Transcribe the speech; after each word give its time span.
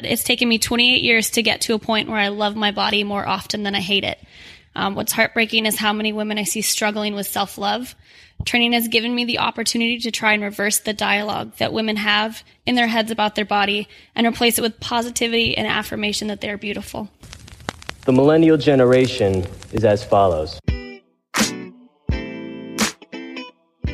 It's 0.00 0.22
taken 0.22 0.48
me 0.48 0.58
28 0.60 1.02
years 1.02 1.30
to 1.30 1.42
get 1.42 1.62
to 1.62 1.74
a 1.74 1.78
point 1.80 2.08
where 2.08 2.20
I 2.20 2.28
love 2.28 2.54
my 2.54 2.70
body 2.70 3.02
more 3.02 3.26
often 3.26 3.64
than 3.64 3.74
I 3.74 3.80
hate 3.80 4.04
it. 4.04 4.16
Um, 4.76 4.94
what's 4.94 5.10
heartbreaking 5.10 5.66
is 5.66 5.76
how 5.76 5.92
many 5.92 6.12
women 6.12 6.38
I 6.38 6.44
see 6.44 6.62
struggling 6.62 7.16
with 7.16 7.26
self 7.26 7.58
love. 7.58 7.96
Training 8.44 8.74
has 8.74 8.86
given 8.86 9.12
me 9.12 9.24
the 9.24 9.40
opportunity 9.40 9.98
to 9.98 10.12
try 10.12 10.34
and 10.34 10.42
reverse 10.44 10.78
the 10.78 10.92
dialogue 10.92 11.56
that 11.56 11.72
women 11.72 11.96
have 11.96 12.44
in 12.64 12.76
their 12.76 12.86
heads 12.86 13.10
about 13.10 13.34
their 13.34 13.44
body 13.44 13.88
and 14.14 14.24
replace 14.24 14.56
it 14.56 14.62
with 14.62 14.78
positivity 14.78 15.58
and 15.58 15.66
affirmation 15.66 16.28
that 16.28 16.40
they 16.40 16.48
are 16.48 16.58
beautiful. 16.58 17.08
The 18.04 18.12
millennial 18.12 18.56
generation 18.56 19.44
is 19.72 19.84
as 19.84 20.04
follows. 20.04 20.60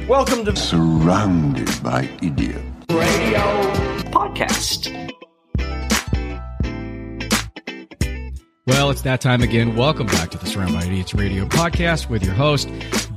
Welcome 0.06 0.44
to 0.44 0.54
Surrounded 0.54 1.82
by 1.82 2.10
idiots. 2.20 2.62
Radio 2.90 3.40
Podcast. 4.12 5.14
Well, 8.66 8.88
it's 8.88 9.02
that 9.02 9.20
time 9.20 9.42
again. 9.42 9.76
Welcome 9.76 10.06
back 10.06 10.30
to 10.30 10.38
the 10.38 10.46
Surround 10.46 10.72
by 10.72 10.84
Idiots 10.84 11.14
Radio 11.14 11.44
podcast 11.44 12.08
with 12.08 12.24
your 12.24 12.32
host, 12.32 12.66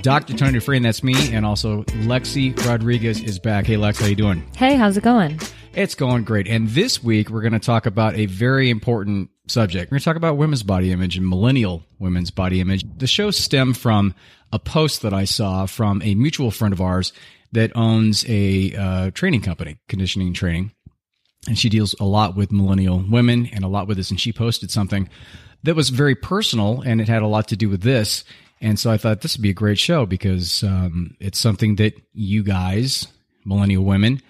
Dr. 0.02 0.36
Tony 0.36 0.52
Dufresne. 0.52 0.82
That's 0.82 1.04
me, 1.04 1.34
and 1.34 1.46
also 1.46 1.84
Lexi 1.84 2.54
Rodriguez 2.66 3.22
is 3.22 3.40
back. 3.40 3.66
Hey, 3.66 3.78
Lex, 3.78 3.98
how 3.98 4.08
you 4.08 4.16
doing? 4.18 4.46
Hey, 4.58 4.76
how's 4.76 4.98
it 4.98 5.06
going? 5.06 5.40
It's 5.72 5.96
going 5.96 6.26
great. 6.26 6.50
And 6.50 6.68
this 6.68 7.02
week 7.02 7.30
we're 7.30 7.40
going 7.40 7.54
to 7.54 7.60
talk 7.60 7.86
about 7.86 8.16
a 8.16 8.26
very 8.26 8.70
important 8.70 9.30
subject. 9.48 9.90
We're 9.90 9.96
going 9.96 10.02
to 10.02 10.06
talk 10.06 10.18
about 10.18 10.36
women's 10.36 10.64
body 10.64 10.92
image 10.92 11.16
and 11.16 11.26
millennial 11.26 11.82
women's 11.98 12.30
body 12.30 12.60
image. 12.60 12.84
The 12.98 13.08
show 13.08 13.32
stemmed 13.32 13.78
from 13.78 14.16
a 14.52 14.60
post 14.60 15.04
that 15.04 15.14
I 15.14 15.24
saw 15.24 15.66
from 15.66 16.02
a 16.02 16.14
mutual 16.16 16.52
friend 16.52 16.74
of 16.74 16.82
ours 16.82 17.14
that 17.54 17.72
owns 17.74 18.26
a 18.28 18.76
uh, 18.76 19.12
training 19.12 19.44
company, 19.44 19.78
conditioning 19.88 20.34
training 20.34 20.74
and 21.48 21.58
she 21.58 21.70
deals 21.70 21.96
a 22.00 22.06
lot 22.06 22.36
with 22.36 22.52
millennial 22.52 23.04
women 23.08 23.50
and 23.54 23.64
a 23.64 23.68
lot 23.68 23.88
with 23.88 23.98
this. 23.98 24.10
And 24.10 24.20
she 24.20 24.34
posted 24.34 24.70
something 24.70 25.10
that 25.64 25.76
was 25.76 25.90
very 25.90 26.16
personal 26.16 26.82
and 26.82 27.02
it 27.02 27.08
had 27.08 27.24
a 27.24 27.28
lot 27.28 27.48
to 27.50 27.56
do 27.56 27.70
with 27.70 27.82
this. 27.82 28.24
And 28.60 28.80
so 28.80 28.92
I 28.92 28.98
thought 28.98 29.22
this 29.22 29.38
would 29.38 29.44
be 29.44 29.50
a 29.50 29.54
great 29.54 29.80
show 29.80 30.06
because 30.06 30.64
um, 30.64 31.16
it's 31.20 31.40
something 31.40 31.76
that 31.76 31.94
you 32.14 32.44
guys, 32.44 33.08
millennial 33.46 33.84
women, 33.84 34.22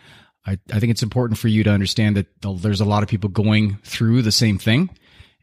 I, 0.45 0.57
I 0.71 0.79
think 0.79 0.91
it's 0.91 1.03
important 1.03 1.37
for 1.37 1.47
you 1.47 1.63
to 1.63 1.69
understand 1.69 2.17
that 2.17 2.27
there's 2.41 2.81
a 2.81 2.85
lot 2.85 3.03
of 3.03 3.09
people 3.09 3.29
going 3.29 3.77
through 3.83 4.21
the 4.21 4.31
same 4.31 4.57
thing. 4.57 4.89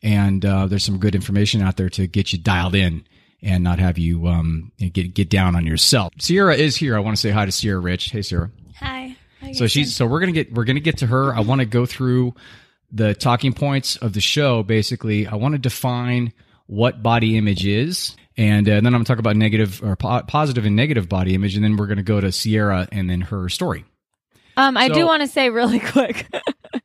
And 0.02 0.44
uh, 0.44 0.66
there's 0.66 0.84
some 0.84 0.98
good 0.98 1.14
information 1.14 1.62
out 1.62 1.76
there 1.76 1.88
to 1.90 2.06
get 2.06 2.32
you 2.32 2.38
dialed 2.38 2.74
in 2.74 3.06
and 3.42 3.64
not 3.64 3.78
have 3.78 3.98
you 3.98 4.26
um, 4.26 4.72
get 4.78 5.14
get 5.14 5.30
down 5.30 5.54
on 5.56 5.66
yourself. 5.66 6.12
Sierra 6.18 6.54
is 6.54 6.76
here. 6.76 6.96
I 6.96 7.00
want 7.00 7.16
to 7.16 7.20
say 7.20 7.30
hi 7.30 7.46
to 7.46 7.52
Sierra 7.52 7.80
Rich. 7.80 8.10
Hey, 8.10 8.22
Sierra. 8.22 8.50
Hi. 8.80 9.13
So 9.52 9.66
she's 9.66 9.94
so 9.94 10.06
we're 10.06 10.20
gonna 10.20 10.32
get 10.32 10.52
we're 10.52 10.64
gonna 10.64 10.80
get 10.80 10.98
to 10.98 11.06
her. 11.06 11.34
I 11.34 11.40
want 11.40 11.60
to 11.60 11.64
go 11.66 11.86
through 11.86 12.34
the 12.90 13.14
talking 13.14 13.52
points 13.52 13.96
of 13.96 14.12
the 14.12 14.20
show. 14.20 14.62
Basically, 14.62 15.26
I 15.26 15.34
want 15.36 15.52
to 15.52 15.58
define 15.58 16.32
what 16.66 17.02
body 17.02 17.36
image 17.36 17.66
is, 17.66 18.16
and, 18.38 18.66
uh, 18.68 18.76
then 18.76 18.86
I'm 18.86 18.92
gonna 18.92 19.04
talk 19.04 19.18
about 19.18 19.36
negative 19.36 19.82
or 19.82 19.96
po- 19.96 20.22
positive 20.22 20.64
and 20.64 20.74
negative 20.74 21.08
body 21.08 21.34
image, 21.34 21.56
and 21.56 21.62
then 21.64 21.76
we're 21.76 21.86
gonna 21.88 22.02
go 22.02 22.20
to 22.20 22.32
Sierra 22.32 22.88
and 22.90 23.08
then 23.10 23.20
her 23.20 23.48
story. 23.48 23.84
Um, 24.56 24.76
I 24.76 24.88
So- 24.88 24.94
do 24.94 25.06
want 25.06 25.22
to 25.22 25.28
say 25.28 25.50
really 25.50 25.78
quick, 25.92 26.26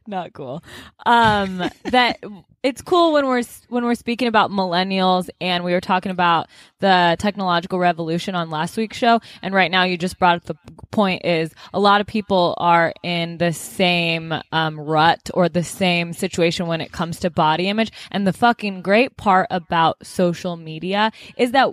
not 0.06 0.34
cool. 0.34 0.64
Um, 1.06 1.64
that 1.86 2.20
it's 2.62 2.82
cool 2.82 3.14
when 3.14 3.26
we're 3.26 3.44
when 3.70 3.86
we're 3.86 3.96
speaking 3.96 4.28
about 4.28 4.52
millennials, 4.52 5.30
and 5.40 5.64
we 5.64 5.72
were 5.72 5.82
talking 5.82 6.12
about 6.12 6.48
the 6.80 7.16
technological 7.20 7.80
revolution 7.80 8.36
on 8.36 8.50
last 8.50 8.76
week's 8.76 8.98
show, 8.98 9.22
and 9.42 9.54
right 9.54 9.72
now 9.72 9.84
you 9.84 9.98
just 9.98 10.20
brought 10.20 10.36
up 10.38 10.44
the 10.44 10.56
point 10.92 11.24
is 11.26 11.54
a 11.74 11.80
lot 11.80 12.02
of 12.02 12.08
people 12.08 12.56
are 12.58 12.94
in 13.04 13.38
the 13.38 13.54
same 13.54 14.34
um, 14.52 14.80
rut 14.80 15.30
or 15.34 15.48
the 15.48 15.64
same 15.64 16.12
situation 16.12 16.68
when 16.68 16.82
it 16.82 16.92
comes 16.92 17.20
to 17.20 17.30
body 17.30 17.70
image, 17.70 17.92
and 18.12 18.28
the 18.28 18.34
fucking 18.34 18.82
great 18.82 19.16
part 19.16 19.48
about 19.50 20.06
social 20.06 20.58
media 20.58 21.12
is 21.38 21.52
that 21.52 21.70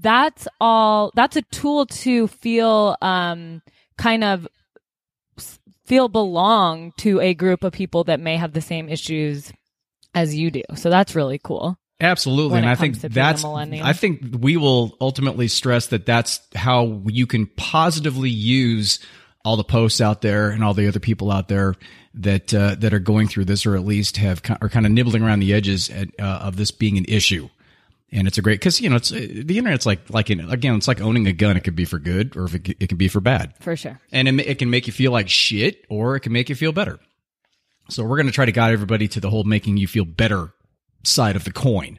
that's 0.00 0.48
all 0.60 1.12
that's 1.14 1.36
a 1.36 1.42
tool 1.42 1.84
to 1.84 2.26
feel 2.26 2.96
um 3.02 3.60
kind 3.98 4.24
of 4.24 4.48
feel 5.84 6.08
belong 6.08 6.92
to 6.96 7.20
a 7.20 7.34
group 7.34 7.62
of 7.62 7.72
people 7.74 8.02
that 8.04 8.18
may 8.18 8.36
have 8.38 8.54
the 8.54 8.60
same 8.62 8.88
issues 8.88 9.52
as 10.14 10.34
you 10.34 10.50
do. 10.50 10.62
So 10.74 10.90
that's 10.90 11.14
really 11.14 11.38
cool. 11.38 11.78
Absolutely, 12.00 12.58
and 12.58 12.68
I 12.68 12.74
think 12.74 12.94
comes 12.94 13.02
to 13.02 13.08
being 13.10 13.24
a 13.24 13.32
that's. 13.32 13.44
I 13.84 13.92
think 13.92 14.36
we 14.40 14.56
will 14.56 14.96
ultimately 15.00 15.46
stress 15.46 15.86
that 15.88 16.04
that's 16.04 16.40
how 16.54 17.02
you 17.06 17.28
can 17.28 17.46
positively 17.46 18.30
use 18.30 18.98
all 19.44 19.56
the 19.56 19.64
posts 19.64 20.00
out 20.00 20.20
there 20.20 20.50
and 20.50 20.64
all 20.64 20.74
the 20.74 20.88
other 20.88 21.00
people 21.00 21.30
out 21.30 21.46
there 21.48 21.74
that 22.14 22.52
uh, 22.52 22.74
that 22.76 22.92
are 22.92 22.98
going 22.98 23.28
through 23.28 23.44
this, 23.44 23.64
or 23.66 23.76
at 23.76 23.84
least 23.84 24.16
have 24.16 24.42
are 24.60 24.68
kind 24.68 24.84
of 24.84 24.90
nibbling 24.90 25.22
around 25.22 25.40
the 25.40 25.54
edges 25.54 25.90
at, 25.90 26.08
uh, 26.18 26.40
of 26.42 26.56
this 26.56 26.72
being 26.72 26.98
an 26.98 27.04
issue. 27.06 27.48
And 28.10 28.26
it's 28.28 28.36
a 28.36 28.42
great 28.42 28.58
because 28.58 28.80
you 28.80 28.90
know 28.90 28.96
it's 28.96 29.12
uh, 29.12 29.26
the 29.44 29.56
internet's 29.56 29.86
like 29.86 30.10
like 30.10 30.28
in, 30.28 30.40
again 30.50 30.74
it's 30.74 30.88
like 30.88 31.00
owning 31.00 31.28
a 31.28 31.32
gun. 31.32 31.56
It 31.56 31.64
could 31.64 31.76
be 31.76 31.84
for 31.84 31.98
good 32.00 32.36
or 32.36 32.44
if 32.44 32.54
it, 32.54 32.76
it 32.80 32.88
can 32.88 32.98
be 32.98 33.08
for 33.08 33.20
bad 33.20 33.54
For 33.60 33.76
sure. 33.76 34.00
and 34.10 34.28
it, 34.28 34.46
it 34.46 34.58
can 34.58 34.70
make 34.70 34.86
you 34.86 34.92
feel 34.92 35.12
like 35.12 35.28
shit 35.28 35.84
or 35.88 36.16
it 36.16 36.20
can 36.20 36.32
make 36.32 36.48
you 36.48 36.54
feel 36.54 36.72
better. 36.72 36.98
So 37.88 38.04
we're 38.04 38.16
going 38.16 38.26
to 38.26 38.32
try 38.32 38.46
to 38.46 38.52
guide 38.52 38.72
everybody 38.72 39.08
to 39.08 39.20
the 39.20 39.30
whole 39.30 39.44
making 39.44 39.76
you 39.76 39.86
feel 39.86 40.04
better 40.04 40.52
side 41.04 41.36
of 41.36 41.44
the 41.44 41.52
coin. 41.52 41.98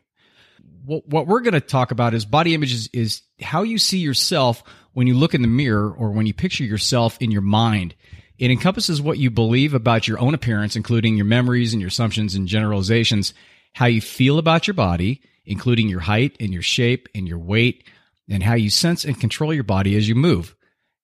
What, 0.86 1.08
what 1.08 1.28
we're 1.28 1.42
going 1.42 1.54
to 1.54 1.62
talk 1.62 1.92
about 1.92 2.14
is 2.14 2.26
body 2.26 2.54
image 2.54 2.74
is, 2.74 2.90
is 2.94 3.22
how 3.42 3.64
you 3.64 3.78
see 3.78 4.00
yourself 4.00 4.64
when 4.94 5.08
you 5.08 5.14
look 5.14 5.34
in 5.34 5.42
the 5.42 5.48
mirror 5.48 5.92
or 5.92 6.12
when 6.12 6.26
you 6.26 6.34
picture 6.34 6.64
yourself 6.64 7.18
in 7.20 7.32
your 7.32 7.42
mind. 7.42 7.96
It 8.38 8.52
encompasses 8.52 9.02
what 9.02 9.20
you 9.20 9.30
believe 9.30 9.74
about 9.74 10.08
your 10.08 10.20
own 10.20 10.34
appearance, 10.34 10.76
including 10.76 11.16
your 11.16 11.26
memories 11.26 11.74
and 11.74 11.82
your 11.82 11.90
assumptions 11.90 12.36
and 12.36 12.48
generalizations, 12.48 13.34
how 13.74 13.86
you 13.86 14.02
feel 14.02 14.40
about 14.40 14.68
your 14.68 14.74
body, 14.74 15.22
including 15.46 15.88
your 15.88 16.00
height 16.00 16.36
and 16.40 16.52
your 16.52 16.62
shape 16.62 17.08
and 17.14 17.28
your 17.28 17.38
weight, 17.38 17.88
and 18.30 18.42
how 18.42 18.56
you 18.56 18.70
sense 18.70 19.06
and 19.06 19.20
control 19.20 19.54
your 19.54 19.64
body 19.64 19.96
as 19.96 20.08
you 20.08 20.16
move 20.16 20.56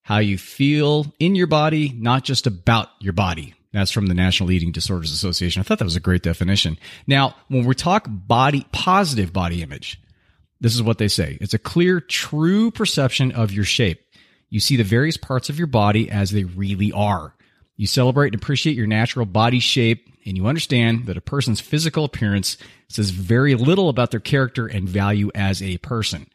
how 0.09 0.17
you 0.17 0.39
feel 0.39 1.05
in 1.19 1.35
your 1.35 1.45
body, 1.45 1.93
not 1.95 2.23
just 2.23 2.47
about 2.47 2.89
your 2.99 3.13
body. 3.13 3.53
That's 3.71 3.91
from 3.91 4.07
the 4.07 4.15
National 4.15 4.51
Eating 4.51 4.71
Disorders 4.71 5.11
Association. 5.11 5.59
I 5.59 5.63
thought 5.63 5.79
that 5.79 5.85
was 5.85 5.95
a 5.95 6.01
great 6.01 6.23
definition. 6.23 6.77
Now, 7.05 7.35
when 7.49 7.65
we 7.65 7.75
talk 7.75 8.05
body, 8.07 8.65
positive 8.71 9.31
body 9.31 9.61
image, 9.61 10.01
this 10.59 10.73
is 10.73 10.81
what 10.81 10.97
they 10.97 11.07
say. 11.07 11.37
It's 11.39 11.53
a 11.53 11.59
clear, 11.59 12.01
true 12.01 12.71
perception 12.71 13.31
of 13.31 13.51
your 13.51 13.63
shape. 13.63 14.01
You 14.49 14.59
see 14.59 14.75
the 14.75 14.83
various 14.83 15.17
parts 15.17 15.49
of 15.49 15.57
your 15.57 15.67
body 15.67 16.09
as 16.09 16.31
they 16.31 16.43
really 16.43 16.91
are. 16.91 17.35
You 17.77 17.87
celebrate 17.87 18.33
and 18.33 18.41
appreciate 18.41 18.75
your 18.75 18.87
natural 18.87 19.25
body 19.25 19.59
shape, 19.59 20.09
and 20.25 20.35
you 20.35 20.47
understand 20.47 21.05
that 21.05 21.15
a 21.15 21.21
person's 21.21 21.61
physical 21.61 22.03
appearance 22.03 22.57
says 22.89 23.11
very 23.11 23.55
little 23.55 23.87
about 23.87 24.11
their 24.11 24.19
character 24.19 24.65
and 24.65 24.89
value 24.89 25.31
as 25.35 25.61
a 25.61 25.77
person. 25.77 26.27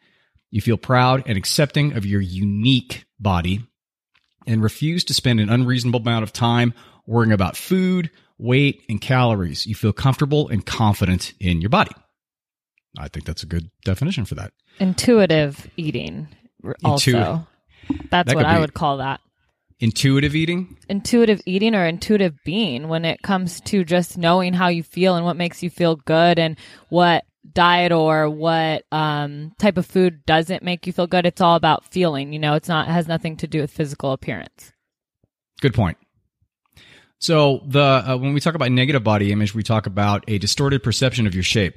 You 0.49 0.61
feel 0.61 0.77
proud 0.77 1.23
and 1.27 1.37
accepting 1.37 1.93
of 1.93 2.05
your 2.05 2.21
unique 2.21 3.05
body 3.19 3.67
and 4.47 4.63
refuse 4.63 5.03
to 5.03 5.13
spend 5.13 5.39
an 5.39 5.49
unreasonable 5.49 5.99
amount 5.99 6.23
of 6.23 6.31
time 6.31 6.73
worrying 7.05 7.31
about 7.31 7.55
food, 7.57 8.09
weight, 8.37 8.83
and 8.89 8.99
calories. 8.99 9.65
You 9.65 9.75
feel 9.75 9.93
comfortable 9.93 10.47
and 10.49 10.65
confident 10.65 11.33
in 11.39 11.61
your 11.61 11.69
body. 11.69 11.91
I 12.97 13.07
think 13.07 13.25
that's 13.25 13.43
a 13.43 13.47
good 13.47 13.69
definition 13.83 14.25
for 14.25 14.35
that. 14.35 14.53
Intuitive 14.79 15.69
eating 15.77 16.27
also. 16.83 17.11
Intuitive. 17.11 17.39
That's 18.09 18.27
That 18.29 18.35
what 18.35 18.45
I 18.45 18.59
would 18.59 18.73
call 18.73 18.97
that. 18.97 19.19
Intuitive 19.79 20.35
eating. 20.35 20.77
Intuitive 20.89 21.41
eating 21.45 21.75
or 21.75 21.85
intuitive 21.85 22.35
being 22.45 22.87
when 22.87 23.03
it 23.03 23.21
comes 23.21 23.59
to 23.61 23.83
just 23.83 24.17
knowing 24.17 24.53
how 24.53 24.69
you 24.69 24.83
feel 24.83 25.15
and 25.15 25.25
what 25.25 25.35
makes 25.35 25.61
you 25.61 25.69
feel 25.69 25.97
good 25.97 26.39
and 26.39 26.57
what 26.89 27.25
diet 27.53 27.91
or 27.91 28.29
what 28.29 28.83
um, 28.91 29.51
type 29.59 29.77
of 29.77 29.85
food 29.85 30.25
doesn't 30.25 30.63
make 30.63 30.87
you 30.87 30.93
feel 30.93 31.07
good. 31.07 31.25
It's 31.25 31.41
all 31.41 31.55
about 31.55 31.91
feeling. 31.91 32.31
You 32.31 32.39
know, 32.39 32.55
it's 32.55 32.69
not 32.69 32.87
it 32.87 32.91
has 32.91 33.07
nothing 33.07 33.37
to 33.37 33.47
do 33.47 33.61
with 33.61 33.71
physical 33.71 34.13
appearance. 34.13 34.71
Good 35.61 35.73
point. 35.73 35.97
So 37.19 37.61
the 37.65 37.81
uh, 37.81 38.17
when 38.17 38.33
we 38.33 38.39
talk 38.39 38.55
about 38.55 38.71
negative 38.71 39.03
body 39.03 39.31
image, 39.31 39.53
we 39.55 39.63
talk 39.63 39.87
about 39.87 40.23
a 40.27 40.37
distorted 40.37 40.83
perception 40.83 41.27
of 41.27 41.33
your 41.33 41.43
shape. 41.43 41.75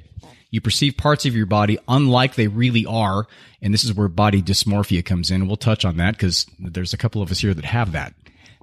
You 0.51 0.61
perceive 0.61 0.97
parts 0.97 1.25
of 1.25 1.35
your 1.35 1.45
body 1.45 1.77
unlike 1.87 2.35
they 2.35 2.47
really 2.47 2.85
are, 2.85 3.27
and 3.61 3.73
this 3.73 3.83
is 3.83 3.93
where 3.93 4.07
body 4.07 4.41
dysmorphia 4.41 5.05
comes 5.05 5.31
in. 5.31 5.47
We'll 5.47 5.57
touch 5.57 5.85
on 5.85 5.97
that 5.97 6.15
because 6.15 6.45
there's 6.59 6.93
a 6.93 6.97
couple 6.97 7.21
of 7.21 7.31
us 7.31 7.39
here 7.39 7.53
that 7.53 7.65
have 7.65 7.91
that. 7.91 8.13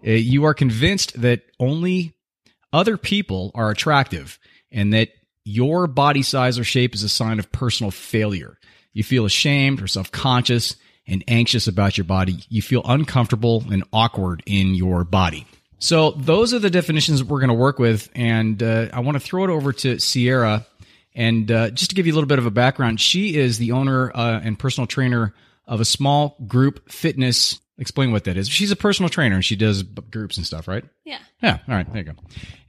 Uh, 0.06 0.11
you 0.11 0.44
are 0.44 0.55
convinced 0.55 1.20
that 1.20 1.43
only 1.58 2.14
other 2.73 2.96
people 2.96 3.52
are 3.55 3.70
attractive, 3.70 4.38
and 4.70 4.93
that 4.93 5.11
your 5.44 5.87
body 5.87 6.23
size 6.23 6.58
or 6.58 6.64
shape 6.64 6.94
is 6.94 7.05
a 7.05 7.08
sign 7.08 7.38
of 7.38 7.52
personal 7.52 7.90
failure. 7.90 8.58
You 8.93 9.05
feel 9.05 9.25
ashamed 9.25 9.81
or 9.81 9.87
self 9.87 10.11
conscious 10.11 10.76
and 11.06 11.23
anxious 11.28 11.69
about 11.69 11.96
your 11.96 12.05
body. 12.05 12.38
You 12.49 12.62
feel 12.62 12.82
uncomfortable 12.84 13.64
and 13.70 13.84
awkward 13.93 14.43
in 14.44 14.75
your 14.75 15.05
body. 15.05 15.46
So 15.78 16.12
those 16.12 16.55
are 16.55 16.58
the 16.58 16.70
definitions 16.70 17.23
we're 17.23 17.40
going 17.40 17.49
to 17.49 17.55
work 17.55 17.78
with, 17.78 18.08
and 18.14 18.62
uh, 18.62 18.88
I 18.93 19.00
want 19.00 19.17
to 19.17 19.20
throw 19.20 19.44
it 19.44 19.50
over 19.50 19.73
to 19.73 19.99
Sierra. 19.99 20.67
And 21.14 21.50
uh, 21.50 21.70
just 21.70 21.90
to 21.90 21.96
give 21.96 22.06
you 22.06 22.12
a 22.12 22.17
little 22.17 22.28
bit 22.28 22.38
of 22.38 22.46
a 22.46 22.50
background, 22.50 23.00
she 23.00 23.37
is 23.37 23.58
the 23.58 23.73
owner 23.73 24.11
uh, 24.14 24.40
and 24.43 24.58
personal 24.58 24.87
trainer 24.87 25.34
of 25.67 25.81
a 25.81 25.84
small 25.84 26.37
group 26.46 26.90
fitness 26.90 27.58
Explain 27.78 28.11
what 28.11 28.25
that 28.25 28.38
is. 28.38 28.49
She's 28.49 28.70
a 28.70 28.76
personal 28.76 29.11
trainer 29.11 29.34
and 29.34 29.44
she 29.44 29.55
does 29.55 29.82
groups 29.82 30.38
and 30.38 30.46
stuff, 30.46 30.67
right? 30.67 30.82
Yeah. 31.05 31.19
Yeah. 31.43 31.58
All 31.69 31.75
right. 31.75 31.87
There 31.87 32.02
you 32.02 32.12
go. 32.12 32.19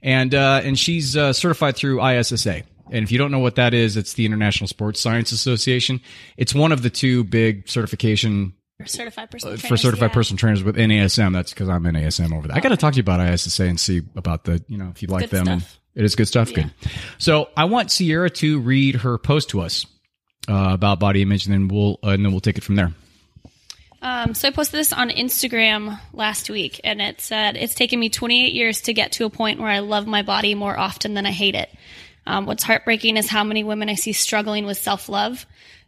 And 0.02 0.34
uh, 0.34 0.60
and 0.62 0.78
she's 0.78 1.16
uh, 1.16 1.32
certified 1.32 1.76
through 1.76 2.06
ISSA. 2.06 2.62
And 2.90 3.04
if 3.04 3.12
you 3.12 3.16
don't 3.16 3.30
know 3.30 3.38
what 3.38 3.54
that 3.54 3.72
is, 3.72 3.96
it's 3.96 4.14
the 4.14 4.26
International 4.26 4.66
Sports 4.66 5.00
Science 5.00 5.32
Association. 5.32 6.00
It's 6.36 6.54
one 6.54 6.72
of 6.72 6.82
the 6.82 6.90
two 6.90 7.24
big 7.24 7.68
certification 7.68 8.52
certified 8.86 9.30
personal 9.30 9.54
Uh, 9.54 9.56
for 9.56 9.66
trainers, 9.66 9.82
certified 9.82 10.10
yeah. 10.10 10.14
personal 10.14 10.38
trainers 10.38 10.62
with 10.62 10.76
NASM. 10.76 11.32
That's 11.32 11.52
because 11.52 11.68
I'm 11.68 11.82
NASM 11.82 12.32
over 12.32 12.48
there. 12.48 12.56
I 12.56 12.60
got 12.60 12.68
to 12.70 12.76
talk 12.76 12.92
to 12.92 12.96
you 12.96 13.02
about 13.02 13.20
ISSA 13.20 13.64
and 13.64 13.80
see 13.80 14.02
about 14.14 14.44
the, 14.44 14.62
you 14.68 14.78
know, 14.78 14.90
if 14.90 15.02
you 15.02 15.08
like 15.08 15.22
good 15.22 15.30
them. 15.30 15.48
And 15.48 15.62
stuff. 15.62 15.80
it 15.94 16.04
is 16.04 16.14
good 16.14 16.28
stuff. 16.28 16.52
Good. 16.52 16.72
So 17.18 17.48
I 17.56 17.64
want 17.64 17.90
Sierra 17.90 18.30
to 18.30 18.60
read 18.60 18.96
her 18.96 19.18
post 19.18 19.50
to 19.50 19.60
us 19.60 19.86
uh, 20.48 20.70
about 20.72 21.00
body 21.00 21.22
image, 21.22 21.46
and 21.46 21.52
then 21.52 21.68
we'll 21.68 21.98
uh, 22.04 22.10
and 22.10 22.24
then 22.24 22.32
we'll 22.32 22.40
take 22.40 22.58
it 22.58 22.64
from 22.64 22.76
there. 22.76 22.92
Um, 24.00 24.34
so 24.34 24.46
I 24.46 24.52
posted 24.52 24.78
this 24.78 24.92
on 24.92 25.10
Instagram 25.10 25.98
last 26.12 26.48
week, 26.48 26.80
and 26.84 27.00
it 27.02 27.20
said 27.20 27.56
it's 27.56 27.74
taken 27.74 27.98
me 27.98 28.10
28 28.10 28.52
years 28.54 28.82
to 28.82 28.94
get 28.94 29.12
to 29.12 29.24
a 29.24 29.30
point 29.30 29.58
where 29.58 29.70
I 29.70 29.80
love 29.80 30.06
my 30.06 30.22
body 30.22 30.54
more 30.54 30.78
often 30.78 31.14
than 31.14 31.26
I 31.26 31.32
hate 31.32 31.56
it. 31.56 31.68
Um, 32.24 32.46
what's 32.46 32.62
heartbreaking 32.62 33.16
is 33.16 33.28
how 33.28 33.42
many 33.42 33.64
women 33.64 33.88
I 33.88 33.94
see 33.94 34.12
struggling 34.12 34.66
with 34.66 34.78
self 34.78 35.08
love. 35.08 35.46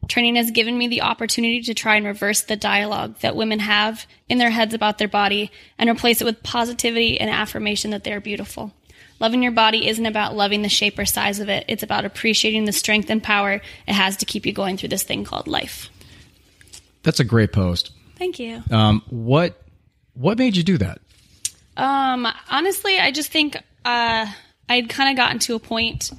Training 0.09 0.37
has 0.37 0.51
given 0.51 0.77
me 0.77 0.89
the 0.89 1.03
opportunity 1.03 1.63
to 1.63 1.75
try 1.75 1.97
and 1.97 2.07
reverse 2.07 2.41
the 2.41 2.57
dialogue 2.57 3.19
that 3.21 3.37
women 3.37 3.61
have 3.61 4.07
in 4.29 4.39
their 4.39 4.51
heads 4.51 4.75
about 4.75 4.99
their 4.99 5.09
body 5.09 5.51
and 5.79 5.89
replace 5.89 6.21
it 6.21 6.25
with 6.25 6.43
positivity 6.43 7.21
and 7.21 7.31
affirmation 7.31 7.91
that 7.93 8.03
they're 8.03 8.21
beautiful. 8.21 8.73
Loving 9.21 9.43
your 9.43 9.53
body 9.53 9.87
isn't 9.87 10.07
about 10.07 10.35
loving 10.35 10.63
the 10.63 10.69
shape 10.69 10.99
or 10.99 11.05
size 11.05 11.41
of 11.41 11.49
it. 11.51 11.65
It's 11.69 11.83
about 11.83 12.07
appreciating 12.07 12.65
the 12.65 12.73
strength 12.73 13.11
and 13.11 13.23
power 13.23 13.61
it 13.87 13.93
has 13.93 14.17
to 14.19 14.25
keep 14.25 14.47
you 14.47 14.53
going 14.53 14.79
through 14.79 14.89
this 14.89 15.03
thing 15.03 15.25
called 15.25 15.47
life. 15.47 15.91
That's 17.03 17.21
a 17.21 17.25
great 17.25 17.53
post. 17.53 17.93
Thank 18.17 18.39
you. 18.39 18.63
Um, 18.71 19.03
what 19.11 19.63
what 20.15 20.39
made 20.39 20.57
you 20.57 20.63
do 20.63 20.79
that? 20.79 21.01
Um, 21.77 22.27
honestly, 22.51 22.99
I 22.99 23.11
just 23.11 23.31
think 23.31 23.57
uh, 23.85 24.27
I'd 24.69 24.89
kind 24.89 25.11
of 25.11 25.17
gotten 25.17 25.39
to 25.41 25.55
a 25.55 25.59
point 25.59 26.11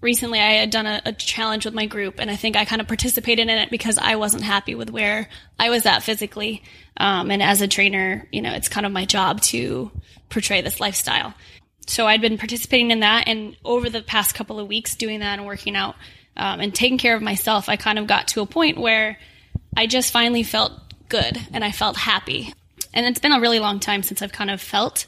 recently. 0.00 0.40
I 0.40 0.52
had 0.52 0.70
done 0.70 0.86
a, 0.86 1.02
a 1.04 1.12
challenge 1.12 1.64
with 1.64 1.74
my 1.74 1.86
group, 1.86 2.18
and 2.18 2.30
I 2.30 2.36
think 2.36 2.56
I 2.56 2.64
kind 2.64 2.80
of 2.80 2.88
participated 2.88 3.48
in 3.48 3.58
it 3.58 3.70
because 3.70 3.98
I 3.98 4.16
wasn't 4.16 4.42
happy 4.42 4.74
with 4.74 4.90
where 4.90 5.28
I 5.58 5.70
was 5.70 5.86
at 5.86 6.02
physically. 6.02 6.62
Um, 6.96 7.30
and 7.30 7.42
as 7.42 7.60
a 7.60 7.68
trainer, 7.68 8.26
you 8.32 8.42
know, 8.42 8.52
it's 8.52 8.68
kind 8.68 8.86
of 8.86 8.92
my 8.92 9.04
job 9.04 9.40
to 9.42 9.90
portray 10.28 10.60
this 10.60 10.80
lifestyle. 10.80 11.34
So 11.86 12.06
I'd 12.06 12.20
been 12.20 12.38
participating 12.38 12.90
in 12.90 13.00
that, 13.00 13.28
and 13.28 13.56
over 13.64 13.90
the 13.90 14.02
past 14.02 14.34
couple 14.34 14.60
of 14.60 14.68
weeks, 14.68 14.94
doing 14.94 15.20
that 15.20 15.38
and 15.38 15.46
working 15.46 15.76
out 15.76 15.96
um, 16.36 16.60
and 16.60 16.74
taking 16.74 16.98
care 16.98 17.14
of 17.14 17.22
myself, 17.22 17.68
I 17.68 17.76
kind 17.76 17.98
of 17.98 18.06
got 18.06 18.28
to 18.28 18.42
a 18.42 18.46
point 18.46 18.78
where 18.78 19.18
I 19.76 19.86
just 19.86 20.12
finally 20.12 20.42
felt 20.42 20.72
good 21.08 21.38
and 21.52 21.64
I 21.64 21.72
felt 21.72 21.96
happy. 21.96 22.52
And 22.94 23.06
it's 23.06 23.18
been 23.18 23.32
a 23.32 23.40
really 23.40 23.60
long 23.60 23.80
time 23.80 24.02
since 24.02 24.22
I've 24.22 24.32
kind 24.32 24.50
of 24.50 24.60
felt 24.60 25.06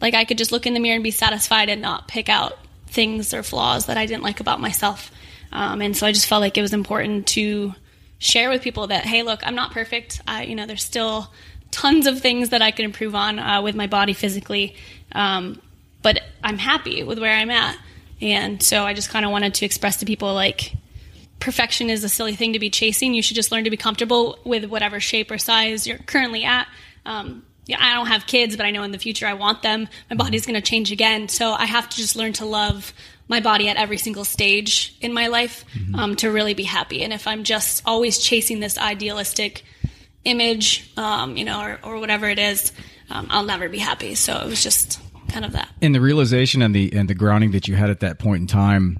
like 0.00 0.14
I 0.14 0.24
could 0.24 0.38
just 0.38 0.52
look 0.52 0.66
in 0.66 0.74
the 0.74 0.80
mirror 0.80 0.94
and 0.94 1.04
be 1.04 1.10
satisfied 1.10 1.68
and 1.68 1.82
not 1.82 2.08
pick 2.08 2.28
out 2.28 2.58
things 2.90 3.32
or 3.32 3.42
flaws 3.42 3.86
that 3.86 3.96
I 3.96 4.06
didn't 4.06 4.22
like 4.22 4.40
about 4.40 4.60
myself. 4.60 5.10
Um, 5.52 5.80
and 5.82 5.96
so 5.96 6.06
I 6.06 6.12
just 6.12 6.26
felt 6.26 6.40
like 6.40 6.56
it 6.56 6.62
was 6.62 6.72
important 6.72 7.26
to 7.28 7.74
share 8.18 8.50
with 8.50 8.62
people 8.62 8.88
that, 8.88 9.04
hey, 9.04 9.22
look, 9.22 9.40
I'm 9.46 9.54
not 9.54 9.72
perfect. 9.72 10.20
I, 10.26 10.44
you 10.44 10.54
know, 10.54 10.66
there's 10.66 10.84
still 10.84 11.32
tons 11.70 12.06
of 12.06 12.20
things 12.20 12.50
that 12.50 12.62
I 12.62 12.70
can 12.70 12.84
improve 12.84 13.14
on 13.14 13.38
uh, 13.38 13.62
with 13.62 13.74
my 13.74 13.86
body 13.86 14.12
physically. 14.12 14.76
Um, 15.12 15.60
but 16.02 16.20
I'm 16.42 16.58
happy 16.58 17.02
with 17.02 17.18
where 17.18 17.34
I'm 17.34 17.50
at. 17.50 17.76
And 18.20 18.62
so 18.62 18.84
I 18.84 18.94
just 18.94 19.10
kind 19.10 19.24
of 19.24 19.30
wanted 19.30 19.54
to 19.54 19.66
express 19.66 19.96
to 19.98 20.06
people 20.06 20.34
like, 20.34 20.74
perfection 21.38 21.88
is 21.88 22.04
a 22.04 22.08
silly 22.08 22.36
thing 22.36 22.52
to 22.52 22.58
be 22.58 22.70
chasing. 22.70 23.14
You 23.14 23.22
should 23.22 23.36
just 23.36 23.50
learn 23.50 23.64
to 23.64 23.70
be 23.70 23.76
comfortable 23.76 24.38
with 24.44 24.66
whatever 24.66 25.00
shape 25.00 25.30
or 25.30 25.38
size 25.38 25.86
you're 25.86 25.98
currently 25.98 26.44
at. 26.44 26.68
Um, 27.06 27.44
yeah, 27.70 27.78
I 27.80 27.94
don't 27.94 28.06
have 28.06 28.26
kids, 28.26 28.56
but 28.56 28.66
I 28.66 28.70
know 28.70 28.82
in 28.82 28.90
the 28.90 28.98
future 28.98 29.26
I 29.26 29.34
want 29.34 29.62
them. 29.62 29.88
My 30.10 30.16
body's 30.16 30.44
going 30.44 30.60
to 30.60 30.60
change 30.60 30.92
again, 30.92 31.28
so 31.28 31.52
I 31.52 31.66
have 31.66 31.88
to 31.88 31.96
just 31.96 32.16
learn 32.16 32.32
to 32.34 32.44
love 32.44 32.92
my 33.28 33.40
body 33.40 33.68
at 33.68 33.76
every 33.76 33.96
single 33.96 34.24
stage 34.24 34.96
in 35.00 35.14
my 35.14 35.28
life 35.28 35.64
um, 35.94 36.16
to 36.16 36.30
really 36.32 36.52
be 36.52 36.64
happy. 36.64 37.04
And 37.04 37.12
if 37.12 37.28
I'm 37.28 37.44
just 37.44 37.82
always 37.86 38.18
chasing 38.18 38.58
this 38.58 38.76
idealistic 38.76 39.62
image, 40.24 40.90
um, 40.96 41.36
you 41.36 41.44
know, 41.44 41.60
or, 41.60 41.78
or 41.84 42.00
whatever 42.00 42.28
it 42.28 42.40
is, 42.40 42.72
um, 43.08 43.28
I'll 43.30 43.44
never 43.44 43.68
be 43.68 43.78
happy. 43.78 44.16
So 44.16 44.36
it 44.36 44.46
was 44.46 44.62
just 44.62 45.00
kind 45.28 45.44
of 45.44 45.52
that. 45.52 45.68
And 45.80 45.94
the 45.94 46.00
realization 46.00 46.60
and 46.60 46.74
the 46.74 46.92
and 46.92 47.08
the 47.08 47.14
grounding 47.14 47.52
that 47.52 47.68
you 47.68 47.76
had 47.76 47.88
at 47.88 48.00
that 48.00 48.18
point 48.18 48.40
in 48.40 48.46
time. 48.48 48.98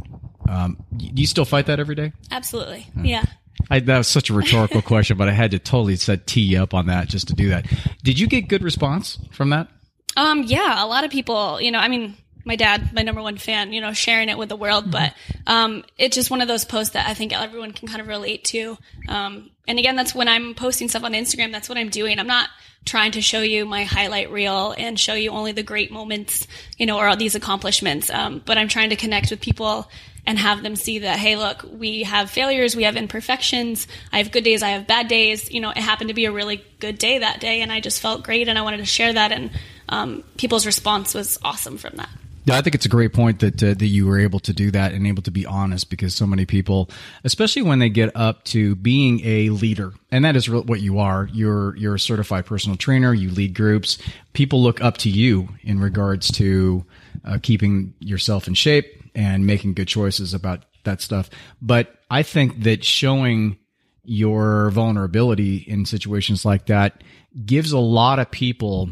Um, 0.49 0.85
do 0.97 1.11
you 1.15 1.27
still 1.27 1.45
fight 1.45 1.67
that 1.67 1.79
every 1.79 1.95
day? 1.95 2.13
Absolutely, 2.31 2.87
yeah. 3.03 3.25
I, 3.69 3.81
that 3.81 3.99
was 3.99 4.09
such 4.09 4.31
a 4.31 4.35
rhetorical 4.35 4.83
question, 4.83 5.17
but 5.17 5.29
I 5.29 5.33
had 5.33 5.51
to 5.51 5.59
totally 5.59 5.97
set 5.97 6.27
tee 6.27 6.57
up 6.57 6.75
on 6.75 6.87
that 6.87 7.09
just 7.09 7.29
to 7.29 7.35
do 7.35 7.49
that. 7.51 7.67
Did 8.03 8.19
you 8.19 8.27
get 8.27 8.49
good 8.49 8.63
response 8.63 9.19
from 9.33 9.51
that? 9.51 9.69
Um, 10.17 10.43
yeah, 10.45 10.85
a 10.85 10.87
lot 10.87 11.05
of 11.05 11.11
people, 11.11 11.61
you 11.61 11.71
know, 11.71 11.79
I 11.79 11.89
mean, 11.89 12.17
my 12.45 12.57
dad, 12.57 12.93
my 12.93 13.03
number 13.03 13.23
one 13.23 13.37
fan, 13.37 13.73
you 13.73 13.81
know, 13.81 13.93
sharing 13.93 14.29
it 14.29 14.39
with 14.39 14.49
the 14.49 14.57
world, 14.57 14.91
but, 14.91 15.15
um, 15.47 15.85
it's 15.99 16.17
just 16.17 16.31
one 16.31 16.41
of 16.41 16.49
those 16.49 16.65
posts 16.65 16.95
that 16.95 17.07
I 17.09 17.15
think 17.15 17.33
everyone 17.33 17.73
can 17.73 17.87
kind 17.87 18.01
of 18.01 18.09
relate 18.09 18.45
to. 18.45 18.79
Um, 19.09 19.51
and 19.69 19.79
again, 19.79 19.95
that's 19.95 20.15
when 20.15 20.27
I'm 20.27 20.55
posting 20.55 20.89
stuff 20.89 21.05
on 21.05 21.13
Instagram, 21.13 21.53
that's 21.53 21.69
what 21.69 21.79
I'm 21.79 21.91
doing. 21.91 22.19
I'm 22.19 22.27
not 22.27 22.49
trying 22.87 23.13
to 23.13 23.21
show 23.21 23.43
you 23.43 23.67
my 23.67 23.85
highlight 23.85 24.31
reel 24.33 24.75
and 24.77 24.99
show 24.99 25.15
you 25.15 25.31
only 25.31 25.53
the 25.53 25.63
great 25.63 25.93
moments, 25.93 26.47
you 26.79 26.87
know, 26.87 26.99
or 26.99 27.09
all 27.09 27.17
these 27.17 27.35
accomplishments. 27.35 28.11
Um, 28.11 28.43
but 28.45 28.57
I'm 28.57 28.69
trying 28.69 28.91
to 28.91 28.97
connect 28.97 29.31
with 29.31 29.41
people 29.41 29.89
and 30.27 30.39
have 30.39 30.63
them 30.63 30.77
see 30.77 31.01
that, 31.01 31.19
hey, 31.19 31.37
look, 31.37 31.65
we 31.71 32.03
have 32.05 32.31
failures, 32.31 32.77
we 32.77 32.85
have 32.85 32.97
imperfections. 32.97 33.87
I 34.13 34.19
have 34.19 34.33
good 34.33 34.45
days, 34.45 34.63
I 34.63 34.71
have 34.71 34.87
bad 34.87 35.09
days. 35.09 35.51
You 35.51 35.61
know, 35.61 35.71
it 35.71 35.79
happened 35.79 36.09
to 36.09 36.15
be 36.15 36.27
a 36.27 36.33
really 36.33 36.65
good 36.79 36.99
day 36.99 37.19
that 37.19 37.41
day, 37.41 37.63
and 37.63 37.73
I 37.73 37.81
just 37.81 38.01
felt 38.01 38.23
great, 38.23 38.49
and 38.49 38.59
I 38.59 38.63
wanted 38.63 38.79
to 38.79 38.87
share 38.87 39.13
that. 39.13 39.33
And 39.33 39.51
um, 39.89 40.25
people's 40.37 40.67
response 40.67 41.15
was 41.15 41.39
awesome 41.43 41.79
from 41.79 41.97
that. 41.97 42.09
Yeah, 42.47 42.57
I 42.57 42.63
think 42.63 42.75
it's 42.75 42.87
a 42.87 42.91
great 42.91 43.13
point 43.13 43.41
that 43.41 43.63
uh, 43.63 43.75
that 43.75 43.87
you 43.87 44.07
were 44.07 44.19
able 44.19 44.41
to 44.41 44.53
do 44.55 44.71
that 44.71 44.93
and 44.93 45.07
able 45.07 45.23
to 45.25 45.31
be 45.31 45.45
honest 45.45 45.91
because 45.91 46.15
so 46.15 46.27
many 46.27 46.47
people, 46.47 46.89
especially 47.23 47.63
when 47.63 47.81
they 47.81 47.91
get 47.91 48.17
up 48.17 48.45
to 48.45 48.75
being 48.77 49.21
a 49.25 49.51
leader, 49.51 49.93
and 50.11 50.25
that 50.25 50.37
is 50.37 50.49
re- 50.49 50.61
what 50.61 50.81
you 50.81 50.99
are. 50.99 51.29
You're 51.33 51.77
you're 51.77 51.97
a 51.97 52.01
certified 52.01 52.47
personal 52.47 52.79
trainer. 52.79 53.13
You 53.13 53.31
lead 53.31 53.55
groups. 53.55 53.99
People 54.33 54.63
look 54.63 54.81
up 54.81 54.97
to 54.99 55.11
you 55.11 55.51
in 55.63 55.81
regards 55.81 56.33
to 56.33 56.85
uh, 57.27 57.39
keeping 57.43 57.93
yourself 58.01 58.49
in 58.49 58.55
shape 58.55 59.00
and 59.15 59.47
making 59.47 59.75
good 59.75 59.89
choices 59.89 60.35
about 60.35 60.65
that 60.85 61.01
stuff. 61.01 61.31
But 61.61 61.95
I 62.11 62.23
think 62.23 62.63
that 62.63 62.85
showing 62.85 63.59
your 64.03 64.71
vulnerability 64.71 65.59
in 65.59 65.85
situations 65.85 66.45
like 66.45 66.67
that 66.67 67.03
gives 67.45 67.73
a 67.73 67.79
lot 67.79 68.19
of 68.19 68.31
people 68.31 68.91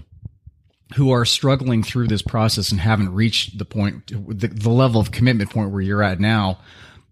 who 0.94 1.11
are 1.11 1.25
struggling 1.25 1.82
through 1.82 2.06
this 2.09 2.23
process 2.23 2.70
and 2.70 2.81
haven't 2.81 3.12
reached 3.12 3.59
the 3.59 3.65
point, 3.65 4.06
the, 4.09 4.49
the 4.49 4.70
level 4.70 5.00
of 5.00 5.11
commitment 5.11 5.50
point 5.50 5.70
where 5.70 5.81
you're 5.81 6.03
at 6.03 6.20
now, 6.20 6.59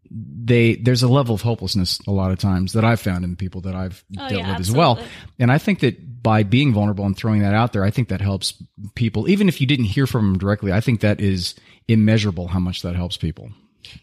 they 0.09 0.77
there's 0.77 1.03
a 1.03 1.09
level 1.09 1.35
of 1.35 1.43
hopelessness 1.43 2.01
a 2.07 2.13
lot 2.13 2.31
of 2.31 2.39
times 2.39 2.75
that 2.75 2.85
I've 2.85 3.01
found 3.01 3.25
in 3.25 3.31
the 3.31 3.37
people 3.37 3.63
that 3.63 3.75
I've 3.75 4.05
Oh, 4.17 4.29
dealt 4.29 4.41
yeah, 4.41 4.53
with 4.53 4.61
as 4.61 4.71
well. 4.71 5.03
And 5.39 5.51
I 5.51 5.59
think 5.59 5.81
that 5.81 6.23
by 6.23 6.43
being 6.45 6.73
vulnerable 6.73 7.05
and 7.05 7.17
throwing 7.17 7.43
that 7.43 7.55
out 7.55 7.73
there, 7.73 7.85
I 7.85 7.91
think 7.91 8.09
that 8.09 8.21
helps 8.21 8.55
people. 8.95 9.29
Even 9.29 9.49
if 9.49 9.61
you 9.61 9.67
didn't 9.67 9.87
hear 9.87 10.07
from 10.07 10.33
them 10.33 10.39
directly, 10.39 10.73
I 10.73 10.81
think 10.81 11.01
that 11.01 11.21
is 11.21 11.55
immeasurable 11.89 12.49
how 12.49 12.59
much 12.59 12.83
that 12.83 12.97
helps 12.97 13.17
people. 13.17 13.51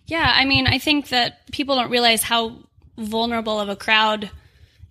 Yeah, 0.05 0.31
I 0.33 0.45
mean, 0.45 0.67
I 0.67 0.79
think 0.79 1.09
that 1.09 1.45
people 1.51 1.75
don't 1.75 1.89
realize 1.91 2.23
how 2.23 2.57
vulnerable 2.97 3.59
of 3.59 3.69
a 3.69 3.75
crowd 3.75 4.29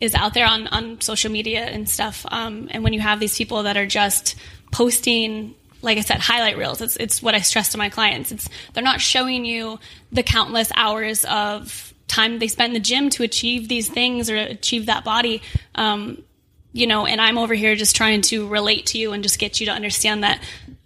is 0.00 0.14
out 0.14 0.34
there 0.34 0.46
on, 0.46 0.66
on 0.66 1.00
social 1.00 1.30
media 1.30 1.61
and 1.64 1.88
stuff. 1.88 2.26
Um, 2.28 2.68
and 2.72 2.82
when 2.82 2.92
you 2.92 3.00
have 3.00 3.20
these 3.20 3.37
people 3.37 3.62
that 3.62 3.76
are 3.76 3.87
just 3.87 4.34
posting, 4.72 5.54
like 5.80 5.96
I 5.96 6.00
said, 6.00 6.18
highlight 6.18 6.58
reels, 6.58 6.80
it's, 6.80 6.96
it's 6.96 7.22
what 7.22 7.34
I 7.34 7.40
stress 7.40 7.70
to 7.70 7.78
my 7.78 7.88
clients. 7.88 8.32
It's, 8.32 8.49
they're 8.75 8.82
not 8.82 9.00
showing 9.00 9.44
you 9.44 9.78
the 10.11 10.22
countless 10.22 10.72
hours 10.75 11.25
of 11.25 11.94
time 12.08 12.38
they 12.38 12.49
spend 12.49 12.70
in 12.70 12.75
the 12.75 12.80
gym 12.80 13.11
to 13.11 13.22
achieve 13.22 13.68
these 13.68 13.88
things 13.88 14.28
or 14.28 14.37
achieve 14.37 14.87
that 14.87 15.04
body. 15.04 15.40
Um, 15.76 16.22
you 16.72 16.87
know, 16.87 17.06
and 17.06 17.20
I'm 17.20 17.38
over 17.38 17.54
here 17.54 17.76
just 17.76 17.94
trying 17.94 18.22
to 18.22 18.49
relate 18.49 18.87
to 18.87 18.99
you 18.99 19.12
and 19.12 19.22
just 19.22 19.38
get 19.38 19.61
you 19.61 19.66
to 19.66 19.72
understand 19.72 20.25
that, 20.25 20.42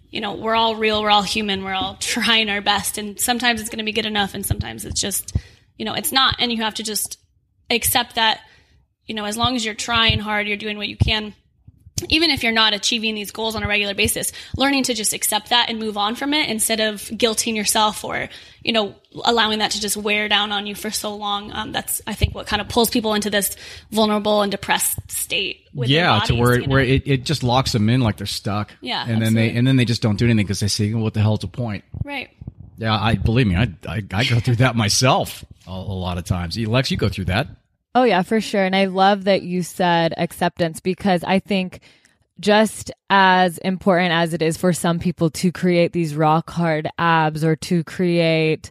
you 0.09 0.21
know, 0.21 0.35
we're 0.35 0.55
all 0.55 0.75
real, 0.75 1.01
we're 1.01 1.09
all 1.09 1.23
human, 1.23 1.63
we're 1.63 1.73
all 1.73 1.95
trying 1.99 2.49
our 2.49 2.61
best. 2.61 2.97
And 2.97 3.19
sometimes 3.19 3.61
it's 3.61 3.69
going 3.69 3.79
to 3.79 3.85
be 3.85 3.91
good 3.91 4.05
enough, 4.05 4.33
and 4.33 4.45
sometimes 4.45 4.85
it's 4.85 5.01
just, 5.01 5.35
you 5.77 5.85
know, 5.85 5.93
it's 5.93 6.11
not. 6.11 6.35
And 6.39 6.51
you 6.51 6.61
have 6.63 6.75
to 6.75 6.83
just 6.83 7.19
accept 7.69 8.15
that, 8.15 8.41
you 9.05 9.15
know, 9.15 9.25
as 9.25 9.37
long 9.37 9.55
as 9.55 9.65
you're 9.65 9.75
trying 9.75 10.19
hard, 10.19 10.47
you're 10.47 10.57
doing 10.57 10.77
what 10.77 10.87
you 10.87 10.97
can. 10.97 11.33
Even 12.09 12.29
if 12.29 12.43
you're 12.43 12.51
not 12.51 12.73
achieving 12.73 13.15
these 13.15 13.31
goals 13.31 13.55
on 13.55 13.63
a 13.63 13.67
regular 13.67 13.93
basis, 13.93 14.31
learning 14.55 14.83
to 14.83 14.93
just 14.93 15.13
accept 15.13 15.49
that 15.49 15.69
and 15.69 15.79
move 15.79 15.97
on 15.97 16.15
from 16.15 16.33
it 16.33 16.49
instead 16.49 16.79
of 16.79 17.01
guilting 17.01 17.55
yourself 17.55 18.03
or, 18.03 18.29
you 18.63 18.71
know, 18.71 18.95
allowing 19.25 19.59
that 19.59 19.71
to 19.71 19.81
just 19.81 19.97
wear 19.97 20.29
down 20.29 20.51
on 20.51 20.67
you 20.67 20.75
for 20.75 20.91
so 20.91 21.15
long. 21.15 21.51
Um, 21.51 21.71
that's, 21.71 22.01
I 22.05 22.13
think, 22.13 22.35
what 22.35 22.45
kind 22.47 22.61
of 22.61 22.69
pulls 22.69 22.89
people 22.89 23.13
into 23.13 23.29
this 23.29 23.55
vulnerable 23.91 24.41
and 24.41 24.51
depressed 24.51 24.99
state. 25.09 25.65
Yeah, 25.73 26.19
to 26.21 26.35
where 26.35 26.53
it, 26.53 26.67
where 26.67 26.81
it, 26.81 27.07
it 27.07 27.23
just 27.23 27.43
locks 27.43 27.71
them 27.71 27.89
in 27.89 28.01
like 28.01 28.17
they're 28.17 28.27
stuck. 28.27 28.71
Yeah, 28.81 29.05
and 29.07 29.21
then 29.21 29.33
they 29.33 29.51
and 29.51 29.67
then 29.67 29.75
they 29.75 29.85
just 29.85 30.01
don't 30.01 30.17
do 30.17 30.25
anything 30.25 30.45
because 30.45 30.59
they 30.59 30.67
say, 30.67 30.93
well, 30.93 31.03
"What 31.03 31.13
the 31.13 31.21
hell's 31.21 31.39
the 31.39 31.47
point?" 31.47 31.83
right. 32.03 32.29
Yeah, 32.79 32.95
I 32.95 33.15
believe 33.15 33.47
me, 33.47 33.55
I 33.55 33.73
I, 33.87 34.03
I 34.11 34.23
go 34.23 34.39
through 34.39 34.57
that 34.57 34.75
myself 34.85 35.43
a, 35.67 35.71
a 35.71 35.73
lot 35.73 36.17
of 36.17 36.25
times. 36.25 36.57
Lex, 36.57 36.91
you 36.91 36.97
go 36.97 37.09
through 37.09 37.25
that. 37.25 37.47
Oh 37.97 38.03
yeah, 38.03 38.21
for 38.21 38.39
sure. 38.39 38.63
And 38.63 38.75
I 38.75 38.85
love 38.85 39.23
that 39.23 39.41
you 39.41 39.63
said 39.63 40.13
acceptance 40.17 40.79
because 40.79 41.23
I 41.23 41.39
think 41.39 41.79
just 42.39 42.91
as 43.09 43.57
important 43.57 44.11
as 44.11 44.35
it 44.35 44.43
is 44.43 44.55
for 44.55 44.71
some 44.71 44.99
people 44.99 45.31
to 45.31 45.51
create 45.51 45.93
these 45.93 46.13
rock 46.13 46.51
hard 46.51 46.87
abs 46.99 47.43
or 47.43 47.55
to 47.55 47.83
create 47.83 48.69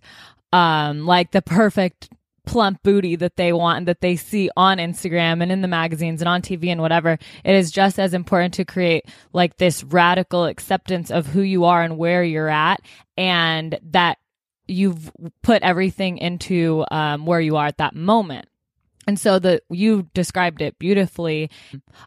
um 0.52 1.06
like 1.06 1.32
the 1.32 1.42
perfect 1.42 2.08
plump 2.46 2.80
booty 2.84 3.16
that 3.16 3.34
they 3.34 3.52
want 3.52 3.78
and 3.78 3.88
that 3.88 4.00
they 4.00 4.14
see 4.14 4.48
on 4.56 4.78
Instagram 4.78 5.42
and 5.42 5.50
in 5.50 5.60
the 5.60 5.66
magazines 5.66 6.22
and 6.22 6.28
on 6.28 6.40
TV 6.40 6.68
and 6.68 6.80
whatever, 6.80 7.18
it 7.44 7.54
is 7.56 7.72
just 7.72 7.98
as 7.98 8.14
important 8.14 8.54
to 8.54 8.64
create 8.64 9.06
like 9.32 9.56
this 9.56 9.82
radical 9.82 10.44
acceptance 10.44 11.10
of 11.10 11.26
who 11.26 11.42
you 11.42 11.64
are 11.64 11.82
and 11.82 11.98
where 11.98 12.22
you're 12.22 12.48
at 12.48 12.80
and 13.16 13.76
that 13.90 14.18
you've 14.68 15.10
put 15.42 15.64
everything 15.64 16.18
into 16.18 16.84
um, 16.92 17.26
where 17.26 17.40
you 17.40 17.56
are 17.56 17.66
at 17.66 17.78
that 17.78 17.96
moment. 17.96 18.46
And 19.06 19.18
so 19.18 19.38
the 19.38 19.62
you 19.70 20.08
described 20.14 20.62
it 20.62 20.78
beautifully. 20.78 21.50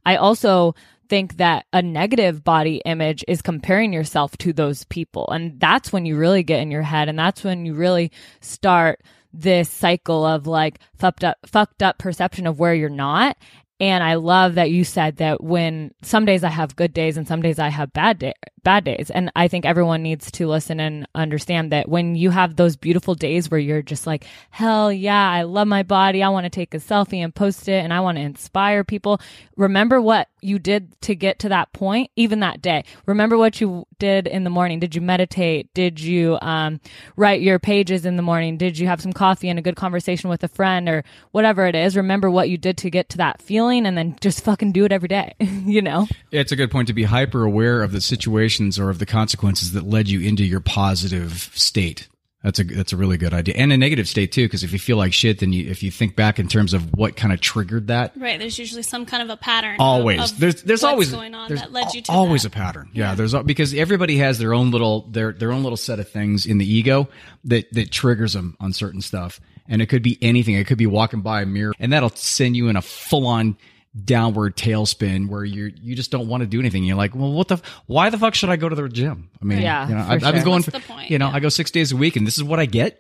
I 0.06 0.18
also 0.18 0.75
think 1.08 1.38
that 1.38 1.65
a 1.74 1.82
negative 1.82 2.44
body 2.44 2.82
image 2.86 3.25
is 3.27 3.41
comparing 3.41 3.91
yourself 3.91 4.38
to 4.38 4.53
those 4.53 4.84
people. 4.86 5.27
And 5.32 5.60
that's 5.60 5.91
when 5.91 6.06
you 6.06 6.18
really 6.18 6.44
get 6.44 6.62
in 6.62 6.72
your 6.72 6.84
head 6.84 7.10
and 7.10 7.18
that's 7.18 7.44
when 7.44 7.65
you 7.65 7.74
really 7.74 8.12
start 8.41 9.01
this 9.34 9.70
cycle 9.70 10.25
of 10.25 10.48
like 10.48 10.79
fucked 10.98 11.24
up 11.24 11.38
fucked 11.46 11.84
up 11.84 12.00
perception 12.00 12.48
of 12.48 12.60
where 12.60 12.74
you're 12.74 12.89
not 12.89 13.38
and 13.79 14.03
I 14.03 14.15
love 14.15 14.55
that 14.55 14.71
you 14.71 14.83
said 14.83 15.17
that 15.17 15.41
when 15.41 15.93
some 16.01 16.25
days 16.25 16.43
I 16.43 16.50
have 16.50 16.75
good 16.75 16.93
days 16.93 17.15
and 17.15 17.25
some 17.25 17.41
days 17.41 17.59
I 17.59 17.69
have 17.69 17.93
bad 17.93 18.19
day, 18.19 18.33
bad 18.62 18.83
days. 18.83 19.09
And 19.09 19.31
I 19.38 19.48
think 19.48 19.65
everyone 19.65 20.03
needs 20.03 20.29
to 20.31 20.48
listen 20.48 20.81
and 20.81 21.07
understand 21.15 21.71
that 21.71 21.88
when 21.88 22.15
you 22.15 22.29
have 22.29 22.57
those 22.57 22.75
beautiful 22.75 23.15
days 23.15 23.50
where 23.50 23.59
you're 23.59 23.81
just 23.81 24.05
like, 24.05 24.25
hell 24.50 24.91
yeah, 24.91 25.29
I 25.31 25.43
love 25.43 25.69
my 25.69 25.83
body. 25.83 26.21
I 26.21 26.29
want 26.29 26.43
to 26.43 26.50
take 26.50 26.74
a 26.74 26.77
selfie 26.77 27.24
and 27.24 27.33
post 27.33 27.69
it 27.69 27.81
and 27.81 27.93
I 27.93 28.01
want 28.01 28.17
to 28.17 28.21
inspire 28.21 28.83
people. 28.83 29.21
Remember 29.55 30.01
what 30.01 30.27
you 30.41 30.60
did 30.60 31.00
to 31.01 31.15
get 31.15 31.39
to 31.39 31.50
that 31.50 31.72
point, 31.74 32.12
even 32.15 32.39
that 32.41 32.62
day. 32.62 32.84
Remember 33.05 33.38
what 33.38 33.60
you 33.60 33.86
did 33.98 34.27
in 34.27 34.43
the 34.43 34.50
morning. 34.50 34.79
Did 34.79 34.96
you 34.96 35.01
meditate? 35.01 35.74
Did 35.74 36.00
you 36.00 36.38
um, 36.41 36.79
write 37.15 37.41
your 37.41 37.60
pages 37.60 38.05
in 38.05 38.15
the 38.15 38.22
morning? 38.22 38.58
Did 38.58 38.77
you 38.77 38.88
have 38.88 39.01
some 39.01 39.13
coffee 39.13 39.50
and 39.50 39.60
a 39.60 39.62
good 39.62 39.75
conversation 39.75 40.29
with 40.29 40.43
a 40.43 40.48
friend 40.48 40.88
or 40.89 41.03
whatever 41.31 41.65
it 41.65 41.75
is? 41.75 41.96
Remember 41.96 42.29
what 42.29 42.50
you 42.50 42.58
did 42.58 42.77
to 42.77 42.89
get 42.89 43.10
to 43.10 43.17
that 43.17 43.41
feeling 43.41 43.86
and 43.86 43.98
then 43.98 44.15
just 44.22 44.43
fucking 44.43 44.72
do 44.72 44.86
it 44.86 44.91
every 44.91 45.08
day, 45.08 45.34
you 45.39 45.81
know? 45.81 46.08
It's 46.31 46.51
a 46.51 46.55
good 46.55 46.72
point 46.72 46.88
to 46.88 46.93
be 46.93 47.03
hyper 47.03 47.43
aware 47.43 47.81
of 47.81 47.91
the 47.91 48.01
situations 48.01 48.79
or 48.79 48.89
of 48.89 49.00
the 49.00 49.05
consequences 49.05 49.74
that 49.74 49.88
led 49.88 50.08
you 50.08 50.22
into 50.22 50.43
your 50.43 50.60
positive 50.60 51.51
state. 51.53 52.08
That's 52.43 52.58
a 52.60 52.63
that's 52.63 52.93
a 52.93 52.98
really 52.98 53.17
good 53.17 53.34
idea, 53.34 53.55
and 53.58 53.74
a 53.74 53.77
negative 53.77 54.08
state 54.08 54.31
too. 54.31 54.46
Because 54.46 54.63
if 54.63 54.72
you 54.72 54.79
feel 54.79 54.96
like 54.96 55.12
shit, 55.12 55.39
then 55.39 55.51
you 55.51 55.69
if 55.69 55.84
you 55.84 55.91
think 55.91 56.15
back 56.15 56.39
in 56.39 56.48
terms 56.48 56.74
of 56.74 56.93
what 56.98 57.17
kind 57.17 57.34
of 57.34 57.41
triggered 57.41 57.88
that, 57.88 58.13
Right. 58.15 58.39
There's 58.39 58.58
usually 58.58 58.81
some 58.84 59.05
kind 59.05 59.22
of 59.22 59.29
a 59.29 59.36
pattern. 59.36 59.75
always 59.77 60.31
of 60.31 60.39
there's 60.39 60.63
there's 60.63 60.81
what's 60.81 60.91
always 60.93 61.12
going 61.12 61.36
on 61.36 61.50
there's 61.50 61.60
that 61.60 61.74
led 61.74 61.93
you 61.93 62.01
to 62.03 62.12
al- 62.13 62.19
always 62.19 62.43
that. 62.43 62.48
a 62.53 62.55
pattern. 62.55 62.89
Yeah, 62.93 63.13
there's 63.13 63.36
al- 63.36 63.43
because 63.43 63.74
everybody 63.74 64.15
has 64.19 64.38
their 64.39 64.53
own 64.53 64.72
little 64.72 65.01
their 65.10 65.34
their 65.34 65.51
own 65.51 65.63
little 65.63 65.75
set 65.75 66.00
of 66.00 66.08
things 66.08 66.46
in 66.46 66.60
the 66.60 66.65
ego 66.65 67.10
that 67.43 67.72
that 67.74 67.91
triggers 67.91 68.31
them 68.31 68.55
on 68.62 68.72
certain 68.72 69.01
stuff, 69.01 69.41
and 69.67 69.81
it 69.81 69.88
could 69.88 70.01
be 70.01 70.17
anything. 70.22 70.55
It 70.55 70.65
could 70.65 70.77
be 70.77 70.88
walking 70.88 71.19
by 71.19 71.41
a 71.41 71.46
mirror, 71.46 71.74
and 71.77 71.91
that'll 71.91 72.10
send 72.12 72.55
you 72.55 72.69
in 72.69 72.77
a 72.77 72.81
full 72.81 73.27
on 73.27 73.58
downward 74.06 74.56
tailspin 74.56 75.27
where 75.29 75.44
you 75.44 75.72
you 75.82 75.96
just 75.96 76.12
don't 76.12 76.27
want 76.27 76.41
to 76.41 76.48
do 76.48 76.60
anything. 76.60 76.84
You're 76.84 76.98
like, 76.98 77.15
well, 77.15 77.32
what 77.32 77.48
the? 77.48 77.56
f- 77.56 77.63
Why 77.88 78.10
the 78.10 78.18
fuck 78.18 78.36
should 78.36 78.50
I 78.50 78.56
go 78.56 78.70
to 78.70 78.75
the 78.75 78.88
gym? 78.89 79.29
I 79.41 79.46
mean, 79.46 79.62
Yeah, 79.62 79.88
you 79.88 79.96
know, 79.96 80.01
I've, 80.01 80.12
I've 80.12 80.20
been 80.22 80.36
sure. 80.36 80.44
going. 80.44 80.53
What's 80.58 80.65
for, 80.65 80.72
the 80.72 80.79
point? 80.82 81.10
You 81.10 81.18
know, 81.20 81.27
Yeah. 81.29 81.36
I 81.36 81.39
go 81.39 81.50
six 81.50 81.72
days 81.72 81.91
a 81.91 81.98
week, 81.98 82.15
and 82.15 82.25
this 82.25 82.38
is 82.38 82.44
what 82.44 82.60
I 82.60 82.65
get. 82.65 83.00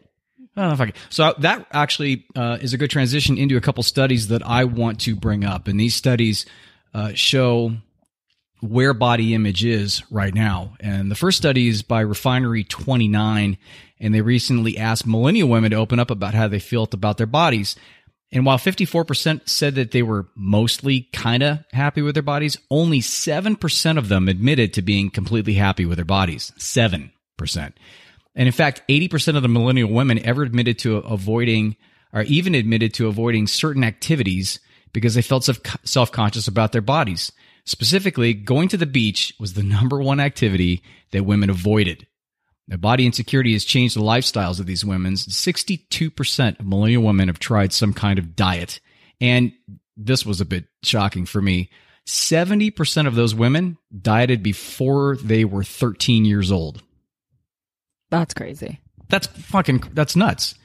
I 0.55 0.61
don't 0.61 0.69
know 0.69 0.73
if 0.73 0.81
I 0.81 0.85
can. 0.87 0.95
So 1.09 1.33
that 1.39 1.67
actually 1.71 2.25
uh, 2.35 2.57
is 2.61 2.73
a 2.73 2.77
good 2.77 2.89
transition 2.89 3.37
into 3.37 3.55
a 3.55 3.61
couple 3.61 3.81
studies 3.83 4.27
that 4.29 4.45
I 4.45 4.65
want 4.65 4.99
to 5.01 5.15
bring 5.15 5.45
up, 5.45 5.67
and 5.67 5.79
these 5.79 5.95
studies 5.95 6.45
uh, 6.93 7.11
show 7.13 7.73
where 8.61 8.93
body 8.93 9.33
image 9.33 9.63
is 9.63 10.03
right 10.11 10.33
now. 10.33 10.75
And 10.81 11.09
the 11.09 11.15
first 11.15 11.37
study 11.37 11.69
is 11.69 11.81
by 11.81 12.01
Refinery 12.01 12.65
29, 12.65 13.57
and 14.01 14.13
they 14.13 14.21
recently 14.21 14.77
asked 14.77 15.07
millennial 15.07 15.47
women 15.47 15.71
to 15.71 15.77
open 15.77 15.97
up 15.99 16.11
about 16.11 16.33
how 16.33 16.47
they 16.49 16.59
felt 16.59 16.93
about 16.93 17.17
their 17.17 17.27
bodies. 17.27 17.77
And 18.31 18.45
while 18.45 18.59
54% 18.59 19.49
said 19.49 19.75
that 19.75 19.91
they 19.91 20.03
were 20.03 20.27
mostly 20.35 21.09
kind 21.13 21.41
of 21.41 21.59
happy 21.71 22.01
with 22.01 22.13
their 22.13 22.21
bodies, 22.21 22.57
only 22.69 22.99
7% 22.99 23.97
of 23.97 24.07
them 24.07 24.27
admitted 24.27 24.73
to 24.73 24.83
being 24.83 25.09
completely 25.09 25.55
happy 25.55 25.85
with 25.85 25.97
their 25.97 26.05
bodies. 26.05 26.51
7%. 26.59 27.09
And 28.35 28.47
in 28.47 28.51
fact, 28.51 28.83
80% 28.87 29.35
of 29.35 29.41
the 29.41 29.49
millennial 29.49 29.91
women 29.91 30.19
ever 30.19 30.43
admitted 30.43 30.77
to 30.79 30.97
avoiding 30.97 31.75
or 32.13 32.21
even 32.23 32.55
admitted 32.55 32.93
to 32.95 33.07
avoiding 33.07 33.47
certain 33.47 33.83
activities 33.83 34.59
because 34.93 35.15
they 35.15 35.21
felt 35.21 35.49
self 35.83 36.11
conscious 36.11 36.47
about 36.47 36.71
their 36.71 36.81
bodies. 36.81 37.31
Specifically, 37.65 38.33
going 38.33 38.67
to 38.69 38.77
the 38.77 38.85
beach 38.85 39.33
was 39.39 39.53
the 39.53 39.63
number 39.63 40.01
one 40.01 40.19
activity 40.19 40.81
that 41.11 41.25
women 41.25 41.49
avoided. 41.49 42.07
Now, 42.69 42.77
body 42.77 43.07
insecurity 43.07 43.53
has 43.53 43.65
changed 43.65 43.95
the 43.95 44.01
lifestyles 44.01 44.59
of 44.59 44.67
these 44.67 44.85
women. 44.85 45.15
62% 45.15 46.59
of 46.59 46.65
millennial 46.65 47.03
women 47.03 47.27
have 47.27 47.39
tried 47.39 47.73
some 47.73 47.93
kind 47.93 48.19
of 48.19 48.35
diet. 48.35 48.79
And 49.19 49.53
this 49.97 50.23
was 50.23 50.39
a 50.39 50.45
bit 50.45 50.65
shocking 50.83 51.25
for 51.25 51.41
me. 51.41 51.71
70% 52.07 53.07
of 53.07 53.15
those 53.15 53.33
women 53.33 53.77
dieted 54.01 54.43
before 54.43 55.17
they 55.17 55.45
were 55.45 55.63
13 55.63 56.25
years 56.25 56.51
old. 56.51 56.83
That's 58.11 58.35
crazy. 58.35 58.79
That's 59.09 59.27
fucking 59.27 59.83
that's 59.93 60.15
nuts. 60.15 60.55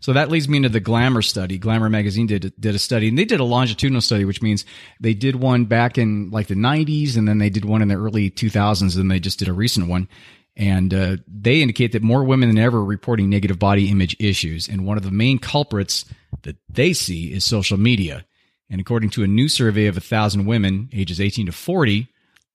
So 0.00 0.12
that 0.12 0.28
leads 0.28 0.48
me 0.48 0.58
into 0.58 0.68
the 0.68 0.80
Glamour 0.80 1.22
study. 1.22 1.56
Glamour 1.56 1.88
magazine 1.88 2.26
did 2.26 2.52
did 2.60 2.74
a 2.74 2.78
study, 2.78 3.08
and 3.08 3.18
they 3.18 3.24
did 3.24 3.40
a 3.40 3.44
longitudinal 3.44 4.02
study, 4.02 4.26
which 4.26 4.42
means 4.42 4.66
they 5.00 5.14
did 5.14 5.36
one 5.36 5.64
back 5.64 5.96
in 5.96 6.30
like 6.30 6.46
the 6.46 6.54
'90s, 6.54 7.16
and 7.16 7.26
then 7.26 7.38
they 7.38 7.48
did 7.48 7.64
one 7.64 7.80
in 7.80 7.88
the 7.88 7.94
early 7.94 8.30
2000s, 8.30 8.98
and 8.98 9.10
they 9.10 9.20
just 9.20 9.38
did 9.38 9.48
a 9.48 9.54
recent 9.54 9.88
one. 9.88 10.08
And 10.56 10.94
uh, 10.94 11.16
they 11.26 11.62
indicate 11.62 11.92
that 11.92 12.02
more 12.02 12.22
women 12.22 12.48
than 12.48 12.58
ever 12.58 12.78
are 12.78 12.84
reporting 12.84 13.28
negative 13.28 13.58
body 13.58 13.90
image 13.90 14.16
issues, 14.20 14.68
and 14.68 14.86
one 14.86 14.96
of 14.96 15.02
the 15.02 15.10
main 15.10 15.38
culprits 15.38 16.04
that 16.42 16.56
they 16.68 16.92
see 16.92 17.32
is 17.32 17.44
social 17.44 17.78
media. 17.78 18.24
And 18.70 18.80
according 18.80 19.10
to 19.10 19.24
a 19.24 19.28
new 19.28 19.48
survey 19.48 19.86
of 19.86 19.96
a 19.96 20.00
thousand 20.00 20.46
women 20.46 20.88
ages 20.92 21.20
18 21.20 21.46
to 21.46 21.52
40, 21.52 22.08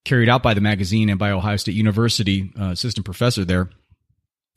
carried 0.06 0.30
out 0.30 0.42
by 0.42 0.54
the 0.54 0.62
magazine 0.62 1.10
and 1.10 1.20
by 1.20 1.32
Ohio 1.32 1.58
State 1.58 1.76
University 1.76 2.52
uh, 2.60 2.70
assistant 2.70 3.06
professor 3.06 3.44
there, 3.44 3.70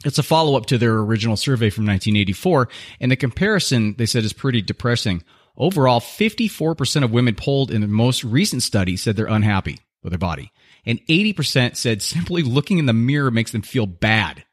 it's 0.04 0.18
a 0.18 0.22
follow 0.22 0.56
up 0.56 0.66
to 0.66 0.78
their 0.78 0.98
original 0.98 1.36
survey 1.36 1.70
from 1.70 1.84
1984. 1.84 2.68
And 3.00 3.10
the 3.10 3.16
comparison, 3.16 3.94
they 3.98 4.06
said, 4.06 4.24
is 4.24 4.32
pretty 4.32 4.62
depressing. 4.62 5.22
Overall, 5.56 6.00
54% 6.00 7.04
of 7.04 7.12
women 7.12 7.34
polled 7.34 7.70
in 7.70 7.80
the 7.80 7.86
most 7.86 8.24
recent 8.24 8.62
study 8.62 8.96
said 8.96 9.16
they're 9.16 9.26
unhappy 9.26 9.78
with 10.02 10.12
their 10.12 10.18
body. 10.18 10.52
And 10.84 11.00
80% 11.06 11.76
said 11.76 12.02
simply 12.02 12.42
looking 12.42 12.78
in 12.78 12.86
the 12.86 12.92
mirror 12.92 13.30
makes 13.30 13.52
them 13.52 13.62
feel 13.62 13.86
bad. 13.86 14.44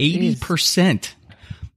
80%. 0.00 1.12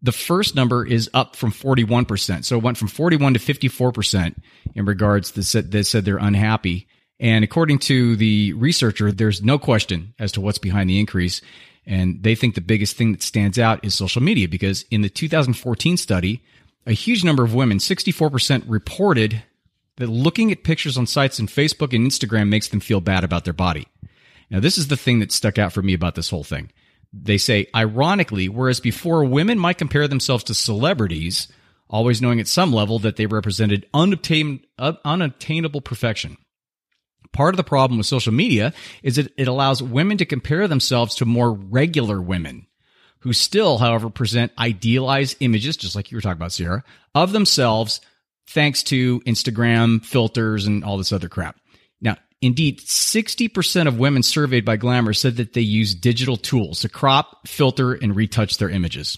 The 0.02 0.12
first 0.12 0.56
number 0.56 0.86
is 0.86 1.10
up 1.14 1.36
from 1.36 1.52
41%. 1.52 2.44
So 2.44 2.58
it 2.58 2.64
went 2.64 2.78
from 2.78 2.88
41 2.88 3.36
to 3.36 3.40
54% 3.40 4.36
in 4.76 4.86
regards 4.86 5.32
to 5.32 5.44
said, 5.44 5.72
that 5.72 5.86
said 5.86 6.06
they're 6.06 6.18
unhappy. 6.18 6.88
And 7.20 7.44
according 7.44 7.80
to 7.80 8.16
the 8.16 8.54
researcher, 8.54 9.12
there's 9.12 9.44
no 9.44 9.60
question 9.60 10.16
as 10.18 10.32
to 10.34 10.42
what's 10.42 10.58
behind 10.58 10.90
the 10.90 11.00
increase. 11.00 11.42
And 11.86 12.22
they 12.24 12.36
think 12.36 12.56
the 12.56 12.62
biggest 12.62 12.98
thing 12.98 13.12
that 13.12 13.22
stands 13.22 13.60
out 13.60 13.86
is 13.86 13.94
social 13.94 14.22
media 14.22 14.48
because 14.48 14.84
in 14.92 15.02
the 15.02 15.10
2014 15.10 15.98
study, 15.98 16.44
a 16.88 16.94
huge 16.94 17.24
number 17.24 17.44
of 17.44 17.54
women, 17.54 17.78
64%, 17.78 18.64
reported 18.68 19.44
that 19.98 20.08
looking 20.08 20.52
at 20.52 20.64
pictures 20.64 20.98
on 20.98 21.06
sites 21.06 21.40
and 21.40 21.48
Facebook 21.48 21.94
and 21.94 22.08
Instagram 22.08 22.50
makes 22.50 22.70
them 22.70 22.80
feel 22.80 23.02
bad 23.02 23.24
about 23.24 23.44
their 23.44 23.54
body. 23.54 23.88
Now, 24.50 24.60
this 24.60 24.78
is 24.78 24.88
the 24.88 24.98
thing 24.98 25.20
that 25.20 25.32
stuck 25.32 25.58
out 25.58 25.74
for 25.74 25.82
me 25.82 25.94
about 25.94 26.16
this 26.16 26.30
whole 26.30 26.44
thing. 26.44 26.72
They 27.14 27.38
say, 27.38 27.68
ironically, 27.76 28.50
whereas 28.50 28.80
before 28.80 29.26
women 29.26 29.60
might 29.60 29.78
compare 29.78 30.08
themselves 30.08 30.44
to 30.46 30.54
celebrities, 30.54 31.48
always 31.90 32.22
knowing 32.22 32.40
at 32.40 32.48
some 32.48 32.74
level 32.74 33.00
that 33.00 33.18
they 33.18 33.26
represented 33.26 33.86
unobtain, 33.94 34.62
uh, 34.78 34.94
unattainable 35.04 35.82
perfection. 35.82 36.38
Part 37.34 37.54
of 37.54 37.58
the 37.58 37.64
problem 37.64 37.98
with 37.98 38.08
social 38.08 38.34
media 38.34 38.74
is 39.04 39.16
that 39.16 39.32
it 39.38 39.48
allows 39.48 39.82
women 39.82 40.18
to 40.18 40.26
compare 40.26 40.68
themselves 40.68 41.16
to 41.16 41.26
more 41.26 41.54
regular 41.54 42.22
women 42.22 42.68
who 43.20 43.34
still, 43.34 43.78
however, 43.78 44.10
present 44.10 44.52
idealized 44.58 45.38
images, 45.40 45.78
just 45.78 45.96
like 45.96 46.12
you 46.12 46.18
were 46.18 46.22
talking 46.22 46.40
about, 46.40 46.52
Sierra, 46.52 46.84
of 47.14 47.32
themselves 47.32 48.02
thanks 48.54 48.84
to 48.84 49.20
Instagram 49.22 50.04
filters 50.04 50.66
and 50.66 50.84
all 50.84 50.98
this 50.98 51.12
other 51.12 51.30
crap. 51.30 51.58
Now, 52.02 52.18
indeed, 52.42 52.80
60% 52.80 53.88
of 53.88 54.00
women 54.00 54.24
surveyed 54.24 54.66
by 54.66 54.78
Glamour 54.78 55.14
said 55.14 55.38
that 55.38 55.54
they 55.54 55.62
use 55.62 55.96
digital 55.96 56.38
tools 56.38 56.82
to 56.82 56.90
crop, 56.90 57.48
filter, 57.48 57.94
and 57.94 58.16
retouch 58.16 58.58
their 58.58 58.70
images. 58.70 59.18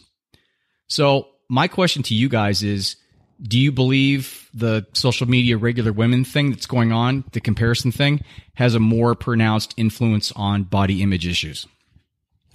So, 0.87 1.27
my 1.49 1.67
question 1.67 2.03
to 2.03 2.15
you 2.15 2.29
guys 2.29 2.63
is 2.63 2.95
do 3.41 3.59
you 3.59 3.71
believe 3.71 4.49
the 4.53 4.85
social 4.93 5.27
media 5.27 5.57
regular 5.57 5.91
women 5.91 6.23
thing 6.23 6.51
that's 6.51 6.65
going 6.65 6.91
on, 6.91 7.25
the 7.33 7.41
comparison 7.41 7.91
thing, 7.91 8.23
has 8.55 8.75
a 8.75 8.79
more 8.79 9.15
pronounced 9.15 9.73
influence 9.75 10.31
on 10.35 10.63
body 10.63 11.01
image 11.01 11.27
issues? 11.27 11.67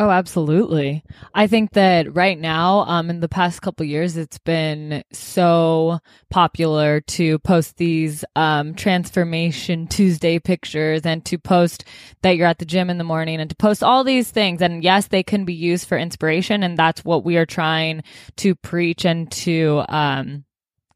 Oh, 0.01 0.11
absolutely. 0.11 1.03
I 1.35 1.49
think 1.49 1.73
that 1.73 2.15
right 2.15 2.39
now, 2.39 2.85
um, 2.87 3.11
in 3.11 3.19
the 3.19 3.29
past 3.29 3.63
couple 3.63 3.85
years, 3.85 4.17
it's 4.17 4.39
been 4.39 5.03
so 5.13 5.99
popular 6.31 7.01
to 7.01 7.41
post 7.41 7.79
these 7.79 8.25
um, 8.37 8.75
transformation 8.75 9.89
Tuesday 9.89 10.39
pictures 10.39 11.03
and 11.05 11.25
to 11.25 11.37
post 11.37 11.85
that 12.23 12.37
you're 12.37 12.47
at 12.47 12.61
the 12.61 12.65
gym 12.65 12.91
in 12.91 12.99
the 12.99 13.03
morning 13.05 13.41
and 13.41 13.51
to 13.51 13.57
post 13.57 13.83
all 13.83 14.05
these 14.05 14.31
things. 14.31 14.63
And 14.63 14.85
yes, 14.85 15.09
they 15.09 15.25
can 15.25 15.45
be 15.45 15.55
used 15.55 15.89
for 15.89 15.99
inspiration, 15.99 16.63
and 16.63 16.79
that's 16.79 17.05
what 17.05 17.25
we 17.25 17.37
are 17.37 17.47
trying 17.47 18.05
to 18.37 18.55
preach 18.55 19.05
and 19.05 19.29
to 19.33 19.85
um, 19.89 20.45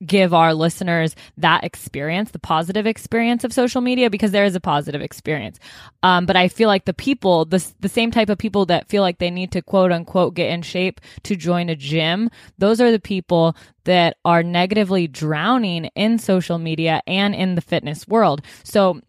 give 0.04 0.34
our 0.34 0.54
listeners 0.54 1.14
that 1.38 1.64
experience, 1.64 2.30
the 2.30 2.38
positive 2.38 2.86
experience 2.86 3.44
of 3.44 3.52
social 3.52 3.80
media, 3.80 4.10
because 4.10 4.32
there 4.32 4.44
is 4.44 4.54
a 4.54 4.60
positive 4.60 5.00
experience. 5.00 5.58
Um, 6.02 6.26
but 6.26 6.36
I 6.36 6.48
feel 6.48 6.68
like 6.68 6.84
the 6.84 6.94
people, 6.94 7.44
the, 7.44 7.64
the 7.80 7.88
same 7.88 8.10
type 8.10 8.28
of 8.28 8.38
people 8.38 8.66
that 8.66 8.88
feel 8.88 9.02
like 9.02 9.18
they 9.18 9.30
need 9.30 9.52
to 9.52 9.62
quote 9.62 9.92
unquote 9.92 10.34
get 10.34 10.50
in 10.50 10.62
shape 10.62 11.00
to 11.24 11.36
join 11.36 11.68
a 11.68 11.76
gym, 11.76 12.30
those 12.58 12.80
are 12.80 12.90
the 12.90 13.00
people 13.00 13.56
that 13.84 14.16
are 14.24 14.42
negatively 14.42 15.06
drowning 15.08 15.86
in 15.94 16.18
social 16.18 16.58
media 16.58 17.02
and 17.06 17.34
in 17.34 17.54
the 17.54 17.60
fitness 17.60 18.06
world. 18.06 18.42
So 18.64 19.00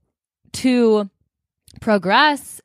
to 0.54 1.10
progress 1.82 2.62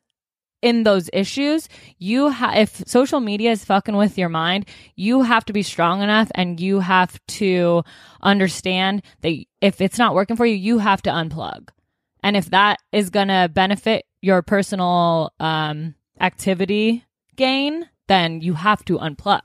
in 0.61 0.83
those 0.83 1.09
issues, 1.13 1.69
you 1.97 2.29
ha- 2.29 2.53
if 2.55 2.83
social 2.87 3.19
media 3.19 3.51
is 3.51 3.65
fucking 3.65 3.95
with 3.95 4.17
your 4.17 4.29
mind, 4.29 4.65
you 4.95 5.21
have 5.21 5.45
to 5.45 5.53
be 5.53 5.63
strong 5.63 6.01
enough 6.01 6.29
and 6.35 6.59
you 6.59 6.79
have 6.79 7.19
to 7.27 7.83
understand 8.21 9.01
that 9.21 9.33
if 9.61 9.81
it's 9.81 9.97
not 9.97 10.15
working 10.15 10.35
for 10.35 10.45
you, 10.45 10.55
you 10.55 10.79
have 10.79 11.01
to 11.03 11.09
unplug. 11.09 11.69
And 12.21 12.35
if 12.35 12.49
that 12.49 12.79
is 12.91 13.09
going 13.09 13.29
to 13.29 13.49
benefit 13.51 14.05
your 14.21 14.41
personal 14.41 15.33
um, 15.39 15.95
activity 16.19 17.05
gain, 17.35 17.87
then 18.07 18.41
you 18.41 18.53
have 18.53 18.83
to 18.85 18.97
unplug. 18.97 19.41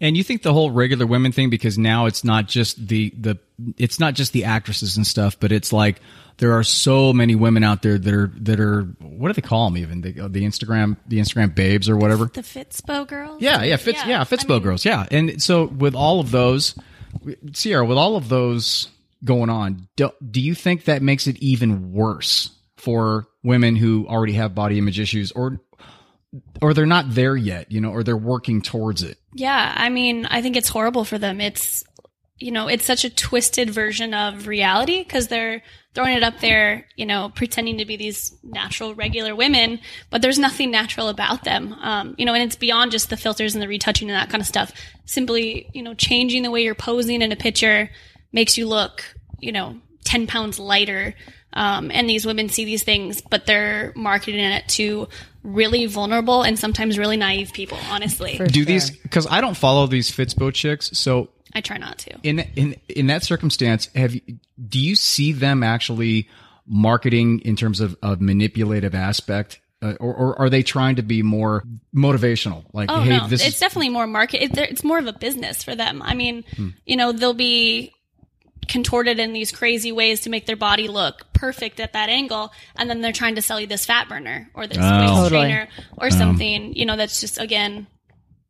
And 0.00 0.16
you 0.16 0.22
think 0.22 0.42
the 0.42 0.52
whole 0.52 0.70
regular 0.70 1.06
women 1.06 1.32
thing 1.32 1.50
because 1.50 1.78
now 1.78 2.06
it's 2.06 2.24
not 2.24 2.48
just 2.48 2.88
the 2.88 3.10
the 3.18 3.38
it's 3.78 3.98
not 3.98 4.14
just 4.14 4.32
the 4.32 4.44
actresses 4.44 4.96
and 4.96 5.06
stuff, 5.06 5.38
but 5.40 5.52
it's 5.52 5.72
like 5.72 6.00
there 6.38 6.52
are 6.52 6.62
so 6.62 7.12
many 7.12 7.34
women 7.34 7.64
out 7.64 7.82
there 7.82 7.98
that 7.98 8.14
are 8.14 8.30
that 8.40 8.60
are 8.60 8.82
what 9.00 9.28
do 9.28 9.32
they 9.34 9.46
call 9.46 9.68
them 9.68 9.78
even 9.78 10.02
the, 10.02 10.12
the 10.12 10.44
Instagram 10.44 10.96
the 11.06 11.18
Instagram 11.18 11.54
babes 11.54 11.88
or 11.88 11.96
whatever. 11.96 12.26
The 12.26 12.42
Fitspo 12.42 13.06
girls. 13.06 13.40
Yeah, 13.40 13.62
yeah, 13.62 13.76
Fitz, 13.76 14.04
yeah, 14.06 14.22
Fitspo 14.24 14.50
I 14.50 14.54
mean, 14.54 14.62
girls, 14.62 14.84
yeah. 14.84 15.06
And 15.10 15.42
so 15.42 15.64
with 15.64 15.94
all 15.94 16.20
of 16.20 16.30
those, 16.30 16.78
Sierra, 17.52 17.84
with 17.84 17.98
all 17.98 18.16
of 18.16 18.28
those 18.28 18.88
going 19.24 19.50
on, 19.50 19.88
do, 19.96 20.10
do 20.30 20.40
you 20.40 20.54
think 20.54 20.84
that 20.84 21.02
makes 21.02 21.26
it 21.26 21.36
even 21.38 21.92
worse 21.92 22.50
for 22.76 23.26
women 23.42 23.76
who 23.76 24.06
already 24.06 24.34
have 24.34 24.54
body 24.54 24.78
image 24.78 25.00
issues, 25.00 25.32
or 25.32 25.60
or 26.60 26.74
they're 26.74 26.84
not 26.84 27.14
there 27.14 27.36
yet, 27.36 27.72
you 27.72 27.80
know, 27.80 27.90
or 27.90 28.02
they're 28.02 28.16
working 28.16 28.60
towards 28.60 29.02
it? 29.02 29.16
Yeah, 29.32 29.72
I 29.74 29.88
mean, 29.88 30.26
I 30.26 30.42
think 30.42 30.56
it's 30.56 30.68
horrible 30.68 31.04
for 31.04 31.18
them. 31.18 31.40
It's 31.40 31.84
you 32.38 32.50
know, 32.50 32.68
it's 32.68 32.84
such 32.84 33.04
a 33.04 33.10
twisted 33.10 33.70
version 33.70 34.12
of 34.12 34.46
reality 34.46 35.02
because 35.02 35.28
they're 35.28 35.62
throwing 35.96 36.14
it 36.14 36.22
up 36.22 36.38
there, 36.40 36.86
you 36.94 37.06
know, 37.06 37.32
pretending 37.34 37.78
to 37.78 37.86
be 37.86 37.96
these 37.96 38.36
natural, 38.42 38.94
regular 38.94 39.34
women, 39.34 39.80
but 40.10 40.20
there's 40.20 40.38
nothing 40.38 40.70
natural 40.70 41.08
about 41.08 41.42
them. 41.42 41.72
Um, 41.72 42.14
you 42.18 42.26
know, 42.26 42.34
and 42.34 42.42
it's 42.42 42.54
beyond 42.54 42.92
just 42.92 43.08
the 43.08 43.16
filters 43.16 43.54
and 43.54 43.62
the 43.62 43.66
retouching 43.66 44.10
and 44.10 44.14
that 44.14 44.28
kind 44.28 44.42
of 44.42 44.46
stuff. 44.46 44.72
Simply, 45.06 45.70
you 45.72 45.82
know, 45.82 45.94
changing 45.94 46.42
the 46.42 46.50
way 46.50 46.62
you're 46.62 46.74
posing 46.74 47.22
in 47.22 47.32
a 47.32 47.36
picture 47.36 47.88
makes 48.30 48.58
you 48.58 48.68
look, 48.68 49.04
you 49.40 49.52
know, 49.52 49.80
10 50.04 50.26
pounds 50.26 50.58
lighter. 50.58 51.14
Um, 51.54 51.90
and 51.90 52.06
these 52.06 52.26
women 52.26 52.50
see 52.50 52.66
these 52.66 52.82
things, 52.82 53.22
but 53.22 53.46
they're 53.46 53.94
marketing 53.96 54.44
it 54.44 54.68
to 54.68 55.08
really 55.42 55.86
vulnerable 55.86 56.42
and 56.42 56.58
sometimes 56.58 56.98
really 56.98 57.16
naive 57.16 57.54
people, 57.54 57.78
honestly. 57.90 58.36
For 58.36 58.46
Do 58.46 58.60
sure. 58.60 58.66
these 58.66 58.90
because 58.90 59.26
I 59.26 59.40
don't 59.40 59.56
follow 59.56 59.86
these 59.86 60.10
Fitspo 60.10 60.52
chicks, 60.52 60.90
so 60.92 61.30
I 61.56 61.60
try 61.62 61.78
not 61.78 61.98
to. 61.98 62.10
in 62.22 62.40
in 62.54 62.76
in 62.88 63.06
that 63.08 63.22
circumstance, 63.24 63.88
have 63.94 64.14
you, 64.14 64.20
do 64.68 64.78
you 64.78 64.94
see 64.94 65.32
them 65.32 65.62
actually 65.62 66.28
marketing 66.66 67.40
in 67.40 67.56
terms 67.56 67.80
of 67.80 67.96
of 68.02 68.20
manipulative 68.20 68.94
aspect, 68.94 69.60
uh, 69.82 69.94
or, 70.00 70.14
or 70.14 70.38
are 70.40 70.50
they 70.50 70.62
trying 70.62 70.96
to 70.96 71.02
be 71.02 71.22
more 71.22 71.62
motivational? 71.94 72.64
Like, 72.72 72.90
Oh 72.92 73.00
hey, 73.00 73.16
no, 73.18 73.28
this 73.28 73.40
it's 73.44 73.54
is 73.54 73.60
definitely 73.60 73.88
more 73.90 74.06
market. 74.06 74.42
It, 74.42 74.58
it's 74.58 74.84
more 74.84 74.98
of 74.98 75.06
a 75.06 75.12
business 75.12 75.62
for 75.64 75.74
them. 75.74 76.02
I 76.02 76.14
mean, 76.14 76.44
Hmm. 76.56 76.68
you 76.84 76.96
know, 76.96 77.12
they'll 77.12 77.34
be 77.34 77.92
contorted 78.68 79.20
in 79.20 79.32
these 79.32 79.52
crazy 79.52 79.92
ways 79.92 80.22
to 80.22 80.30
make 80.30 80.44
their 80.46 80.56
body 80.56 80.88
look 80.88 81.32
perfect 81.32 81.78
at 81.78 81.92
that 81.92 82.08
angle, 82.08 82.52
and 82.76 82.90
then 82.90 83.00
they're 83.00 83.12
trying 83.12 83.36
to 83.36 83.42
sell 83.42 83.60
you 83.60 83.66
this 83.66 83.86
fat 83.86 84.08
burner 84.08 84.50
or 84.54 84.66
this 84.66 84.78
Oh. 84.80 85.00
waist 85.00 85.14
Totally. 85.14 85.28
trainer 85.40 85.68
or 85.96 86.10
something. 86.10 86.74
You 86.74 86.84
know, 86.84 86.96
that's 86.96 87.20
just 87.20 87.38
again 87.38 87.86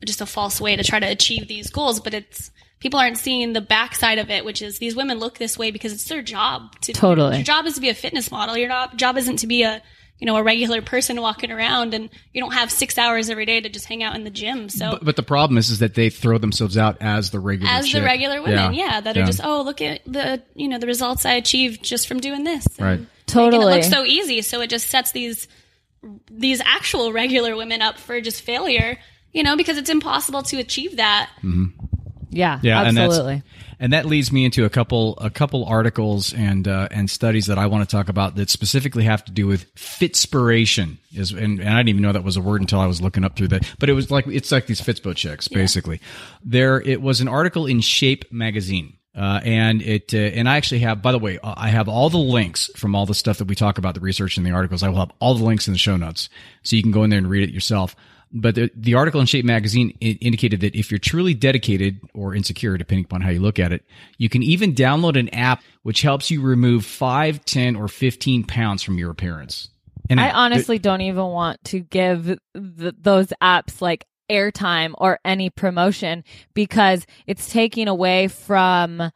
just 0.05 0.21
a 0.21 0.27
false 0.27 0.61
way 0.61 0.77
to 0.77 0.85
try 0.85 1.01
to 1.01 1.07
achieve 1.07 1.49
these 1.49 1.71
goals. 1.71 2.01
But 2.01 2.15
it's 2.15 2.51
people 2.81 3.01
aren't 3.01 3.19
seeing 3.19 3.53
the 3.53 3.61
backside 3.61 4.19
of 4.19 4.31
it, 4.31 4.45
which 4.45 4.63
is 4.63 4.79
these 4.79 4.95
women 4.95 5.19
look 5.19 5.39
this 5.39 5.59
way 5.59 5.71
because 5.71 5.93
it's 5.93 6.05
their 6.05 6.23
job. 6.23 6.79
To, 6.83 6.93
Totally. 6.93 7.37
your 7.37 7.45
job 7.45 7.67
is 7.67 7.75
to 7.75 7.81
be 7.81 7.89
a 7.89 7.95
fitness 7.95 8.31
model. 8.31 8.57
Your 8.57 8.69
job 8.69 8.97
job 8.97 9.17
isn't 9.17 9.39
to 9.39 9.47
be 9.47 9.63
a 9.63 9.83
you 10.19 10.27
know 10.27 10.37
a 10.37 10.43
regular 10.43 10.83
person 10.83 11.21
walking 11.21 11.51
around, 11.51 11.95
and 11.95 12.11
you 12.33 12.41
don't 12.41 12.53
have 12.53 12.71
six 12.71 12.99
hours 12.99 13.29
every 13.31 13.47
day 13.47 13.61
to 13.61 13.69
just 13.69 13.87
hang 13.87 14.03
out 14.03 14.15
in 14.15 14.25
the 14.25 14.31
gym. 14.31 14.69
So 14.69 14.93
But, 14.93 15.05
but 15.05 15.17
the 15.17 15.23
problem 15.23 15.59
is, 15.59 15.71
is 15.71 15.81
that 15.81 15.95
they 15.95 16.11
throw 16.11 16.39
themselves 16.39 16.77
out 16.77 16.99
as 17.01 17.31
the 17.31 17.41
regular, 17.41 17.71
as 17.71 17.91
the 17.91 18.03
regular 18.03 18.43
women, 18.43 18.75
yeah, 18.75 19.01
that 19.01 19.17
are 19.17 19.25
just 19.25 19.41
oh 19.43 19.63
look 19.63 19.81
at 19.81 20.01
the 20.07 20.43
you 20.55 20.69
know 20.69 20.79
the 20.79 20.87
results 20.87 21.25
I 21.27 21.35
achieved 21.35 21.83
just 21.83 22.09
from 22.09 22.21
doing 22.21 22.45
this. 22.45 22.67
Right. 22.79 23.01
making 23.01 23.07
Totally. 23.27 23.73
it 23.73 23.77
look 23.77 23.85
so 23.85 24.05
easy. 24.05 24.43
So 24.43 24.61
it 24.61 24.71
just 24.71 24.89
sets 24.89 25.13
these 25.13 25.49
these 26.31 26.61
actual 26.61 27.13
regular 27.13 27.57
women 27.57 27.83
up 27.83 27.99
for 27.99 28.21
just 28.21 28.43
failure. 28.43 28.99
You 29.33 29.43
know, 29.43 29.55
because 29.55 29.77
it's 29.77 29.91
impossible 29.91 30.45
to 30.45 30.59
achieve 30.59 30.97
that. 30.97 31.29
Mm-hmm. 31.43 31.85
Yeah, 32.31 32.59
Yeah, 32.63 32.83
absolutely. 32.83 33.35
and 33.35 33.43
and 33.79 33.93
that 33.93 34.07
leads 34.07 34.33
me 34.33 34.45
into 34.45 34.65
a 34.65 34.71
couple 34.71 35.17
a 35.19 35.31
couple 35.31 35.65
articles 35.65 36.33
and 36.33 36.67
uh, 36.67 36.89
and 36.91 37.09
studies 37.11 37.47
that 37.47 37.59
I 37.59 37.67
want 37.67 37.89
to 37.89 37.97
talk 37.97 38.09
about 38.09 38.37
that 38.37 38.51
specifically 38.51 39.05
have 39.05 39.25
to 39.27 39.33
do 39.33 39.47
with 39.47 39.73
fitspiration. 39.75 40.99
Is 41.15 41.33
and, 41.33 41.61
and 41.61 41.69
I 41.69 41.79
didn't 41.79 41.91
even 41.91 42.03
know 42.03 42.13
that 42.13 42.25
was 42.25 42.37
a 42.37 42.41
word 42.41 42.61
until 42.61 42.81
I 42.81 42.87
was 42.87 43.01
looking 43.01 43.25
up 43.25 43.37
through 43.37 43.49
that. 43.49 43.71
But 43.79 43.89
it 43.89 43.93
was 43.93 44.11
like 44.11 44.27
it's 44.27 44.51
like 44.53 44.67
these 44.67 44.81
Fitspo 44.81 45.15
chicks 45.15 45.49
basically. 45.49 46.01
There, 46.45 46.81
it 46.81 47.01
was 47.01 47.21
an 47.21 47.29
article 47.29 47.67
in 47.67 47.81
Shape 47.81 48.33
magazine. 48.33 48.95
Uh, 49.15 49.41
and 49.45 49.81
it 49.81 50.13
uh, 50.13 50.19
and 50.19 50.47
I 50.47 50.59
actually 50.59 50.81
have 50.81 51.01
by 51.01 51.11
the 51.11 51.19
way 51.19 51.39
uh, 51.39 51.55
I 51.57 51.69
have 51.69 51.89
all 51.89 52.11
the 52.11 52.19
links 52.19 52.71
from 52.77 52.95
all 52.95 53.07
the 53.07 53.15
stuff 53.15 53.39
that 53.39 53.49
we 53.49 53.55
talk 53.55 53.79
about 53.79 53.95
the 53.95 54.01
research 54.01 54.37
and 54.37 54.45
the 54.45 54.51
articles 54.51 54.83
I 54.83 54.91
will 54.91 54.99
have 54.99 55.13
all 55.21 55.35
the 55.35 55.45
links 55.45 55.67
in 55.67 55.73
the 55.73 55.79
show 55.79 55.97
notes 55.97 56.29
so 56.63 56.77
you 56.77 56.83
can 56.83 56.93
go 56.93 57.03
in 57.03 57.09
there 57.09 57.19
and 57.19 57.31
read 57.31 57.49
it 57.49 57.51
yourself 57.51 57.97
but 58.37 58.55
the, 58.55 58.71
the 58.77 58.95
article 58.95 59.21
in 59.21 59.27
Shape 59.27 59.45
Magazine 59.45 59.91
indicated 60.01 60.61
that 60.61 60.75
if 60.75 60.91
you're 60.91 60.99
truly 60.99 61.33
dedicated 61.33 62.01
or 62.15 62.35
insecure, 62.35 62.77
depending 62.77 63.07
upon 63.07 63.23
how 63.23 63.31
you 63.31 63.41
look 63.41 63.59
at 63.59 63.73
it, 63.73 63.85
you 64.19 64.29
can 64.29 64.43
even 64.43 64.75
download 64.75 65.19
an 65.19 65.29
app 65.31 65.63
which 65.83 66.03
helps 66.03 66.31
you 66.31 66.43
remove 66.43 66.85
5, 66.85 67.45
10, 67.45 67.77
or 67.77 67.89
15 67.89 68.45
pounds 68.45 68.83
from 68.83 68.99
your 68.99 69.11
appearance. 69.11 69.71
And 70.11 70.21
I 70.21 70.31
honestly 70.31 70.79
don't 70.79 71.01
even 71.01 71.25
want 71.25 71.65
to 71.65 71.81
give 71.81 72.27
th- 72.55 72.95
those 73.01 73.33
apps 73.43 73.81
like 73.81 74.07
airtime 74.31 74.95
or 74.99 75.19
any 75.25 75.51
promotion 75.51 76.25
because 76.55 77.07
it's 77.27 77.51
taking 77.51 77.89
away 77.89 78.29
from 78.29 79.11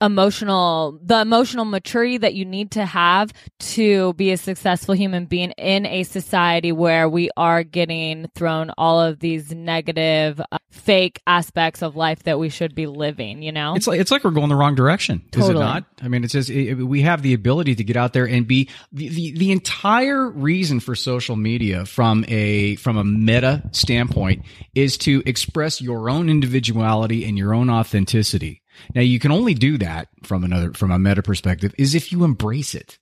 emotional 0.00 0.98
the 1.02 1.20
emotional 1.20 1.64
maturity 1.64 2.18
that 2.18 2.34
you 2.34 2.44
need 2.44 2.70
to 2.72 2.84
have 2.84 3.32
to 3.58 4.12
be 4.14 4.30
a 4.30 4.36
successful 4.36 4.94
human 4.94 5.26
being 5.26 5.50
in 5.52 5.86
a 5.86 6.04
society 6.04 6.72
where 6.72 7.08
we 7.08 7.30
are 7.36 7.62
getting 7.62 8.28
thrown 8.34 8.70
all 8.78 9.00
of 9.00 9.18
these 9.18 9.52
negative 9.52 10.40
uh, 10.52 10.58
fake 10.70 11.20
aspects 11.26 11.82
of 11.82 11.96
life 11.96 12.22
that 12.24 12.38
we 12.38 12.48
should 12.48 12.74
be 12.74 12.86
living 12.86 13.42
you 13.42 13.50
know 13.50 13.74
It's 13.74 13.86
like 13.86 14.00
it's 14.00 14.10
like 14.10 14.24
we're 14.24 14.30
going 14.30 14.48
the 14.48 14.56
wrong 14.56 14.74
direction, 14.74 15.22
is 15.32 15.38
it 15.38 15.40
Totally. 15.40 15.64
not? 15.64 15.84
I 16.02 16.08
mean, 16.08 16.24
it's 16.24 16.32
just 16.32 16.50
it, 16.50 16.74
we 16.74 17.02
have 17.02 17.22
the 17.22 17.34
ability 17.34 17.74
to 17.76 17.84
get 17.84 17.96
out 17.96 18.12
there 18.12 18.26
and 18.26 18.46
be 18.46 18.68
the, 18.92 19.08
the 19.08 19.32
the 19.32 19.52
entire 19.52 20.28
reason 20.28 20.80
for 20.80 20.94
social 20.94 21.36
media 21.36 21.84
from 21.86 22.24
a 22.28 22.76
from 22.76 22.96
a 22.96 23.04
meta 23.04 23.62
standpoint 23.72 24.44
is 24.74 24.96
to 24.98 25.22
express 25.26 25.80
your 25.80 26.08
own 26.08 26.28
individuality 26.28 27.24
and 27.24 27.36
your 27.36 27.52
own 27.54 27.68
authenticity. 27.70 28.62
Now, 28.94 29.00
you 29.02 29.18
can 29.18 29.32
only 29.32 29.54
do 29.54 29.78
that 29.78 30.08
from 30.22 30.44
another 30.44 30.72
from 30.72 30.90
a 30.90 30.98
meta 30.98 31.22
perspective 31.22 31.74
is 31.78 31.94
if 31.94 32.12
you 32.12 32.24
embrace 32.24 32.74
it. 32.74 32.98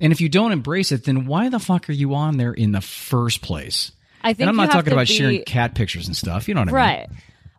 And 0.00 0.12
if 0.12 0.20
you 0.20 0.28
don't 0.28 0.52
embrace 0.52 0.90
it, 0.90 1.04
then 1.04 1.26
why 1.26 1.48
the 1.48 1.58
fuck 1.60 1.88
are 1.88 1.92
you 1.92 2.14
on 2.14 2.36
there 2.36 2.52
in 2.52 2.72
the 2.72 2.80
first 2.80 3.42
place? 3.42 3.92
i 4.22 4.32
think 4.32 4.40
And 4.40 4.50
I'm 4.50 4.56
not 4.56 4.72
talking 4.72 4.92
about 4.92 5.06
be- 5.06 5.14
sharing 5.14 5.44
cat 5.44 5.74
pictures 5.74 6.06
and 6.06 6.16
stuff. 6.16 6.48
You 6.48 6.54
know 6.54 6.60
what 6.62 6.68
I 6.68 6.72
mean? 6.72 6.74
Right. 6.74 7.08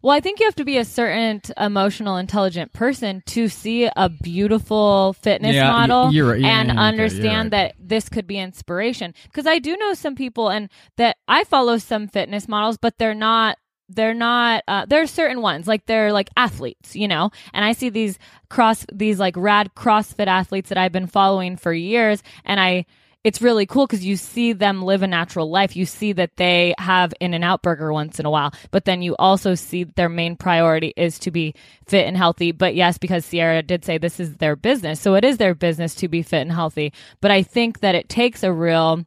Well, 0.02 0.14
I 0.14 0.20
think 0.20 0.42
you 0.42 0.48
have 0.48 0.56
to 0.56 0.66
be 0.66 0.78
a 0.78 0.84
certain 0.84 1.42
emotional, 1.58 2.18
intelligent 2.18 2.74
person 2.74 3.24
to 3.28 3.48
see 3.48 3.90
a 3.96 4.10
beautiful 4.10 5.14
fitness 5.14 5.56
Yeah, 5.56 5.72
model 5.72 6.06
right. 6.08 6.42
Yeah, 6.42 6.60
and 6.60 6.78
understand 6.78 7.54
right. 7.54 7.72
that 7.72 7.76
this 7.80 8.10
could 8.10 8.28
be 8.28 8.38
inspiration. 8.38 9.14
Because 9.24 9.48
I 9.48 9.60
do 9.60 9.78
know 9.78 9.94
some 9.94 10.16
people, 10.16 10.50
and 10.50 10.70
that 10.98 11.16
I 11.30 11.46
follow 11.46 11.78
some 11.78 12.10
fitness 12.10 12.50
models, 12.50 12.78
but 12.78 12.98
they're 12.98 13.16
not. 13.16 13.58
They're 13.94 14.14
not. 14.14 14.64
Uh, 14.68 14.86
there 14.86 15.02
are 15.02 15.08
certain 15.08 15.42
ones 15.42 15.68
like 15.68 15.86
they're 15.86 16.14
like 16.14 16.30
athletes, 16.38 16.96
you 16.96 17.08
know. 17.08 17.32
And 17.54 17.64
I 17.66 17.74
see 17.74 17.90
these 17.90 18.20
cross, 18.50 18.86
these 18.92 19.20
like 19.20 19.36
rad 19.38 19.72
CrossFit 19.76 20.28
athletes 20.28 20.70
that 20.70 20.78
I've 20.78 20.92
been 20.92 21.08
following 21.08 21.58
for 21.58 21.74
years, 21.74 22.24
and 22.46 22.60
I 22.60 22.86
it's 23.24 23.42
really 23.42 23.66
cool 23.66 23.88
because 23.88 24.04
you 24.04 24.18
see 24.18 24.52
them 24.52 24.82
live 24.82 25.02
a 25.02 25.08
natural 25.08 25.50
life. 25.50 25.76
You 25.76 25.86
see 25.86 26.12
that 26.14 26.36
they 26.36 26.76
have 26.78 27.14
In-N-Out 27.22 27.62
Burger 27.62 27.94
once 27.94 28.20
in 28.20 28.26
a 28.26 28.30
while, 28.30 28.54
but 28.72 28.84
then 28.84 29.02
you 29.02 29.16
also 29.18 29.56
see 29.56 29.86
their 29.86 30.10
main 30.10 30.36
priority 30.36 30.94
is 30.98 31.20
to 31.20 31.32
be 31.32 31.56
fit 31.88 32.06
and 32.06 32.18
healthy. 32.18 32.52
But 32.52 32.76
yes, 32.76 32.98
because 32.98 33.26
Sierra 33.26 33.64
did 33.64 33.86
say 33.86 33.98
this 33.98 34.20
is 34.20 34.36
their 34.38 34.58
business. 34.58 35.00
So 35.00 35.16
it 35.16 35.24
is 35.24 35.38
their 35.38 35.56
business 35.56 35.96
to 35.96 36.10
be 36.10 36.22
fit 36.22 36.42
and 36.42 36.52
healthy. 36.52 36.92
But 37.22 37.32
I 37.32 37.44
think 37.44 37.80
that 37.80 37.96
it 37.96 38.10
takes 38.10 38.44
a 38.44 38.52
real 38.52 39.06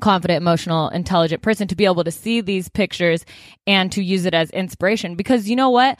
confident, 0.00 0.38
emotional, 0.38 0.88
intelligent 0.88 1.42
person 1.42 1.68
to 1.68 1.76
be 1.76 1.84
able 1.84 2.04
to 2.04 2.10
see 2.10 2.40
these 2.40 2.68
pictures 2.68 3.24
and 3.66 3.92
to 3.92 4.02
use 4.02 4.24
it 4.24 4.34
as 4.34 4.50
inspiration. 4.50 5.14
Because 5.14 5.48
you 5.48 5.56
know 5.56 5.70
what? 5.70 5.98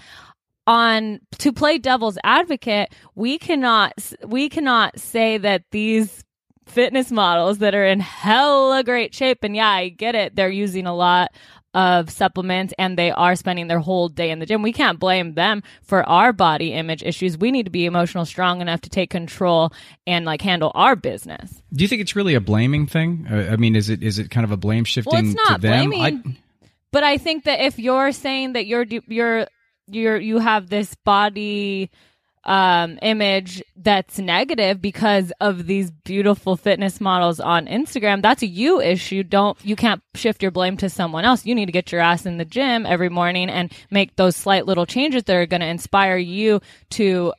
On 0.66 1.20
to 1.38 1.52
play 1.52 1.78
devil's 1.78 2.18
advocate, 2.24 2.92
we 3.14 3.38
cannot 3.38 3.92
we 4.26 4.48
cannot 4.48 4.98
say 4.98 5.36
that 5.38 5.64
these 5.70 6.24
fitness 6.66 7.12
models 7.12 7.58
that 7.58 7.74
are 7.74 7.84
in 7.84 8.00
hella 8.00 8.82
great 8.82 9.14
shape 9.14 9.44
and 9.44 9.54
yeah, 9.54 9.68
I 9.68 9.90
get 9.90 10.14
it. 10.14 10.34
They're 10.34 10.48
using 10.48 10.86
a 10.86 10.94
lot 10.94 11.32
of 11.74 12.08
supplements 12.08 12.72
and 12.78 12.96
they 12.96 13.10
are 13.10 13.34
spending 13.34 13.66
their 13.66 13.80
whole 13.80 14.08
day 14.08 14.30
in 14.30 14.38
the 14.38 14.46
gym. 14.46 14.62
We 14.62 14.72
can't 14.72 14.98
blame 15.00 15.34
them 15.34 15.62
for 15.82 16.02
our 16.08 16.32
body 16.32 16.72
image 16.72 17.02
issues. 17.02 17.36
We 17.36 17.50
need 17.50 17.64
to 17.64 17.70
be 17.70 17.84
emotional 17.84 18.24
strong 18.24 18.60
enough 18.60 18.82
to 18.82 18.90
take 18.90 19.10
control 19.10 19.72
and 20.06 20.24
like 20.24 20.40
handle 20.40 20.70
our 20.74 20.96
business. 20.96 21.62
Do 21.72 21.82
you 21.82 21.88
think 21.88 22.00
it's 22.00 22.14
really 22.16 22.34
a 22.34 22.40
blaming 22.40 22.86
thing? 22.86 23.26
Uh, 23.30 23.48
I 23.50 23.56
mean, 23.56 23.74
is 23.76 23.90
it 23.90 24.02
is 24.02 24.18
it 24.18 24.30
kind 24.30 24.44
of 24.44 24.52
a 24.52 24.56
blame 24.56 24.84
shifting 24.84 25.12
Well, 25.12 25.24
it's 25.24 25.34
not 25.34 25.56
to 25.56 25.60
them? 25.60 25.90
blaming. 25.90 26.36
But 26.92 27.02
I 27.02 27.18
think 27.18 27.44
that 27.44 27.60
if 27.60 27.78
you're 27.78 28.12
saying 28.12 28.52
that 28.52 28.66
you're 28.66 28.86
you're 29.08 29.46
you're 29.88 30.16
you 30.16 30.38
have 30.38 30.68
this 30.68 30.94
body 31.04 31.90
um, 32.46 32.98
image 33.02 33.62
that's 33.76 34.18
negative 34.18 34.80
because 34.80 35.32
of 35.40 35.66
these 35.66 35.90
beautiful 35.90 36.56
fitness 36.56 37.00
models 37.00 37.40
on 37.40 37.66
Instagram, 37.66 38.22
that's 38.22 38.42
a 38.42 38.46
you 38.46 38.80
issue. 38.80 39.22
Don't 39.22 39.58
you 39.64 39.76
can't 39.76 40.02
shift 40.14 40.42
your 40.42 40.50
blame 40.50 40.76
to 40.78 40.90
someone 40.90 41.24
else. 41.24 41.46
You 41.46 41.54
need 41.54 41.66
to 41.66 41.72
get 41.72 41.92
your 41.92 42.00
ass 42.00 42.26
in 42.26 42.38
the 42.38 42.44
gym 42.44 42.86
every 42.86 43.08
morning 43.08 43.48
and 43.48 43.72
make 43.90 44.16
those 44.16 44.36
slight 44.36 44.66
little 44.66 44.86
changes 44.86 45.24
that 45.24 45.36
are 45.36 45.46
going 45.46 45.60
to 45.60 45.66
inspire 45.66 46.16
you 46.16 46.60
to 46.90 47.32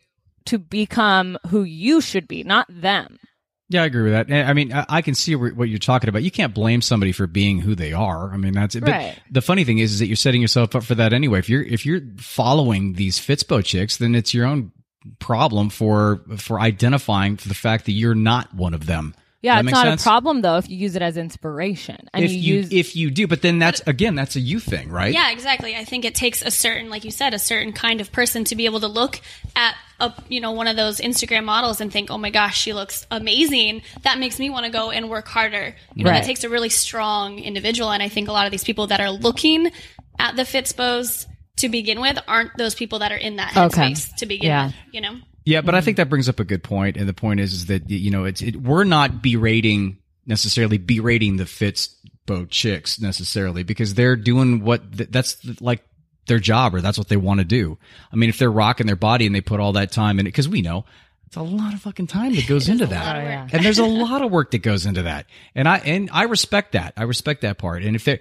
to 0.45 0.59
become 0.59 1.37
who 1.47 1.63
you 1.63 2.01
should 2.01 2.27
be, 2.27 2.43
not 2.43 2.67
them. 2.69 3.19
Yeah, 3.67 3.81
I 3.81 3.85
agree 3.85 4.03
with 4.03 4.13
that. 4.13 4.31
I 4.31 4.53
mean, 4.53 4.71
I, 4.71 5.01
can 5.01 5.15
see 5.15 5.35
what 5.35 5.67
you're 5.67 5.79
talking 5.79 6.07
about. 6.07 6.21
You 6.21 6.29
can't 6.29 6.53
blame 6.53 6.83
somebody 6.83 7.11
for 7.11 7.25
being 7.25 7.59
who 7.59 7.73
they 7.73 7.93
are. 7.93 8.31
I 8.31 8.37
mean, 8.37 8.53
that's 8.53 8.75
it. 8.75 8.85
But 8.85 9.17
the 9.31 9.41
funny 9.41 9.63
thing 9.63 9.79
is, 9.79 9.93
is 9.93 9.99
that 9.99 10.05
you're 10.05 10.15
setting 10.15 10.41
yourself 10.41 10.75
up 10.75 10.83
for 10.83 10.93
that 10.93 11.13
anyway. 11.13 11.39
If 11.39 11.49
you're 11.49 11.63
if 11.63 11.83
you're 11.83 12.01
following 12.17 12.93
these 12.93 13.17
Fitspo 13.19 13.65
chicks, 13.65 13.97
then 13.97 14.13
it's 14.13 14.35
your 14.35 14.45
own 14.45 14.71
problem 15.19 15.69
for 15.69 16.21
for 16.37 16.59
identifying 16.59 17.37
for 17.37 17.47
the 17.47 17.55
fact 17.55 17.85
that 17.85 17.91
you're 17.93 18.15
not 18.15 18.53
one 18.53 18.73
of 18.73 18.85
them. 18.85 19.15
Yeah, 19.41 19.59
it's 19.59 19.69
not 19.69 19.85
sense? 19.85 20.01
a 20.01 20.03
problem 20.03 20.41
though 20.41 20.57
if 20.57 20.67
you 20.69 20.75
use 20.75 20.95
it 20.95 21.03
as 21.03 21.17
inspiration 21.17 22.09
and 22.15 22.25
If 22.25 22.31
you, 22.31 22.37
you 22.39 22.55
use 22.55 22.73
if 22.73 22.95
you 22.95 23.11
do, 23.11 23.27
but 23.27 23.43
then 23.43 23.59
that's 23.59 23.79
again 23.85 24.15
that's 24.15 24.35
a 24.35 24.39
you 24.39 24.59
thing, 24.59 24.89
right? 24.89 25.13
Yeah, 25.13 25.29
exactly. 25.31 25.75
I 25.75 25.83
think 25.85 26.03
it 26.03 26.15
takes 26.15 26.41
a 26.41 26.49
certain, 26.49 26.89
like 26.89 27.05
you 27.05 27.11
said, 27.11 27.35
a 27.35 27.39
certain 27.39 27.71
kind 27.71 28.01
of 28.01 28.11
person 28.11 28.43
to 28.45 28.55
be 28.55 28.65
able 28.65 28.79
to 28.79 28.87
look 28.87 29.21
at 29.55 29.75
a, 29.99 30.11
you 30.29 30.41
know, 30.41 30.51
one 30.53 30.67
of 30.67 30.75
those 30.75 30.99
Instagram 30.99 31.43
models 31.45 31.79
and 31.79 31.93
think, 31.93 32.09
oh 32.09 32.17
my 32.17 32.31
gosh, 32.31 32.57
she 32.57 32.73
looks 32.73 33.05
amazing. 33.11 33.83
That 34.01 34.17
makes 34.17 34.39
me 34.39 34.49
want 34.49 34.65
to 34.65 34.71
go 34.71 34.89
and 34.89 35.11
work 35.11 35.27
harder. 35.27 35.75
You 35.93 36.05
know, 36.05 36.09
Right. 36.09 36.21
that 36.21 36.25
takes 36.25 36.43
a 36.43 36.49
really 36.49 36.69
strong 36.69 37.37
individual. 37.37 37.91
And 37.91 38.01
I 38.01 38.09
think 38.09 38.27
a 38.27 38.31
lot 38.31 38.47
of 38.47 38.51
these 38.51 38.63
people 38.63 38.87
that 38.87 38.99
are 38.99 39.11
looking 39.11 39.71
at 40.17 40.35
the 40.35 40.41
Fitspos 40.43 41.27
to 41.57 41.69
begin 41.69 42.01
with 42.01 42.17
aren't 42.27 42.57
those 42.57 42.75
people 42.75 42.99
that 42.99 43.11
are 43.11 43.17
in 43.17 43.37
that 43.37 43.55
Okay. 43.55 43.93
to 44.17 44.25
begin 44.25 44.47
Yeah. 44.47 44.65
with, 44.67 44.75
you 44.91 45.01
know? 45.01 45.17
Yeah, 45.45 45.61
but 45.61 45.75
I 45.75 45.81
think 45.81 45.97
that 45.97 46.09
brings 46.09 46.27
up 46.27 46.39
a 46.39 46.43
good 46.43 46.63
point, 46.63 46.97
and 46.97 47.07
the 47.07 47.13
point 47.13 47.39
is, 47.39 47.53
is 47.53 47.65
that 47.67 47.89
you 47.89 48.09
know, 48.11 48.25
it's 48.25 48.41
it, 48.41 48.55
we're 48.55 48.83
not 48.83 49.21
berating 49.21 49.97
necessarily 50.25 50.79
berating 50.79 51.37
the 51.37 51.43
Fitspo 51.43 52.49
chicks 52.49 52.99
necessarily 52.99 53.61
because 53.63 53.93
they're 53.93 54.15
doing 54.15 54.63
what 54.63 54.97
th- 54.97 55.09
that's 55.11 55.37
like 55.61 55.83
their 56.25 56.39
job 56.39 56.73
or 56.73 56.81
that's 56.81 56.97
what 56.97 57.09
they 57.09 57.17
want 57.17 57.39
to 57.39 57.43
do. 57.45 57.77
I 58.11 58.15
mean, 58.15 58.29
if 58.29 58.39
they're 58.39 58.51
rocking 58.51 58.87
their 58.87 58.95
body 58.95 59.27
and 59.27 59.35
they 59.35 59.41
put 59.41 59.59
all 59.59 59.73
that 59.73 59.91
time 59.91 60.19
in 60.19 60.25
it, 60.25 60.29
because 60.29 60.49
we 60.49 60.63
know 60.63 60.83
it's 61.27 61.35
a 61.35 61.43
lot 61.43 61.75
of 61.75 61.81
fucking 61.81 62.07
time 62.07 62.33
that 62.33 62.47
goes 62.47 62.67
into 62.69 62.87
that, 62.87 63.15
Oh, 63.15 63.19
yeah. 63.19 63.47
and 63.53 63.63
there's 63.63 63.77
a 63.77 63.85
lot 63.85 64.23
of 64.23 64.31
work 64.31 64.49
that 64.51 64.59
goes 64.63 64.87
into 64.87 65.03
that, 65.03 65.27
and 65.53 65.67
I 65.69 65.77
and 65.77 66.09
I 66.11 66.23
respect 66.23 66.71
that. 66.71 66.93
I 66.97 67.03
respect 67.03 67.41
that 67.41 67.59
part, 67.59 67.83
and 67.83 67.95
if 67.95 68.03
they're 68.03 68.19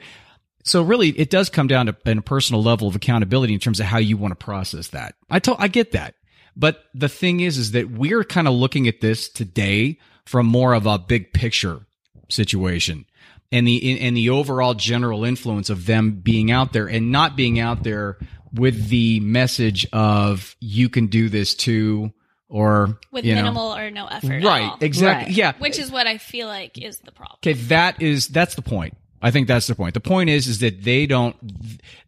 so 0.64 0.83
really, 0.83 1.11
it 1.11 1.31
does 1.31 1.48
come 1.50 1.66
down 1.68 1.87
to 1.87 1.96
a 2.07 2.20
personal 2.22 2.62
level 2.62 2.88
of 2.88 2.96
accountability 2.96 3.53
in 3.55 3.61
terms 3.61 3.79
of 3.81 3.87
how 3.87 3.98
you 3.98 4.16
want 4.16 4.33
to 4.33 4.37
process 4.44 4.88
that. 4.88 5.14
I 5.31 5.38
to- 5.40 5.57
I 5.59 5.68
get 5.68 5.92
that. 5.92 6.14
But 6.57 6.85
the 6.94 7.09
thing 7.09 7.40
is, 7.40 7.59
is 7.59 7.72
that 7.72 7.90
we're 7.90 8.24
kind 8.24 8.46
of 8.48 8.55
looking 8.55 8.87
at 8.88 9.00
this 9.00 9.29
today 9.29 9.98
from 10.24 10.46
more 10.46 10.72
of 10.74 10.87
a 10.87 10.98
big 10.98 11.33
picture 11.33 11.81
situation 12.29 13.05
and 13.53 13.66
the, 13.66 14.00
and 14.00 14.16
the 14.16 14.31
overall 14.31 14.74
general 14.74 15.24
influence 15.24 15.68
of 15.70 15.87
them 15.87 16.12
being 16.22 16.50
out 16.50 16.72
there 16.72 16.87
and 16.87 17.12
not 17.12 17.37
being 17.37 17.59
out 17.61 17.83
there 17.83 18.16
with 18.53 18.88
the 18.88 19.20
message 19.20 19.87
of 19.92 20.57
you 20.61 20.88
can 20.88 21.09
do 21.09 21.29
this 21.29 21.55
too 21.55 22.12
or 22.48 22.98
With 23.11 23.24
you 23.24 23.35
know. 23.35 23.42
minimal 23.42 23.74
or 23.74 23.90
no 23.90 24.07
effort. 24.07 24.33
at 24.35 24.44
right 24.44 24.62
all. 24.62 24.79
exactly 24.81 25.27
Right. 25.31 25.37
yeah 25.37 25.53
Which 25.59 25.79
is 25.79 25.90
what 25.90 26.07
I 26.07 26.18
feel 26.18 26.46
like 26.46 26.79
is 26.79 26.98
the 27.00 27.11
problem. 27.12 27.38
Okay, 27.42 27.55
that 27.68 28.00
is 28.00 28.29
that's 28.29 28.55
the 28.55 28.62
point. 28.62 28.96
I 29.24 29.30
think 29.30 29.48
that's 29.48 29.66
the 29.66 29.74
point. 29.74 29.94
The 29.94 30.00
point 30.00 30.28
is 30.28 30.46
is 30.48 30.58
that 30.58 30.84
they 30.84 31.06
don't 31.06 31.34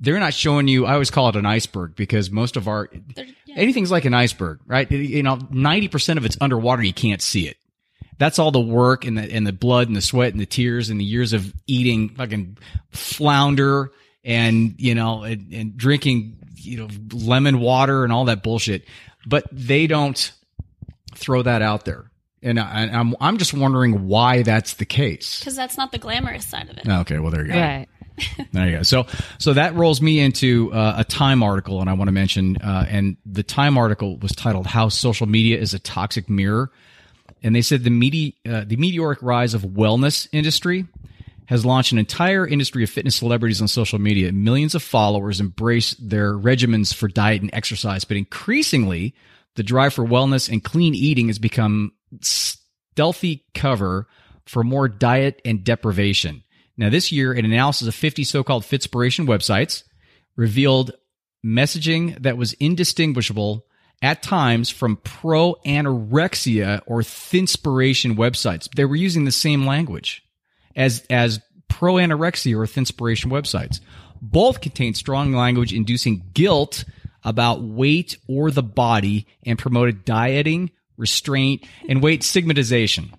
they're 0.00 0.20
not 0.20 0.35
showing 0.35 0.68
you 0.68 0.85
I 0.85 0.92
always 0.92 1.11
call 1.11 1.31
it 1.31 1.37
an 1.37 1.46
iceberg 1.46 1.96
because 1.96 2.31
most 2.31 2.57
of 2.57 2.68
our 2.68 2.90
anything's 3.57 3.90
like 3.90 4.05
an 4.05 4.12
iceberg, 4.12 4.61
right? 4.66 4.88
You 4.90 5.22
know, 5.22 5.38
90% 5.38 6.18
of 6.18 6.26
it's 6.26 6.37
underwater, 6.42 6.83
you 6.83 6.92
can't 6.92 7.22
see 7.22 7.48
it. 7.48 7.57
That's 8.18 8.38
all 8.38 8.50
the 8.50 8.61
work 8.61 9.07
and 9.07 9.16
the 9.16 9.22
and 9.33 9.46
the 9.46 9.55
blood 9.55 9.88
and 9.88 9.96
the 9.96 10.02
sweat 10.02 10.33
and 10.33 10.40
the 10.40 10.46
tears 10.46 10.90
and 10.90 11.00
the 11.00 11.07
years 11.07 11.33
of 11.33 11.55
eating 11.66 12.11
fucking 12.11 12.59
flounder 12.90 13.92
and 14.22 14.74
you 14.76 14.94
know 14.94 15.22
and, 15.22 15.50
and 15.55 15.74
drinking 15.74 16.37
you 16.57 16.76
know 16.76 16.88
lemon 17.14 17.61
water 17.61 18.05
and 18.05 18.12
all 18.12 18.26
that 18.26 18.42
bullshit. 18.42 18.85
But 19.26 19.46
they 19.50 19.87
don't 19.87 20.33
throw 21.14 21.40
that 21.40 21.62
out 21.62 21.87
there. 21.87 22.11
And 22.47 22.61
I, 22.61 22.85
I'm 22.85 23.15
I'm 23.21 23.39
just 23.39 23.53
wondering 23.53 24.07
why 24.07 24.43
that's 24.43 24.75
the 24.75 24.85
case. 24.85 25.41
Because 25.41 25.57
that's 25.57 25.77
not 25.77 25.91
the 25.91 25.99
glamorous 25.99 26.47
side 26.47 26.71
of 26.71 26.79
it. 26.79 26.89
Okay, 26.89 27.19
well 27.19 27.33
there 27.33 27.45
you 27.45 27.53
go. 27.53 27.59
right. 27.61 27.89
There 28.53 28.67
you 28.67 28.77
go. 28.79 28.83
So 28.83 29.07
so 29.39 29.53
that 29.55 29.75
rolls 29.75 30.01
me 30.01 30.21
into 30.21 30.73
uh, 30.73 30.95
a 30.99 31.05
Time 31.05 31.43
article, 31.43 31.81
and 31.81 31.91
I 31.91 31.93
want 31.93 32.09
to 32.09 32.13
mention, 32.13 32.57
uh, 32.59 32.87
and 32.89 33.17
the 33.27 33.43
Time 33.43 33.77
article 33.77 34.17
was 34.19 34.33
titled 34.33 34.67
"How 34.67 34.89
Social 34.89 35.27
Media 35.27 35.59
is 35.59 35.75
a 35.75 35.79
Toxic 35.79 36.31
Mirror," 36.31 36.71
and 37.43 37.55
they 37.55 37.61
said 37.63 37.85
the 37.85 37.91
medi- 37.91 38.37
uh, 38.49 38.65
the 38.67 38.77
meteoric 38.77 39.19
rise 39.23 39.53
of 39.53 39.63
wellness 39.63 40.29
industry 40.33 40.87
has 41.47 41.65
launched 41.67 41.93
an 41.93 41.99
entire 41.99 42.47
industry 42.47 42.83
of 42.83 42.91
fitness 42.91 43.17
celebrities 43.17 43.61
on 43.61 43.69
social 43.69 43.99
media. 43.99 44.33
Millions 44.33 44.75
of 44.75 44.83
followers 44.83 45.39
embrace 45.41 45.95
their 46.01 46.33
regimens 46.33 46.95
for 46.95 47.09
diet 47.09 47.43
and 47.43 47.51
exercise, 47.53 48.05
but 48.05 48.17
increasingly, 48.17 49.15
the 49.57 49.63
drive 49.63 49.93
for 49.93 50.05
wellness 50.05 50.51
and 50.51 50.65
clean 50.65 50.95
eating 50.95 51.27
has 51.29 51.39
become 51.39 51.93
stealthy 52.22 53.44
cover 53.55 54.07
for 54.46 54.62
more 54.62 54.88
diet 54.88 55.40
and 55.44 55.64
deprivation. 55.64 56.42
Now, 56.76 56.90
this 56.90 57.11
year, 57.11 57.33
an 57.33 57.44
analysis 57.44 57.88
of 57.88 57.94
50 57.94 58.24
so-called 58.24 58.62
Fitspiration 58.62 59.26
websites 59.26 59.83
revealed 60.37 60.92
messaging 61.44 62.20
that 62.22 62.37
was 62.37 62.52
indistinguishable 62.55 63.66
at 64.02 64.22
times 64.22 64.68
from 64.68 64.96
pro 64.96 65.55
anorexia 65.64 66.83
or 66.87 67.00
thinspiration 67.00 68.16
websites. 68.16 68.68
They 68.74 68.85
were 68.85 68.96
using 68.96 69.24
the 69.24 69.33
same 69.33 69.66
language 69.66 70.22
as 70.74 71.05
as 71.09 71.40
pro 71.68 71.94
anorexia 71.94 72.57
or 72.57 72.66
thinspiration 72.66 73.31
websites. 73.31 73.81
Both 74.20 74.61
contain 74.61 74.94
strong 74.94 75.33
language 75.33 75.72
inducing 75.72 76.31
guilt 76.35 76.85
about 77.24 77.62
weight 77.62 78.16
or 78.29 78.50
the 78.50 78.62
body 78.62 79.26
and 79.44 79.59
promoted 79.59 80.05
dieting, 80.05 80.70
restraint, 80.97 81.65
and 81.89 82.03
weight 82.03 82.23
stigmatization. 82.23 83.13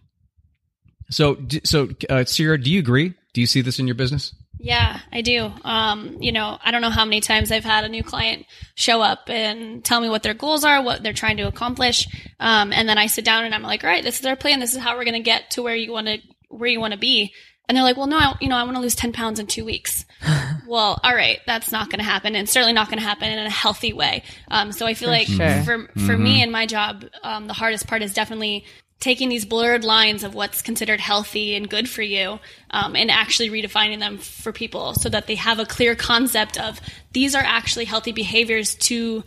So, 1.10 1.38
so 1.64 1.90
uh, 2.10 2.26
Sierra, 2.26 2.62
do 2.62 2.70
you 2.72 2.80
agree? 2.80 3.14
Do 3.34 3.42
you 3.42 3.48
see 3.48 3.62
this 3.62 3.80
in 3.80 3.88
your 3.88 3.96
business? 3.96 4.34
Yeah, 4.60 5.00
I 5.12 5.22
do. 5.22 5.52
Um, 5.64 6.18
you 6.20 6.32
know, 6.32 6.58
I 6.64 6.72
don't 6.72 6.82
know 6.82 6.90
how 6.90 7.06
many 7.06 7.22
times 7.22 7.52
I've 7.52 7.64
had 7.64 7.84
a 7.84 7.90
new 7.90 8.04
client 8.04 8.46
show 8.76 9.02
up 9.02 9.30
and 9.30 9.86
tell 9.86 10.02
me 10.02 10.10
what 10.10 10.24
their 10.24 10.34
goals 10.34 10.64
are, 10.64 10.82
what 10.82 11.04
they're 11.04 11.14
trying 11.14 11.38
to 11.38 11.48
accomplish. 11.48 12.08
Um, 12.40 12.74
and 12.74 12.90
then 12.90 12.98
I 12.98 13.06
sit 13.06 13.24
down 13.24 13.46
and 13.46 13.54
I'm 13.54 13.62
like, 13.62 13.84
all 13.84 13.90
right, 13.90 14.04
this 14.04 14.20
is 14.20 14.26
our 14.26 14.36
plan. 14.36 14.60
This 14.60 14.74
is 14.74 14.82
how 14.82 14.98
we're 14.98 15.06
going 15.06 15.14
to 15.14 15.20
get 15.20 15.52
to 15.52 15.62
where 15.62 15.76
you 15.76 15.92
want 15.92 16.08
to, 16.08 16.18
where 16.50 16.70
you 16.70 16.80
want 16.80 16.94
to 16.94 17.00
be. 17.00 17.34
And 17.68 17.76
they're 17.76 17.84
like, 17.84 17.98
well, 17.98 18.08
no, 18.08 18.18
I, 18.18 18.34
you 18.40 18.48
know, 18.48 18.56
I 18.56 18.64
want 18.64 18.76
to 18.78 18.82
lose 18.82 18.96
10 18.96 19.12
pounds 19.12 19.40
in 19.40 19.48
two 19.48 19.66
weeks. 19.66 20.06
well, 20.68 21.00
all 21.04 21.14
right, 21.14 21.40
that's 21.46 21.72
not 21.72 21.90
going 21.90 22.00
to 22.00 22.06
happen 22.06 22.36
and 22.36 22.48
certainly 22.48 22.74
not 22.74 22.88
going 22.88 23.00
to 23.00 23.06
happen 23.06 23.30
in 23.30 23.46
a 23.46 23.50
healthy 23.50 23.92
way. 23.92 24.24
Um, 24.50 24.72
so 24.72 24.86
I 24.86 24.94
feel 24.94 25.10
like 25.10 25.28
sure. 25.28 25.64
for, 25.64 25.88
for 26.06 26.18
me 26.18 26.42
and 26.42 26.52
my 26.52 26.66
job, 26.66 27.06
um, 27.24 27.48
the 27.48 27.54
hardest 27.54 27.88
part 27.88 28.02
is 28.02 28.14
definitely 28.14 28.64
taking 29.00 29.30
these 29.30 29.46
blurred 29.46 29.84
lines 29.84 30.24
of 30.24 30.34
what's 30.34 30.62
considered 30.62 31.00
healthy 31.00 31.56
and 31.56 31.70
good 31.70 31.88
for 31.90 32.02
you 32.02 32.40
um, 32.72 32.96
and 32.96 33.12
actually 33.12 33.50
redefining 33.50 34.00
them 34.00 34.18
for 34.18 34.52
people 34.52 34.94
so 34.96 35.08
that 35.10 35.28
they 35.28 35.36
have 35.36 35.60
a 35.60 35.66
clear 35.66 35.94
concept 35.94 36.58
of 36.60 36.80
these 37.12 37.36
are 37.36 37.44
actually 37.46 37.86
healthy 37.86 38.12
behaviors 38.12 38.76
to 38.76 39.24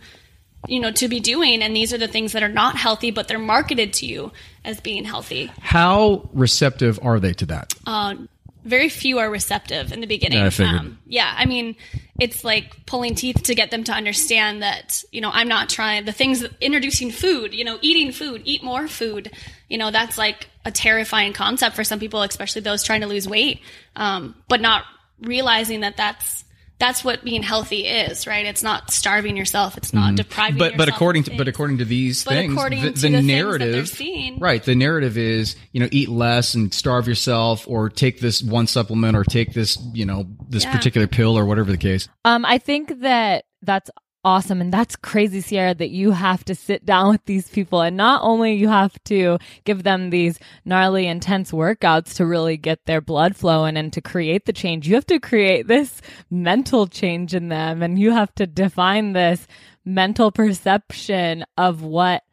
you 0.67 0.79
know, 0.79 0.91
to 0.91 1.07
be 1.07 1.19
doing. 1.19 1.61
And 1.61 1.75
these 1.75 1.93
are 1.93 1.97
the 1.97 2.07
things 2.07 2.33
that 2.33 2.43
are 2.43 2.49
not 2.49 2.75
healthy, 2.75 3.11
but 3.11 3.27
they're 3.27 3.39
marketed 3.39 3.93
to 3.93 4.05
you 4.05 4.31
as 4.63 4.79
being 4.79 5.03
healthy. 5.03 5.51
How 5.59 6.29
receptive 6.33 6.99
are 7.01 7.19
they 7.19 7.33
to 7.33 7.45
that? 7.47 7.73
Um, 7.85 8.29
very 8.63 8.89
few 8.89 9.19
are 9.19 9.29
receptive 9.29 9.91
in 9.91 10.01
the 10.01 10.07
beginning. 10.07 10.37
Yeah, 10.37 10.45
I 10.45 10.49
figured. 10.51 10.79
Um, 10.79 10.99
yeah, 11.05 11.33
I 11.35 11.45
mean, 11.45 11.75
it's 12.19 12.43
like 12.43 12.85
pulling 12.85 13.15
teeth 13.15 13.43
to 13.43 13.55
get 13.55 13.71
them 13.71 13.83
to 13.85 13.91
understand 13.91 14.61
that, 14.61 15.03
you 15.11 15.19
know, 15.19 15.31
I'm 15.33 15.47
not 15.47 15.69
trying 15.69 16.05
the 16.05 16.11
things 16.11 16.41
that 16.41 16.51
introducing 16.61 17.09
food, 17.09 17.53
you 17.53 17.63
know, 17.63 17.79
eating 17.81 18.11
food, 18.11 18.43
eat 18.45 18.63
more 18.63 18.87
food. 18.87 19.31
You 19.67 19.79
know, 19.79 19.89
that's 19.89 20.17
like 20.17 20.47
a 20.63 20.71
terrifying 20.71 21.33
concept 21.33 21.75
for 21.75 21.83
some 21.83 21.99
people, 21.99 22.21
especially 22.21 22.61
those 22.61 22.83
trying 22.83 23.01
to 23.01 23.07
lose 23.07 23.27
weight. 23.27 23.61
Um, 23.95 24.35
but 24.47 24.61
not 24.61 24.83
realizing 25.21 25.79
that 25.79 25.97
that's 25.97 26.43
that's 26.81 27.03
what 27.03 27.23
being 27.23 27.43
healthy 27.43 27.85
is, 27.85 28.25
right? 28.27 28.45
It's 28.45 28.63
not 28.63 28.91
starving 28.91 29.37
yourself. 29.37 29.77
It's 29.77 29.93
not 29.93 30.15
depriving 30.15 30.55
Mm-hmm. 30.55 30.57
but 30.57 30.71
but 30.77 30.87
yourself 30.87 30.95
according 30.97 31.23
to 31.25 31.37
but 31.37 31.47
according 31.47 31.77
to 31.77 31.85
these 31.85 32.23
But 32.25 32.31
things, 32.33 32.53
according 32.53 32.81
the, 32.81 32.91
to 32.91 32.93
the 32.93 32.99
the 33.01 33.07
things 33.09 33.27
that 33.27 33.33
narrative, 33.33 33.87
seeing- 33.89 34.39
right? 34.39 34.61
The 34.63 34.75
narrative 34.75 35.17
is 35.17 35.55
you 35.71 35.79
know 35.79 35.87
eat 35.91 36.09
less 36.09 36.55
and 36.55 36.73
starve 36.73 37.07
yourself, 37.07 37.67
or 37.67 37.89
take 37.89 38.19
this 38.19 38.41
one 38.43 38.67
supplement, 38.67 39.15
or 39.15 39.23
take 39.23 39.53
this 39.53 39.77
you 39.93 40.05
know 40.05 40.25
this 40.49 40.63
Yeah. 40.63 40.75
particular 40.75 41.07
pill, 41.07 41.37
or 41.37 41.45
whatever 41.45 41.71
the 41.71 41.77
case. 41.77 42.09
Um, 42.25 42.43
I 42.45 42.57
think 42.57 42.99
that 43.01 43.45
that's 43.61 43.89
awesome. 44.23 44.61
And 44.61 44.73
that's 44.73 44.95
crazy, 44.95 45.41
Sierra, 45.41 45.73
that 45.75 45.89
you 45.89 46.11
have 46.11 46.43
to 46.45 46.55
sit 46.55 46.85
down 46.85 47.09
with 47.11 47.25
these 47.25 47.49
people. 47.49 47.81
And 47.81 47.97
not 47.97 48.21
only 48.23 48.53
you 48.53 48.67
have 48.67 49.01
to 49.05 49.37
give 49.63 49.83
them 49.83 50.09
these 50.09 50.39
gnarly, 50.65 51.07
intense 51.07 51.51
workouts 51.51 52.15
to 52.15 52.25
really 52.25 52.57
get 52.57 52.85
their 52.85 53.01
blood 53.01 53.35
flowing 53.35 53.77
and 53.77 53.91
to 53.93 54.01
create 54.01 54.45
the 54.45 54.53
change, 54.53 54.87
you 54.87 54.95
have 54.95 55.07
to 55.07 55.19
create 55.19 55.67
this 55.67 56.01
mental 56.29 56.87
change 56.87 57.33
in 57.33 57.49
them. 57.49 57.81
And 57.81 57.97
you 57.99 58.11
have 58.11 58.33
to 58.35 58.47
define 58.47 59.13
this 59.13 59.47
mental 59.85 60.31
perception 60.31 61.43
of 61.57 61.81
what 61.83 62.23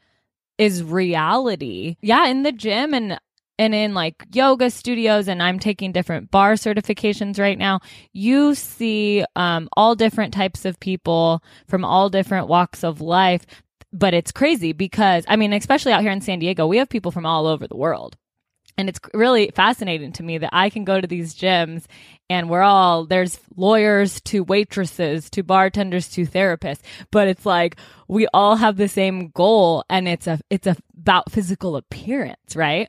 is 0.59 0.83
reality. 0.83 1.97
Yeah, 2.01 2.27
in 2.27 2.43
the 2.43 2.53
gym 2.53 2.93
and 2.93 3.19
and 3.59 3.75
in 3.75 3.93
like 3.95 4.25
yoga 4.33 4.71
studios 4.71 5.29
and 5.29 5.43
I'm 5.43 5.59
taking 5.59 5.93
different 5.93 6.31
barre 6.31 6.55
certifications 6.55 7.39
right 7.39 7.59
now, 7.59 7.81
you 8.13 8.55
see 8.55 9.25
um, 9.37 9.69
all 9.77 9.95
different 9.95 10.33
types 10.33 10.65
of 10.65 10.79
people 10.79 11.43
from 11.67 11.85
all 11.85 12.09
different 12.09 12.49
walks 12.49 12.85
of 12.85 13.01
life. 13.01 13.45
But 13.93 14.15
it's 14.15 14.33
crazy 14.33 14.73
because 14.73 15.25
I 15.29 15.37
mean, 15.37 15.53
especially 15.53 15.93
out 15.93 16.03
here 16.03 16.13
in 16.13 16.21
San 16.21 16.39
Diego, 16.39 16.67
we 16.67 16.77
have 16.79 16.89
people 16.89 17.11
from 17.11 17.27
all 17.27 17.47
over 17.47 17.67
the 17.67 17.77
world. 17.77 18.17
And 18.77 18.89
it's 18.89 19.01
really 19.13 19.51
fascinating 19.53 20.13
to 20.13 20.23
me 20.23 20.39
that 20.39 20.51
I 20.53 20.71
can 20.71 20.85
go 20.85 21.01
to 21.01 21.07
these 21.07 21.35
gyms 21.35 21.87
and 22.31 22.49
we're 22.49 22.63
all, 22.63 23.07
there's 23.07 23.41
lawyers 23.57 24.21
to 24.21 24.45
waitresses 24.45 25.29
to 25.31 25.43
bartenders 25.43 26.09
to 26.11 26.25
therapists, 26.25 26.83
but 27.11 27.27
it's 27.27 27.45
like 27.45 27.77
we 28.07 28.29
all 28.33 28.55
have 28.55 28.77
the 28.77 28.87
same 28.87 29.31
goal 29.31 29.85
and 29.91 30.07
it's 30.07 30.29
a, 30.29 30.39
it's 30.49 30.69
a, 30.69 30.77
about 30.97 31.33
physical 31.33 31.75
appearance, 31.75 32.55
right? 32.55 32.89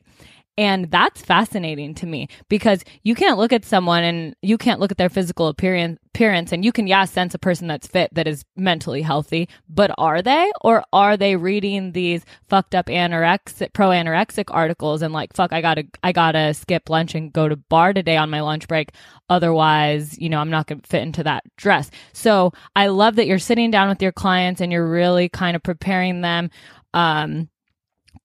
And 0.59 0.91
that's 0.91 1.21
fascinating 1.21 1.95
to 1.95 2.05
me 2.05 2.27
because 2.49 2.83
you 3.03 3.15
can't 3.15 3.37
look 3.37 3.53
at 3.53 3.63
someone 3.63 4.03
and 4.03 4.35
you 4.41 4.57
can't 4.57 4.81
look 4.81 4.91
at 4.91 4.97
their 4.97 5.07
physical 5.07 5.47
appearance, 5.47 5.99
appearance 6.13 6.51
and 6.51 6.65
you 6.65 6.73
can, 6.73 6.85
yeah, 6.85 7.05
sense 7.05 7.33
a 7.33 7.39
person 7.39 7.65
that's 7.65 7.87
fit 7.87 8.13
that 8.13 8.27
is 8.27 8.43
mentally 8.57 9.01
healthy, 9.01 9.47
but 9.69 9.89
are 9.97 10.21
they? 10.21 10.51
Or 10.59 10.83
are 10.91 11.15
they 11.15 11.37
reading 11.37 11.93
these 11.93 12.25
fucked 12.49 12.75
up 12.75 12.87
anorexic, 12.87 13.71
pro 13.71 13.87
anorexic 13.87 14.47
articles 14.49 15.01
and 15.01 15.13
like, 15.13 15.33
fuck, 15.33 15.53
I 15.53 15.61
gotta, 15.61 15.85
I 16.03 16.11
gotta 16.11 16.53
skip 16.53 16.89
lunch 16.89 17.15
and 17.15 17.31
go 17.31 17.47
to 17.47 17.55
barre 17.55 17.93
today 17.93 18.17
on 18.17 18.29
my 18.29 18.41
lunch 18.41 18.67
break. 18.67 18.91
Otherwise, 19.29 20.19
you 20.19 20.27
know, 20.27 20.39
I'm 20.39 20.49
not 20.49 20.67
gonna 20.67 20.81
fit 20.83 21.03
into 21.03 21.23
that 21.23 21.45
dress. 21.55 21.89
So 22.11 22.51
I 22.75 22.87
love 22.87 23.15
that 23.15 23.27
you're 23.27 23.39
sitting 23.39 23.71
down 23.71 23.87
with 23.87 24.01
your 24.01 24.11
clients 24.11 24.59
and 24.59 24.73
you're 24.73 24.85
really 24.85 25.29
kind 25.29 25.55
of 25.55 25.63
preparing 25.63 26.19
them, 26.19 26.49
um, 26.93 27.47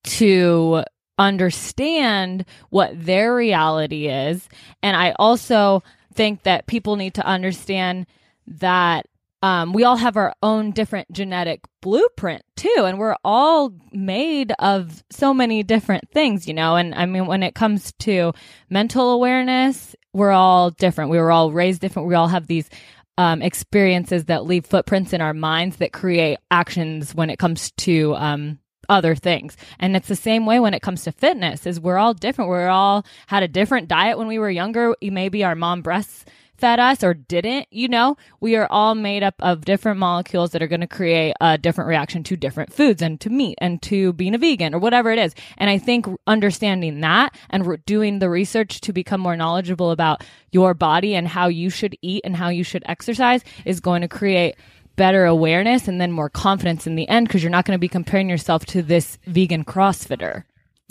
to 0.03 0.83
understand 1.17 2.45
what 2.69 2.91
their 2.93 3.35
reality 3.35 4.07
is. 4.07 4.47
And 4.83 4.95
I 4.95 5.15
also 5.17 5.83
think 6.13 6.43
that 6.43 6.67
people 6.67 6.95
need 6.95 7.13
to 7.15 7.25
understand 7.25 8.07
that 8.47 9.05
um, 9.41 9.73
we 9.73 9.83
all 9.83 9.97
have 9.97 10.17
our 10.17 10.33
own 10.41 10.71
different 10.71 11.11
genetic 11.11 11.61
blueprint 11.81 12.41
too. 12.55 12.83
And 12.85 12.97
we're 12.97 13.17
all 13.23 13.73
made 13.91 14.53
of 14.57 15.03
so 15.11 15.33
many 15.33 15.61
different 15.61 16.09
things, 16.09 16.47
you 16.47 16.53
know. 16.53 16.75
And 16.75 16.95
I 16.95 17.05
mean, 17.05 17.27
when 17.27 17.43
it 17.43 17.53
comes 17.53 17.93
to 17.99 18.33
mental 18.69 19.11
awareness, 19.11 19.95
we're 20.13 20.31
all 20.31 20.71
different. 20.71 21.11
We 21.11 21.19
were 21.19 21.31
all 21.31 21.51
raised 21.51 21.81
different. 21.81 22.07
We 22.07 22.15
all 22.15 22.29
have 22.29 22.47
these 22.47 22.69
um, 23.17 23.41
experiences 23.41 24.25
that 24.25 24.45
leave 24.45 24.65
footprints 24.65 25.13
in 25.13 25.21
our 25.21 25.33
minds 25.33 25.77
that 25.77 25.93
create 25.93 26.39
actions 26.49 27.13
when 27.13 27.29
it 27.29 27.37
comes 27.37 27.71
to 27.77 28.15
um, 28.15 28.59
other 28.89 29.15
things. 29.15 29.57
And 29.79 29.95
it's 29.95 30.07
the 30.07 30.15
same 30.15 30.45
way 30.45 30.59
when 30.59 30.73
it 30.73 30.81
comes 30.81 31.03
to 31.03 31.11
fitness 31.11 31.65
is 31.65 31.79
we're 31.79 31.97
all 31.97 32.13
different. 32.13 32.49
We're 32.49 32.67
all 32.67 33.05
had 33.27 33.43
a 33.43 33.47
different 33.47 33.87
diet 33.87 34.17
when 34.17 34.27
we 34.27 34.39
were 34.39 34.49
younger. 34.49 34.95
Maybe 35.01 35.43
our 35.43 35.55
mom 35.55 35.81
breasts 35.81 36.25
fed 36.57 36.79
us 36.79 37.03
or 37.03 37.13
didn't, 37.13 37.67
you 37.71 37.87
know, 37.87 38.15
we 38.39 38.55
are 38.55 38.67
all 38.69 38.95
made 38.95 39.23
up 39.23 39.35
of 39.39 39.65
different 39.65 39.99
molecules 39.99 40.51
that 40.51 40.61
are 40.61 40.67
going 40.67 40.81
to 40.81 40.87
create 40.87 41.33
a 41.41 41.57
different 41.57 41.87
reaction 41.87 42.23
to 42.23 42.37
different 42.37 42.71
foods 42.73 43.01
and 43.01 43.19
to 43.21 43.29
meat 43.29 43.57
and 43.59 43.81
to 43.81 44.13
being 44.13 44.33
a 44.33 44.37
vegan 44.37 44.73
or 44.73 44.79
whatever 44.79 45.11
it 45.11 45.19
is. 45.19 45.35
And 45.57 45.69
I 45.69 45.77
think 45.77 46.05
understanding 46.27 47.01
that 47.01 47.35
and 47.49 47.85
doing 47.85 48.19
the 48.19 48.29
research 48.29 48.81
to 48.81 48.93
become 48.93 49.21
more 49.21 49.35
knowledgeable 49.35 49.91
about 49.91 50.23
your 50.51 50.73
body 50.73 51.15
and 51.15 51.27
how 51.27 51.47
you 51.47 51.69
should 51.69 51.97
eat 52.01 52.21
and 52.23 52.35
how 52.35 52.49
you 52.49 52.63
should 52.63 52.83
exercise 52.85 53.43
is 53.65 53.79
going 53.79 54.01
to 54.01 54.07
create 54.07 54.55
better 54.95 55.25
awareness 55.25 55.87
and 55.87 55.99
then 55.99 56.11
more 56.11 56.29
confidence 56.29 56.87
in 56.87 56.95
the 56.95 57.07
end 57.07 57.27
because 57.27 57.43
you're 57.43 57.51
not 57.51 57.65
going 57.65 57.75
to 57.77 57.81
be 57.81 57.87
comparing 57.87 58.29
yourself 58.29 58.65
to 58.67 58.81
this 58.81 59.17
vegan 59.25 59.65
crossfitter. 59.65 60.43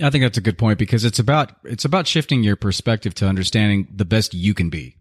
I 0.02 0.10
think 0.10 0.24
that's 0.24 0.38
a 0.38 0.42
good 0.42 0.58
point 0.58 0.78
because 0.78 1.04
it's 1.04 1.18
about 1.18 1.52
it's 1.64 1.84
about 1.84 2.06
shifting 2.06 2.42
your 2.42 2.56
perspective 2.56 3.14
to 3.14 3.26
understanding 3.26 3.86
the 3.94 4.04
best 4.04 4.34
you 4.34 4.52
can 4.54 4.68
be. 4.68 4.96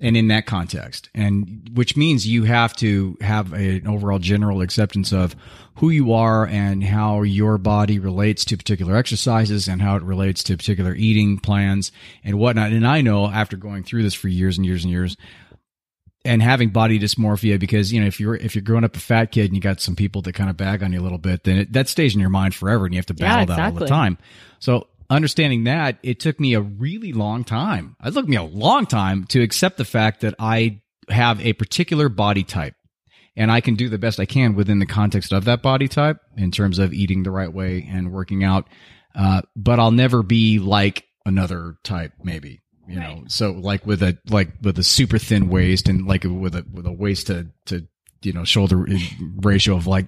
And 0.00 0.16
in 0.16 0.28
that 0.28 0.44
context, 0.44 1.08
and 1.14 1.70
which 1.72 1.96
means 1.96 2.26
you 2.26 2.44
have 2.44 2.74
to 2.76 3.16
have 3.20 3.52
a- 3.52 3.76
an 3.76 3.86
overall 3.86 4.18
general 4.18 4.60
acceptance 4.60 5.12
of 5.12 5.36
who 5.76 5.88
you 5.90 6.12
are 6.12 6.46
and 6.46 6.82
how 6.82 7.22
your 7.22 7.58
body 7.58 7.98
relates 7.98 8.44
to 8.46 8.56
particular 8.56 8.96
exercises 8.96 9.68
and 9.68 9.80
how 9.80 9.96
it 9.96 10.02
relates 10.02 10.42
to 10.44 10.56
particular 10.56 10.94
eating 10.94 11.38
plans 11.38 11.92
and 12.24 12.38
whatnot. 12.38 12.72
And 12.72 12.86
I 12.86 13.02
know 13.02 13.28
after 13.28 13.56
going 13.56 13.84
through 13.84 14.02
this 14.02 14.14
for 14.14 14.28
years 14.28 14.56
and 14.56 14.66
years 14.66 14.84
and 14.84 14.90
years, 14.90 15.16
and 16.24 16.42
having 16.42 16.70
body 16.70 16.98
dysmorphia 16.98 17.58
because 17.60 17.92
you 17.92 18.00
know 18.00 18.06
if 18.06 18.18
you're 18.18 18.34
if 18.36 18.54
you're 18.54 18.62
growing 18.62 18.84
up 18.84 18.96
a 18.96 19.00
fat 19.00 19.30
kid 19.30 19.46
and 19.46 19.54
you 19.54 19.60
got 19.60 19.80
some 19.80 19.94
people 19.94 20.22
that 20.22 20.32
kind 20.34 20.48
of 20.48 20.56
bag 20.56 20.82
on 20.82 20.92
you 20.92 21.00
a 21.00 21.02
little 21.02 21.18
bit 21.18 21.44
then 21.44 21.58
it, 21.58 21.72
that 21.72 21.88
stays 21.88 22.14
in 22.14 22.20
your 22.20 22.30
mind 22.30 22.54
forever 22.54 22.84
and 22.86 22.94
you 22.94 22.98
have 22.98 23.06
to 23.06 23.14
Yeah, 23.18 23.44
battle 23.44 23.56
that 23.56 23.58
all 23.58 23.72
the 23.72 23.86
time. 23.86 24.18
So 24.58 24.88
understanding 25.10 25.64
that 25.64 25.98
it 26.02 26.18
took 26.20 26.40
me 26.40 26.54
a 26.54 26.60
really 26.62 27.12
long 27.12 27.44
time. 27.44 27.94
It 28.02 28.14
took 28.14 28.26
me 28.26 28.36
a 28.36 28.42
long 28.42 28.86
time 28.86 29.24
to 29.26 29.42
accept 29.42 29.76
the 29.76 29.84
fact 29.84 30.22
that 30.22 30.34
i 30.38 30.80
have 31.10 31.44
a 31.44 31.52
particular 31.52 32.08
body 32.08 32.42
type 32.44 32.74
and 33.36 33.52
i 33.52 33.60
can 33.60 33.74
do 33.74 33.90
the 33.90 33.98
best 33.98 34.18
i 34.18 34.24
can 34.24 34.54
within 34.54 34.78
the 34.78 34.86
context 34.86 35.32
of 35.32 35.44
that 35.44 35.60
body 35.60 35.88
type 35.88 36.16
in 36.38 36.50
terms 36.50 36.78
of 36.78 36.94
eating 36.94 37.22
the 37.22 37.30
right 37.30 37.52
way 37.52 37.86
and 37.90 38.10
working 38.12 38.42
out. 38.42 38.66
Uh, 39.14 39.42
but 39.54 39.78
i'll 39.78 39.90
never 39.90 40.22
be 40.22 40.58
like 40.58 41.04
another 41.26 41.76
type 41.84 42.12
maybe 42.22 42.62
you 42.88 43.00
know 43.00 43.24
so 43.28 43.52
like 43.52 43.86
with 43.86 44.02
a 44.02 44.16
like 44.28 44.52
with 44.62 44.78
a 44.78 44.82
super 44.82 45.18
thin 45.18 45.48
waist 45.48 45.88
and 45.88 46.06
like 46.06 46.24
with 46.24 46.54
a 46.54 46.64
with 46.72 46.86
a 46.86 46.92
waist 46.92 47.28
to 47.28 47.46
to 47.66 47.86
you 48.22 48.32
know 48.32 48.44
shoulder 48.44 48.86
ratio 49.36 49.76
of 49.76 49.86
like 49.86 50.06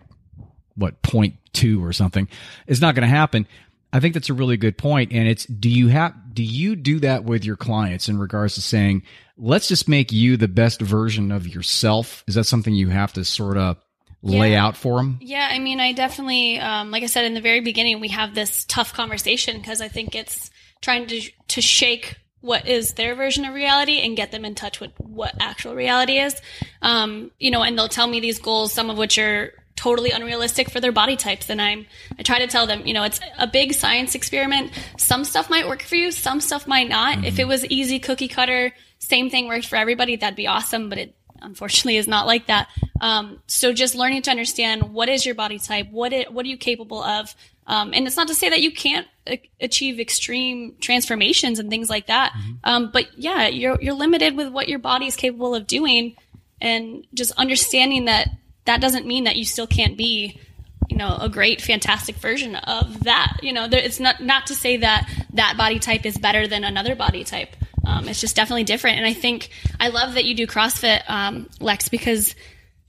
what 0.74 1.00
point 1.02 1.34
two 1.52 1.82
or 1.84 1.92
something 1.92 2.28
it's 2.66 2.80
not 2.80 2.94
going 2.94 3.02
to 3.08 3.14
happen. 3.14 3.46
I 3.92 4.00
think 4.00 4.12
that's 4.14 4.28
a 4.28 4.34
really 4.34 4.56
good 4.58 4.76
point 4.76 5.12
and 5.12 5.26
it's 5.26 5.46
do 5.46 5.70
you 5.70 5.88
have 5.88 6.14
do 6.34 6.42
you 6.42 6.76
do 6.76 7.00
that 7.00 7.24
with 7.24 7.44
your 7.44 7.56
clients 7.56 8.08
in 8.10 8.18
regards 8.18 8.54
to 8.56 8.60
saying 8.60 9.02
let's 9.38 9.68
just 9.68 9.88
make 9.88 10.12
you 10.12 10.36
the 10.36 10.48
best 10.48 10.82
version 10.82 11.32
of 11.32 11.46
yourself 11.46 12.22
is 12.26 12.34
that 12.34 12.44
something 12.44 12.74
you 12.74 12.88
have 12.90 13.12
to 13.14 13.24
sort 13.24 13.56
of 13.56 13.78
lay 14.22 14.52
Yeah. 14.52 14.66
out 14.66 14.76
for 14.76 14.98
them 14.98 15.18
Yeah, 15.22 15.48
I 15.50 15.58
mean, 15.60 15.78
I 15.80 15.92
definitely, 15.92 16.58
um, 16.58 16.90
like 16.90 17.04
I 17.04 17.06
said 17.06 17.24
in 17.26 17.34
the 17.34 17.40
very 17.40 17.60
beginning, 17.60 18.00
we 18.00 18.08
have 18.08 18.34
this 18.34 18.64
tough 18.66 18.92
conversation 18.92 19.58
because 19.58 19.80
I 19.80 19.88
think 19.88 20.14
it's 20.14 20.50
trying 20.82 21.06
to 21.06 21.22
to 21.48 21.60
shake 21.62 22.16
what 22.46 22.66
is 22.66 22.94
their 22.94 23.14
version 23.14 23.44
of 23.44 23.52
reality 23.52 24.00
and 24.00 24.16
get 24.16 24.30
them 24.30 24.44
in 24.44 24.54
touch 24.54 24.80
with 24.80 24.92
what 24.98 25.35
actual 25.40 25.74
reality 25.74 26.18
is. 26.18 26.40
Um, 26.80 27.32
you 27.38 27.50
know, 27.50 27.62
and 27.62 27.76
they'll 27.76 27.88
tell 27.88 28.06
me 28.06 28.20
these 28.20 28.38
goals, 28.38 28.72
some 28.72 28.88
of 28.88 28.96
which 28.96 29.18
are 29.18 29.52
totally 29.74 30.12
unrealistic 30.12 30.70
for 30.70 30.80
their 30.80 30.92
body 30.92 31.16
types 31.16 31.50
and 31.50 31.61
I'm 31.61 31.87
I 32.18 32.22
try 32.22 32.38
to 32.38 32.46
tell 32.46 32.66
them, 32.66 32.87
you 32.87 32.94
know, 32.94 33.02
it's 33.02 33.20
a 33.37 33.46
big 33.46 33.74
science 33.74 34.14
experiment. 34.14 34.72
Some 34.96 35.24
stuff 35.24 35.50
might 35.50 35.68
work 35.68 35.82
for 35.82 35.96
you, 35.96 36.11
some 36.12 36.40
stuff 36.40 36.66
might 36.66 36.88
not. 36.88 37.24
If 37.24 37.38
it 37.38 37.46
was 37.46 37.66
easy 37.66 37.98
cookie 37.98 38.28
cutter, 38.28 38.72
same 38.98 39.28
thing 39.28 39.48
worked 39.48 39.66
for 39.66 39.76
everybody, 39.76 40.16
that'd 40.16 40.37
be 40.37 40.46
awesome, 40.46 40.88
but 40.88 40.98
it 40.98 41.14
unfortunately 41.42 41.96
is 41.96 42.09
not 42.09 42.26
like 42.26 42.46
that. 42.46 42.68
Um, 43.00 43.40
so 43.46 43.72
just 43.72 43.94
learning 43.94 44.22
to 44.22 44.30
understand 44.30 44.94
what 44.94 45.09
is 45.09 45.26
your 45.26 45.35
body 45.35 45.59
type, 45.59 45.90
what 45.90 46.12
it, 46.12 46.32
what 46.32 46.46
are 46.46 46.48
you 46.48 46.56
capable 46.56 47.02
of, 47.02 47.35
um, 47.66 47.92
and 47.92 48.07
it's 48.07 48.16
not 48.16 48.29
to 48.29 48.35
say 48.35 48.48
that 48.48 48.61
you 48.61 48.70
can't 48.70 49.07
a- 49.26 49.50
achieve 49.61 49.98
extreme 49.98 50.76
transformations 50.81 51.59
and 51.59 51.68
things 51.68 51.90
like 51.90 52.07
that. 52.07 52.33
Um, 52.64 52.90
but 52.92 53.07
yeah, 53.16 53.48
you're 53.48 53.81
you're 53.81 53.94
limited 53.94 54.37
with 54.37 54.48
what 54.48 54.68
your 54.68 54.79
body 54.79 55.07
is 55.07 55.16
capable 55.16 55.55
of 55.55 55.66
doing, 55.66 56.16
and 56.61 57.07
just 57.14 57.33
understanding 57.33 58.05
that 58.07 58.29
that 58.66 58.81
doesn't 58.81 59.07
mean 59.07 59.24
that 59.24 59.37
you 59.37 59.44
still 59.44 59.66
can't 59.66 59.96
be 59.96 60.40
you 60.88 60.96
know 60.96 61.16
a 61.20 61.29
great 61.29 61.61
fantastic 61.61 62.16
version 62.16 62.55
of 62.55 63.05
that. 63.05 63.38
You 63.42 63.52
know 63.52 63.68
there, 63.68 63.81
it's 63.81 64.00
not 64.00 64.22
not 64.22 64.46
to 64.46 64.55
say 64.55 64.79
that 64.79 65.11
that 65.35 65.57
body 65.57 65.79
type 65.79 66.07
is 66.07 66.16
better 66.16 66.46
than 66.46 66.62
another 66.64 66.94
body 66.94 67.24
type. 67.24 67.57
Um, 67.85 68.09
it's 68.09 68.20
just 68.20 68.37
definitely 68.37 68.64
different. 68.64 68.98
And 68.98 69.07
i 69.07 69.12
think 69.12 69.50
i 69.79 69.88
love 69.88 70.14
that 70.14 70.24
you 70.24 70.35
do 70.35 70.46
crossfit 70.46 71.09
um, 71.09 71.48
lex 71.61 71.88
because 71.88 72.35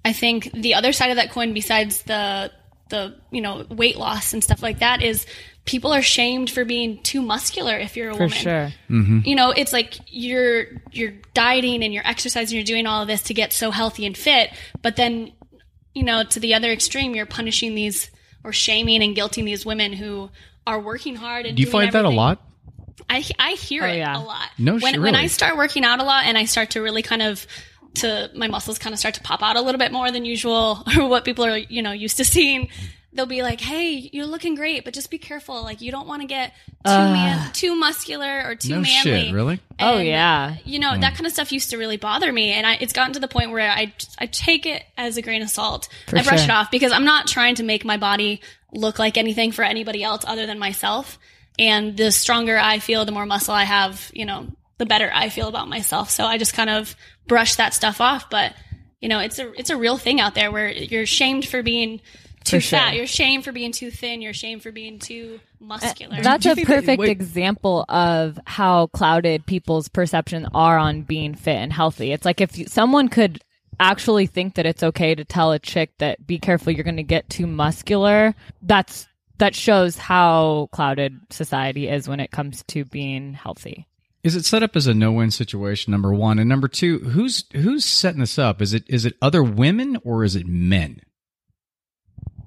i 0.03 0.13
think 0.13 0.51
the 0.53 0.73
other 0.73 0.91
side 0.91 1.11
of 1.11 1.17
that 1.17 1.31
coin 1.31 1.53
besides 1.53 2.01
the 2.03 2.51
the 2.89 3.15
you 3.31 3.41
know 3.41 3.65
weight 3.69 3.97
loss 3.97 4.33
and 4.33 4.43
stuff 4.43 4.61
like 4.63 4.79
that 4.79 5.01
is 5.01 5.25
people 5.65 5.91
are 5.93 6.01
shamed 6.01 6.49
for 6.49 6.63
being 6.65 7.01
too 7.03 7.21
muscular 7.21 7.77
if 7.77 7.97
you're 7.97 8.09
a 8.09 8.13
For 8.13 8.19
woman 8.23 8.37
sure. 8.37 8.73
Mm-hmm. 8.89 9.19
you 9.25 9.35
know 9.35 9.51
it's 9.51 9.73
like 9.73 9.95
you're 10.07 10.65
you're 10.91 11.13
dieting 11.33 11.83
and 11.83 11.93
you're 11.93 12.07
exercising 12.07 12.55
you're 12.55 12.65
doing 12.65 12.85
all 12.87 13.01
of 13.01 13.07
this 13.07 13.21
to 13.23 13.33
get 13.33 13.51
so 13.53 13.71
healthy 13.71 14.05
and 14.05 14.17
fit 14.17 14.51
but 14.81 14.95
then 14.95 15.33
you 15.93 16.03
know 16.03 16.23
to 16.23 16.39
the 16.39 16.53
other 16.53 16.71
extreme 16.71 17.15
you're 17.15 17.25
punishing 17.25 17.75
these 17.75 18.09
or 18.43 18.53
shaming 18.53 19.03
and 19.03 19.15
guilting 19.15 19.43
these 19.45 19.65
women 19.65 19.91
who 19.93 20.29
are 20.65 20.79
working 20.79 21.15
hard 21.15 21.45
and 21.45 21.57
Do 21.57 21.61
you 21.61 21.65
doing 21.69 21.83
find 21.83 21.91
that 21.93 22.05
a 22.05 22.09
lot? 22.09 22.41
I 23.09 23.23
I 23.39 23.51
hear 23.53 23.83
Oh, 23.83 23.87
it 23.87 23.97
yeah. 23.97 24.17
a 24.17 24.23
lot. 24.23 24.49
No 24.57 24.77
when 24.79 24.93
shit, 24.93 25.01
when 25.01 25.15
I 25.15 25.27
start 25.27 25.55
working 25.55 25.83
out 25.85 25.99
a 25.99 26.03
lot 26.03 26.25
and 26.25 26.37
I 26.37 26.45
start 26.45 26.71
to 26.71 26.81
really 26.81 27.01
kind 27.03 27.21
of 27.21 27.45
to 27.97 28.29
my 28.35 28.47
muscles 28.47 28.77
kind 28.77 28.93
of 28.93 28.99
start 28.99 29.15
to 29.15 29.21
pop 29.21 29.41
out 29.41 29.55
a 29.55 29.61
little 29.61 29.79
bit 29.79 29.91
more 29.91 30.11
than 30.11 30.25
usual 30.25 30.83
or 30.97 31.07
what 31.07 31.25
people 31.25 31.45
are 31.45 31.57
you 31.57 31.81
know 31.81 31.91
used 31.91 32.17
to 32.17 32.25
seeing. 32.25 32.69
They'll 33.13 33.25
be 33.25 33.41
like, 33.41 33.59
"Hey, 33.59 34.09
you're 34.13 34.27
looking 34.27 34.53
great, 34.53 34.85
but 34.85 34.93
just 34.93 35.09
be 35.09 35.17
careful. 35.17 35.63
Like, 35.63 35.81
you 35.81 35.91
don't 35.91 36.07
want 36.07 36.21
to 36.21 36.27
get 36.27 36.53
too 36.85 36.91
man, 36.91 37.51
too 37.53 37.75
muscular 37.75 38.43
or 38.45 38.55
too 38.55 38.69
No 38.69 38.81
manly." 38.81 39.23
shit, 39.23 39.33
really? 39.33 39.59
Oh, 39.79 39.97
yeah. 39.97 40.57
you 40.65 40.77
know 40.77 40.91
that 40.91 41.13
mm. 41.13 41.15
kind 41.15 41.25
of 41.25 41.31
stuff 41.31 41.51
used 41.51 41.71
to 41.71 41.77
really 41.77 41.97
bother 41.97 42.31
me, 42.31 42.51
and 42.51 42.67
I, 42.67 42.75
it's 42.75 42.93
gotten 42.93 43.13
to 43.13 43.19
the 43.19 43.27
point 43.27 43.51
where 43.51 43.71
I 43.71 43.91
I 44.19 44.27
take 44.27 44.67
it 44.67 44.83
as 44.97 45.17
a 45.17 45.23
grain 45.23 45.41
of 45.41 45.49
salt. 45.49 45.89
For 46.07 46.17
I 46.17 46.23
brush 46.23 46.41
sure. 46.41 46.43
it 46.43 46.51
off 46.51 46.69
because 46.69 46.91
I'm 46.91 47.05
not 47.05 47.25
trying 47.25 47.55
to 47.55 47.63
make 47.63 47.83
my 47.83 47.97
body 47.97 48.41
look 48.71 48.99
like 48.99 49.17
anything 49.17 49.51
for 49.51 49.63
anybody 49.63 50.03
else 50.03 50.23
other 50.27 50.45
than 50.45 50.59
myself. 50.59 51.17
And 51.59 51.97
the 51.97 52.11
stronger 52.11 52.57
I 52.57 52.79
feel, 52.79 53.05
the 53.05 53.11
more 53.11 53.25
muscle 53.25 53.53
I 53.53 53.63
have, 53.63 54.11
you 54.13 54.25
know, 54.25 54.47
the 54.77 54.85
better 54.85 55.09
I 55.11 55.29
feel 55.29 55.47
about 55.47 55.67
myself. 55.67 56.09
So 56.09 56.23
I 56.23 56.37
just 56.37 56.53
kind 56.53 56.69
of 56.69 56.95
brush 57.27 57.55
that 57.55 57.73
stuff 57.73 58.01
off. 58.01 58.29
But 58.29 58.53
you 59.01 59.09
know, 59.09 59.19
it's 59.19 59.39
a 59.39 59.51
it's 59.53 59.69
a 59.69 59.77
real 59.77 59.97
thing 59.97 60.19
out 60.19 60.35
there 60.35 60.51
where 60.51 60.71
you're 60.71 61.05
shamed 61.05 61.47
for 61.47 61.61
being 61.63 62.01
too 62.43 62.57
For 62.57 62.61
sure. 62.61 62.79
fat, 62.79 62.95
you're 62.95 63.07
shamed 63.07 63.43
for 63.43 63.51
being 63.51 63.71
too 63.71 63.91
thin, 63.91 64.21
you're 64.21 64.33
shamed 64.33 64.63
for 64.63 64.71
being 64.71 64.99
too 64.99 65.39
muscular. 65.59 66.21
That's 66.21 66.45
a 66.45 66.55
think 66.55 66.67
that- 66.67 66.85
perfect 66.85 67.03
example 67.03 67.85
of 67.89 68.39
how 68.45 68.87
clouded 68.87 69.45
people's 69.45 69.87
perceptions 69.89 70.47
are 70.53 70.77
on 70.77 71.01
being 71.01 71.35
fit 71.35 71.57
and 71.57 71.73
healthy. 71.73 72.11
It's 72.11 72.25
like 72.25 72.41
if 72.41 72.57
you, 72.57 72.65
someone 72.67 73.09
could 73.09 73.41
actually 73.79 74.25
think 74.27 74.55
that 74.55 74.65
it's 74.65 74.81
okay 74.81 75.13
to 75.13 75.25
tell 75.25 75.51
a 75.51 75.59
chick 75.59 75.91
that 75.99 76.25
be 76.25 76.39
careful 76.39 76.71
you're 76.71 76.83
going 76.83 76.97
to 76.97 77.03
get 77.03 77.29
too 77.29 77.45
muscular, 77.47 78.33
that's 78.61 79.07
that 79.39 79.53
shows 79.53 79.97
how 79.97 80.67
clouded 80.71 81.19
society 81.29 81.87
is 81.87 82.07
when 82.07 82.19
it 82.19 82.31
comes 82.31 82.63
to 82.69 82.85
being 82.85 83.33
healthy. 83.33 83.85
Is 84.27 84.35
it 84.35 84.43
set 84.43 84.61
up 84.61 84.75
as 84.75 84.87
a 84.87 84.93
no-win 84.93 85.31
situation? 85.31 85.91
Number 85.91 86.13
one, 86.13 86.37
and 86.37 86.49
number 86.49 86.67
two, 86.67 86.99
who's 86.99 87.45
who's 87.53 87.85
setting 87.85 88.19
this 88.19 88.37
up? 88.37 88.61
Is 88.61 88.73
it 88.73 88.83
is 88.87 89.05
it 89.05 89.13
other 89.21 89.41
women 89.41 89.97
or 90.03 90.25
is 90.25 90.35
it 90.35 90.45
men? 90.45 90.99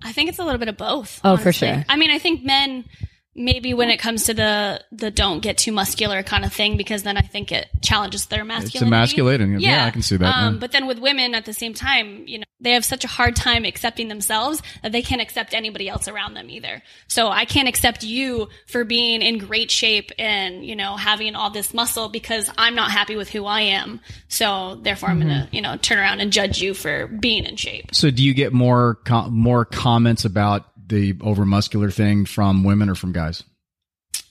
I 0.04 0.12
think 0.12 0.28
it's 0.28 0.38
a 0.38 0.44
little 0.44 0.58
bit 0.58 0.68
of 0.68 0.76
both. 0.76 1.22
Oh, 1.24 1.38
for 1.38 1.54
sure. 1.54 1.82
I 1.88 1.96
mean, 1.96 2.10
I 2.10 2.18
think 2.18 2.44
men 2.44 2.84
maybe 3.40 3.74
when 3.74 3.90
it 3.90 3.98
comes 3.98 4.24
to 4.24 4.34
the 4.34 4.82
the 4.92 5.10
don't 5.10 5.40
get 5.40 5.58
too 5.58 5.72
muscular 5.72 6.22
kind 6.22 6.44
of 6.44 6.52
thing 6.52 6.76
because 6.76 7.02
then 7.02 7.16
I 7.16 7.22
think 7.22 7.50
it 7.50 7.68
challenges 7.82 8.26
their 8.26 8.44
masculinity. 8.44 8.78
It's 8.78 8.82
emasculating. 8.82 9.60
Yeah, 9.60 9.86
I 9.86 9.90
can 9.90 10.02
see 10.02 10.16
that, 10.16 10.26
Um, 10.34 10.54
yeah. 10.54 10.60
But 10.60 10.72
then 10.72 10.86
with 10.86 10.98
women 10.98 11.34
at 11.34 11.44
the 11.46 11.52
same 11.54 11.74
time, 11.74 12.24
you 12.26 12.38
know, 12.38 12.44
they 12.60 12.72
have 12.72 12.84
such 12.84 13.04
a 13.04 13.08
hard 13.08 13.34
time 13.36 13.64
accepting 13.64 14.08
themselves 14.08 14.62
that 14.82 14.92
they 14.92 15.00
can't 15.02 15.22
accept 15.22 15.54
anybody 15.54 15.88
else 15.88 16.06
around 16.08 16.34
them 16.34 16.50
either. 16.50 16.82
So 17.08 17.28
I 17.30 17.46
can't 17.46 17.68
accept 17.68 18.02
you 18.04 18.48
for 18.66 18.84
being 18.84 19.22
in 19.22 19.38
great 19.38 19.70
shape 19.70 20.12
and 20.18 20.64
you 20.64 20.76
know 20.76 20.96
having 20.96 21.34
all 21.34 21.50
this 21.50 21.72
muscle 21.72 22.08
because 22.10 22.50
I'm 22.58 22.74
not 22.74 22.90
happy 22.90 23.16
with 23.16 23.30
who 23.30 23.46
I 23.46 23.62
am. 23.62 24.00
So 24.28 24.78
therefore, 24.82 25.08
I'm 25.08 25.18
gonna 25.18 25.30
Mm-hmm. 25.30 25.54
you 25.54 25.62
know 25.62 25.76
turn 25.76 25.98
around 25.98 26.20
and 26.20 26.32
judge 26.32 26.60
you 26.60 26.74
for 26.74 27.06
being 27.06 27.44
in 27.44 27.56
shape. 27.56 27.94
So, 27.94 28.10
do 28.10 28.22
you 28.22 28.34
get 28.34 28.52
more 28.52 28.96
com- 29.04 29.32
more 29.32 29.64
comments 29.64 30.24
about 30.24 30.66
the 30.90 31.16
over 31.22 31.46
muscular 31.46 31.90
thing 31.90 32.26
from 32.26 32.62
women 32.64 32.90
or 32.90 32.94
from 32.94 33.12
guys? 33.12 33.42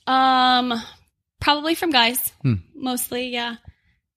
Um, 0.08 0.74
probably 1.41 1.76
from 1.76 1.89
guys, 1.91 2.32
Hmm. 2.41 2.56
mostly, 2.76 3.30
yeah. 3.30 3.56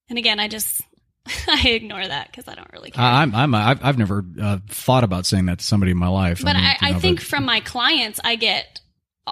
And 0.09 0.19
again, 0.19 0.39
I 0.41 0.49
just 0.49 0.81
I 1.49 1.69
ignore 1.69 2.07
that 2.07 2.31
because 2.31 2.49
I 2.49 2.55
don't 2.55 2.71
really 2.73 2.91
care. 2.91 3.05
I, 3.05 3.23
I'm 3.23 3.35
I'm 3.35 3.55
I've, 3.55 3.85
I've 3.85 3.99
never 3.99 4.25
uh, 4.41 4.59
thought 4.69 5.05
about 5.05 5.25
saying 5.27 5.47
that 5.47 5.61
to 5.61 5.65
somebody 5.65 5.93
in 5.93 5.99
my 5.99 6.09
life. 6.09 6.43
but 6.43 6.57
mean, 6.57 6.65
I, 6.65 6.71
you 6.91 6.97
I 6.97 6.99
think 6.99 7.19
but- 7.21 7.27
from 7.27 7.45
my 7.45 7.61
clients, 7.61 8.21
I 8.25 8.37
get, 8.37 8.81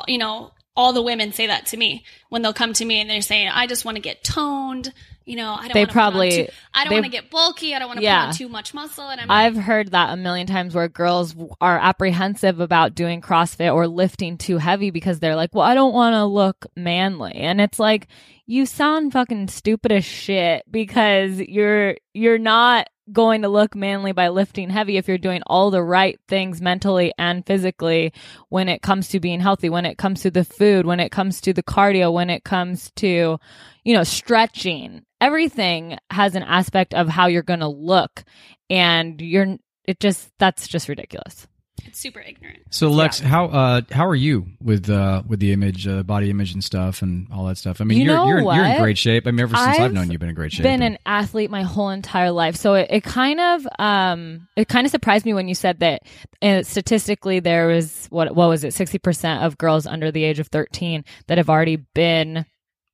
you 0.07 0.19
know, 0.19 0.53
all 0.77 0.93
the 0.93 1.03
women 1.03 1.33
say 1.33 1.49
that 1.49 1.67
to 1.67 1.77
me 1.77 2.05
when 2.29 2.43
they'll 2.43 2.53
come 2.53 2.73
to 2.75 2.85
me 2.85 3.01
and 3.01 3.11
they're 3.11 3.21
saying, 3.23 3.49
"I 3.49 3.67
just 3.67 3.85
want 3.85 3.97
to 3.97 4.01
get 4.03 4.23
toned." 4.25 4.93
You 5.31 5.37
know, 5.37 5.55
I 5.55 5.63
don't. 5.69 5.75
They 5.75 5.87
probably- 5.87 6.31
too- 6.31 6.53
I 6.75 6.85
don't 6.85 6.93
want 6.95 7.05
to 7.05 7.11
get 7.11 7.31
bulky. 7.31 7.75
I 7.75 7.79
don't 7.79 7.87
want 7.89 7.99
to 8.01 8.05
Yeah. 8.05 8.23
put 8.23 8.29
on 8.31 8.35
too 8.35 8.49
much 8.49 8.75
muscle. 8.75 9.09
And 9.09 9.21
I'm. 9.21 9.29
like, 9.29 9.37
I've 9.47 9.57
heard 9.57 9.93
that 9.93 10.13
a 10.13 10.17
million 10.17 10.47
times 10.47 10.75
where 10.75 10.89
girls 10.89 11.37
are 11.61 11.79
apprehensive 11.79 12.59
about 12.59 12.95
doing 12.97 13.21
CrossFit 13.21 13.73
or 13.73 13.87
lifting 13.87 14.39
too 14.39 14.59
heavy 14.59 14.91
because 14.91 15.21
they're 15.21 15.37
like, 15.37 15.55
well, 15.55 15.65
I 15.65 15.75
don't 15.75 15.95
want 15.95 16.15
to 16.15 16.25
look 16.25 16.67
manly. 16.77 17.35
And 17.35 17.61
it's 17.61 17.79
like, 17.79 18.09
you 18.47 18.67
sound 18.67 19.13
fucking 19.13 19.47
stupid 19.49 19.93
as 19.93 20.05
shit 20.05 20.65
because 20.71 21.39
you're, 21.39 21.95
you're 22.13 22.39
not 22.39 22.89
going 23.13 23.43
to 23.43 23.49
look 23.49 23.75
manly 23.75 24.13
by 24.13 24.29
lifting 24.29 24.71
heavy 24.71 24.97
if 24.97 25.09
you're 25.09 25.19
doing 25.19 25.43
all 25.47 25.71
the 25.71 25.83
right 25.83 26.19
things 26.29 26.61
mentally 26.61 27.13
and 27.19 27.45
physically 27.47 28.13
when 28.51 28.69
it 28.69 28.83
comes 28.83 29.09
to 29.09 29.19
being 29.21 29.41
healthy, 29.41 29.69
when 29.69 29.85
it 29.87 29.99
comes 29.99 30.23
to 30.23 30.31
the 30.31 30.45
food, 30.45 30.87
when 30.87 31.01
it 31.01 31.11
comes 31.11 31.41
to 31.41 31.53
the 31.53 31.63
cardio, 31.63 32.13
when 32.13 32.31
it 32.31 32.45
comes 32.45 32.91
to, 32.97 33.39
you 33.85 33.95
know, 33.95 34.05
stretching. 34.05 35.03
Everything 35.21 35.99
has 36.11 36.35
an 36.35 36.43
aspect 36.43 36.95
of 36.95 37.09
how 37.09 37.27
you're 37.27 37.43
going 37.43 37.61
to 37.61 37.69
look 37.69 38.23
and 38.69 39.21
you're 39.21 39.57
it 39.85 40.01
just 40.01 40.31
that's 40.39 40.69
just 40.69 40.89
ridiculous. 40.89 41.47
it's 41.85 41.99
super 41.99 42.21
ignorant. 42.21 42.59
So 42.71 42.89
Lex, 42.91 43.19
how 43.19 43.47
uh 43.47 43.81
how 43.91 44.07
are 44.07 44.15
you 44.15 44.47
with 44.63 44.89
uh 44.89 45.23
with 45.27 45.41
the 45.41 45.53
image, 45.53 45.89
uh, 45.89 46.03
body 46.05 46.31
image 46.31 46.53
and 46.53 46.63
stuff 46.63 47.03
and 47.03 47.27
all 47.33 47.47
that 47.47 47.57
stuff? 47.57 47.81
I 47.81 47.85
mean, 47.85 47.99
You 47.99 48.05
you're 48.05 48.41
you're 48.41 48.55
you're 48.55 48.65
in 48.65 48.81
great 48.81 48.99
shape. 48.99 49.27
I 49.27 49.31
mean, 49.31 49.41
ever 49.41 49.57
since 49.57 49.67
I've, 49.79 49.81
I've 49.81 49.93
known 49.93 50.07
you, 50.07 50.13
you've 50.13 50.21
been 50.21 50.29
in 50.29 50.35
great 50.35 50.53
shape. 50.53 50.63
Been 50.63 50.83
And- 50.83 50.95
an 50.95 50.99
athlete 51.07 51.51
my 51.51 51.63
whole 51.63 51.91
entire 51.91 52.31
life, 52.31 52.55
so 52.57 52.75
it, 52.75 52.89
it 52.91 53.03
kind 53.03 53.41
of 53.41 53.67
um 53.79 54.47
it 54.57 54.69
kind 54.69 54.85
of 54.87 54.91
surprised 54.91 55.25
me 55.27 55.35
when 55.35 55.49
you 55.49 55.55
said 55.55 55.81
that 55.81 56.03
uh, 56.43 56.63
statistically 56.63 57.41
there 57.41 57.67
was 57.67 58.07
what 58.11 58.35
what 58.35 58.49
was 58.49 58.63
it 58.63 58.75
sixty 58.75 58.99
percent 58.99 59.43
of 59.43 59.59
girls 59.59 59.87
under 59.87 60.11
the 60.13 60.23
age 60.25 60.39
of 60.39 60.49
thirteen 60.49 61.05
that 61.27 61.39
have 61.39 61.51
already 61.51 61.77
been 61.95 62.45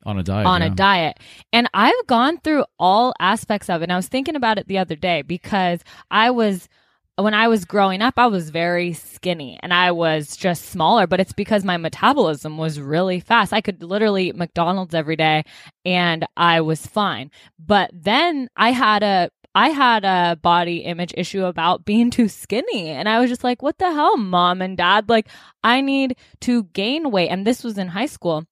on 0.07 0.19
a 0.19 0.23
diet. 0.23 0.47
on 0.47 0.61
yeah. 0.63 0.69
a 0.69 0.71
diet. 0.71 1.21
And 1.53 1.69
I've 1.75 2.07
gone 2.07 2.39
through 2.39 2.65
all 2.79 3.13
aspects 3.21 3.69
of 3.69 3.83
it. 3.83 3.85
And 3.85 3.93
I 3.93 3.97
was 3.97 4.09
thinking 4.09 4.37
about 4.37 4.59
it 4.59 4.69
the 4.69 4.79
other 4.79 4.97
day 4.97 5.23
because 5.23 5.81
I 6.11 6.31
was 6.31 6.69
when 7.19 7.33
I 7.33 7.49
was 7.49 7.65
growing 7.65 8.03
up, 8.03 8.15
I 8.19 8.27
was 8.27 8.51
very 8.51 8.93
skinny 8.93 9.59
and 9.63 9.73
I 9.73 9.91
was 9.93 10.37
just 10.37 10.67
smaller, 10.67 11.07
but 11.07 11.19
it's 11.19 11.33
because 11.33 11.65
my 11.65 11.79
metabolism 11.79 12.59
was 12.59 12.79
really 12.79 13.21
fast. 13.21 13.55
I 13.55 13.63
could 13.63 13.83
literally 13.83 14.29
eat 14.29 14.37
McDonald's 14.37 14.95
every 14.95 15.17
day 15.17 15.45
and 15.87 16.27
I 16.37 16.61
was 16.61 16.87
fine. 16.87 17.31
But 17.59 17.91
then 17.95 18.49
I 18.55 18.73
had 18.73 19.03
a 19.03 19.31
I 19.55 19.71
had 19.71 20.05
a 20.05 20.37
body 20.37 20.81
image 20.81 21.15
issue 21.17 21.47
about 21.47 21.87
being 21.87 22.11
too 22.11 22.29
skinny. 22.29 22.89
And 22.89 23.09
I 23.09 23.21
was 23.21 23.31
just 23.31 23.43
like, 23.43 23.63
what 23.63 23.79
the 23.79 23.91
hell, 23.91 24.19
mom 24.19 24.61
and 24.61 24.77
dad? 24.77 25.09
Like, 25.09 25.29
I 25.65 25.81
need 25.81 26.19
to 26.43 26.65
gain 26.65 27.11
weight. 27.11 27.31
And 27.31 27.47
this 27.47 27.65
was 27.65 27.79
in 27.79 27.89
high 27.89 28.05
school. 28.05 28.45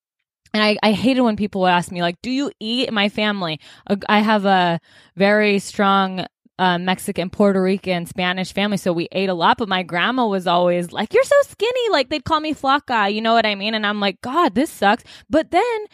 And 0.54 0.62
I, 0.62 0.78
I 0.82 0.92
hated 0.92 1.22
when 1.22 1.36
people 1.36 1.60
would 1.62 1.68
ask 1.68 1.90
me, 1.90 2.00
like, 2.00 2.22
do 2.22 2.30
you 2.30 2.52
eat? 2.60 2.92
My 2.92 3.08
family, 3.08 3.60
I 4.08 4.20
have 4.20 4.44
a 4.44 4.80
very 5.16 5.58
strong 5.58 6.26
uh, 6.58 6.78
Mexican, 6.78 7.28
Puerto 7.28 7.60
Rican, 7.60 8.06
Spanish 8.06 8.52
family. 8.52 8.76
So 8.76 8.92
we 8.92 9.08
ate 9.10 9.28
a 9.28 9.34
lot, 9.34 9.58
but 9.58 9.68
my 9.68 9.82
grandma 9.82 10.26
was 10.26 10.46
always 10.46 10.92
like, 10.92 11.12
you're 11.12 11.24
so 11.24 11.42
skinny. 11.48 11.90
Like 11.90 12.08
they'd 12.08 12.24
call 12.24 12.38
me 12.38 12.54
flaca. 12.54 13.12
You 13.12 13.20
know 13.20 13.34
what 13.34 13.46
I 13.46 13.56
mean? 13.56 13.74
And 13.74 13.84
I'm 13.84 13.98
like, 13.98 14.20
God, 14.20 14.54
this 14.54 14.70
sucks. 14.70 15.02
But 15.28 15.50
then 15.50 15.86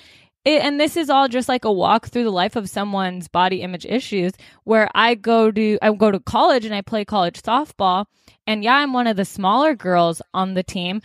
it, 0.44 0.62
and 0.62 0.78
this 0.78 0.96
is 0.96 1.08
all 1.10 1.28
just 1.28 1.48
like 1.48 1.64
a 1.64 1.72
walk 1.72 2.08
through 2.08 2.24
the 2.24 2.30
life 2.30 2.56
of 2.56 2.68
someone's 2.68 3.28
body 3.28 3.62
image 3.62 3.86
issues 3.86 4.32
where 4.64 4.88
I 4.94 5.14
go 5.14 5.50
to, 5.50 5.78
I 5.80 5.92
go 5.92 6.10
to 6.10 6.20
college 6.20 6.64
and 6.64 6.74
I 6.74 6.82
play 6.82 7.04
college 7.04 7.40
softball. 7.42 8.06
And 8.46 8.64
yeah, 8.64 8.76
I'm 8.76 8.92
one 8.92 9.06
of 9.06 9.16
the 9.16 9.24
smaller 9.24 9.74
girls 9.74 10.20
on 10.34 10.54
the 10.54 10.62
team, 10.62 11.02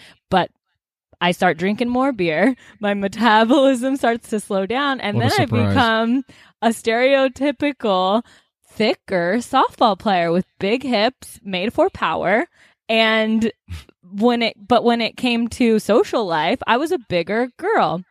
I 1.21 1.31
start 1.31 1.57
drinking 1.57 1.89
more 1.89 2.11
beer. 2.11 2.55
My 2.79 2.93
metabolism 2.93 3.97
starts 3.97 4.29
to 4.29 4.39
slow 4.39 4.65
down. 4.65 4.99
And 4.99 5.17
What 5.17 5.29
then 5.29 5.41
I 5.41 5.45
become 5.45 6.25
a 6.61 6.69
stereotypical 6.69 8.23
thicker 8.67 9.35
softball 9.37 9.97
player 9.97 10.31
with 10.31 10.45
big 10.59 10.83
hips 10.83 11.39
made 11.43 11.73
for 11.73 11.89
power. 11.89 12.45
And 12.89 13.51
when 14.11 14.41
it, 14.41 14.55
but 14.67 14.83
when 14.83 15.01
it 15.01 15.17
came 15.17 15.47
to 15.49 15.79
social 15.79 16.25
life, 16.25 16.59
I 16.67 16.77
was 16.77 16.91
a 16.91 16.99
bigger 17.09 17.49
girl. 17.57 18.03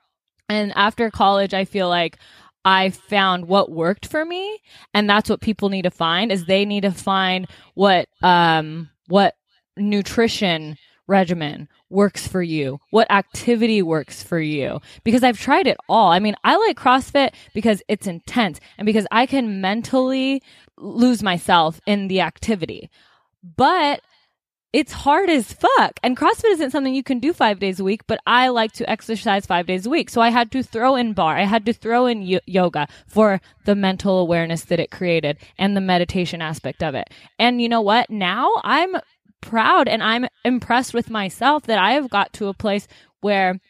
And 0.48 0.72
after 0.76 1.10
college, 1.10 1.54
I 1.54 1.64
feel 1.64 1.88
like 1.88 2.18
I 2.64 2.90
found 2.90 3.46
what 3.46 3.70
worked 3.70 4.06
for 4.06 4.24
me. 4.24 4.58
And 4.92 5.08
that's 5.08 5.28
what 5.28 5.40
people 5.40 5.68
need 5.68 5.82
to 5.82 5.90
find 5.90 6.32
is 6.32 6.46
they 6.46 6.64
need 6.64 6.82
to 6.82 6.90
find 6.90 7.46
what, 7.74 8.08
um, 8.22 8.90
what 9.08 9.34
nutrition 9.76 10.76
regimen 11.06 11.68
works 11.90 12.26
for 12.26 12.42
you, 12.42 12.80
what 12.90 13.10
activity 13.10 13.82
works 13.82 14.22
for 14.22 14.40
you. 14.40 14.80
Because 15.04 15.22
I've 15.22 15.38
tried 15.38 15.66
it 15.66 15.76
all. 15.88 16.10
I 16.10 16.18
mean, 16.18 16.34
I 16.44 16.56
like 16.56 16.78
CrossFit 16.78 17.34
because 17.52 17.82
it's 17.88 18.06
intense 18.06 18.60
and 18.78 18.86
because 18.86 19.06
I 19.10 19.26
can 19.26 19.60
mentally 19.60 20.42
lose 20.78 21.22
myself 21.22 21.80
in 21.86 22.08
the 22.08 22.20
activity. 22.20 22.90
But 23.42 24.00
it's 24.74 24.90
hard 24.90 25.30
as 25.30 25.52
fuck. 25.52 26.00
And 26.02 26.16
CrossFit 26.16 26.50
isn't 26.50 26.72
something 26.72 26.92
you 26.92 27.04
can 27.04 27.20
do 27.20 27.32
five 27.32 27.60
days 27.60 27.78
a 27.78 27.84
week, 27.84 28.08
but 28.08 28.18
I 28.26 28.48
like 28.48 28.72
to 28.72 28.90
exercise 28.90 29.46
five 29.46 29.66
days 29.66 29.86
a 29.86 29.90
week. 29.90 30.10
So 30.10 30.20
I 30.20 30.30
had 30.30 30.50
to 30.50 30.64
throw 30.64 30.96
in 30.96 31.12
barre. 31.12 31.38
I 31.38 31.44
had 31.44 31.64
to 31.66 31.72
throw 31.72 32.06
in 32.06 32.28
y- 32.28 32.40
yoga 32.44 32.88
for 33.06 33.40
the 33.66 33.76
mental 33.76 34.18
awareness 34.18 34.64
that 34.64 34.80
it 34.80 34.90
created 34.90 35.38
and 35.58 35.76
the 35.76 35.80
meditation 35.80 36.42
aspect 36.42 36.82
of 36.82 36.96
it. 36.96 37.08
And 37.38 37.62
you 37.62 37.68
know 37.68 37.82
what? 37.82 38.10
Now 38.10 38.50
I'm 38.64 38.96
proud 39.44 39.86
and 39.88 40.02
I'm 40.02 40.26
impressed 40.44 40.94
with 40.94 41.10
myself 41.10 41.64
that 41.64 41.78
I 41.78 41.92
have 41.92 42.10
got 42.10 42.32
to 42.34 42.48
a 42.48 42.54
place 42.54 42.88
where 43.20 43.60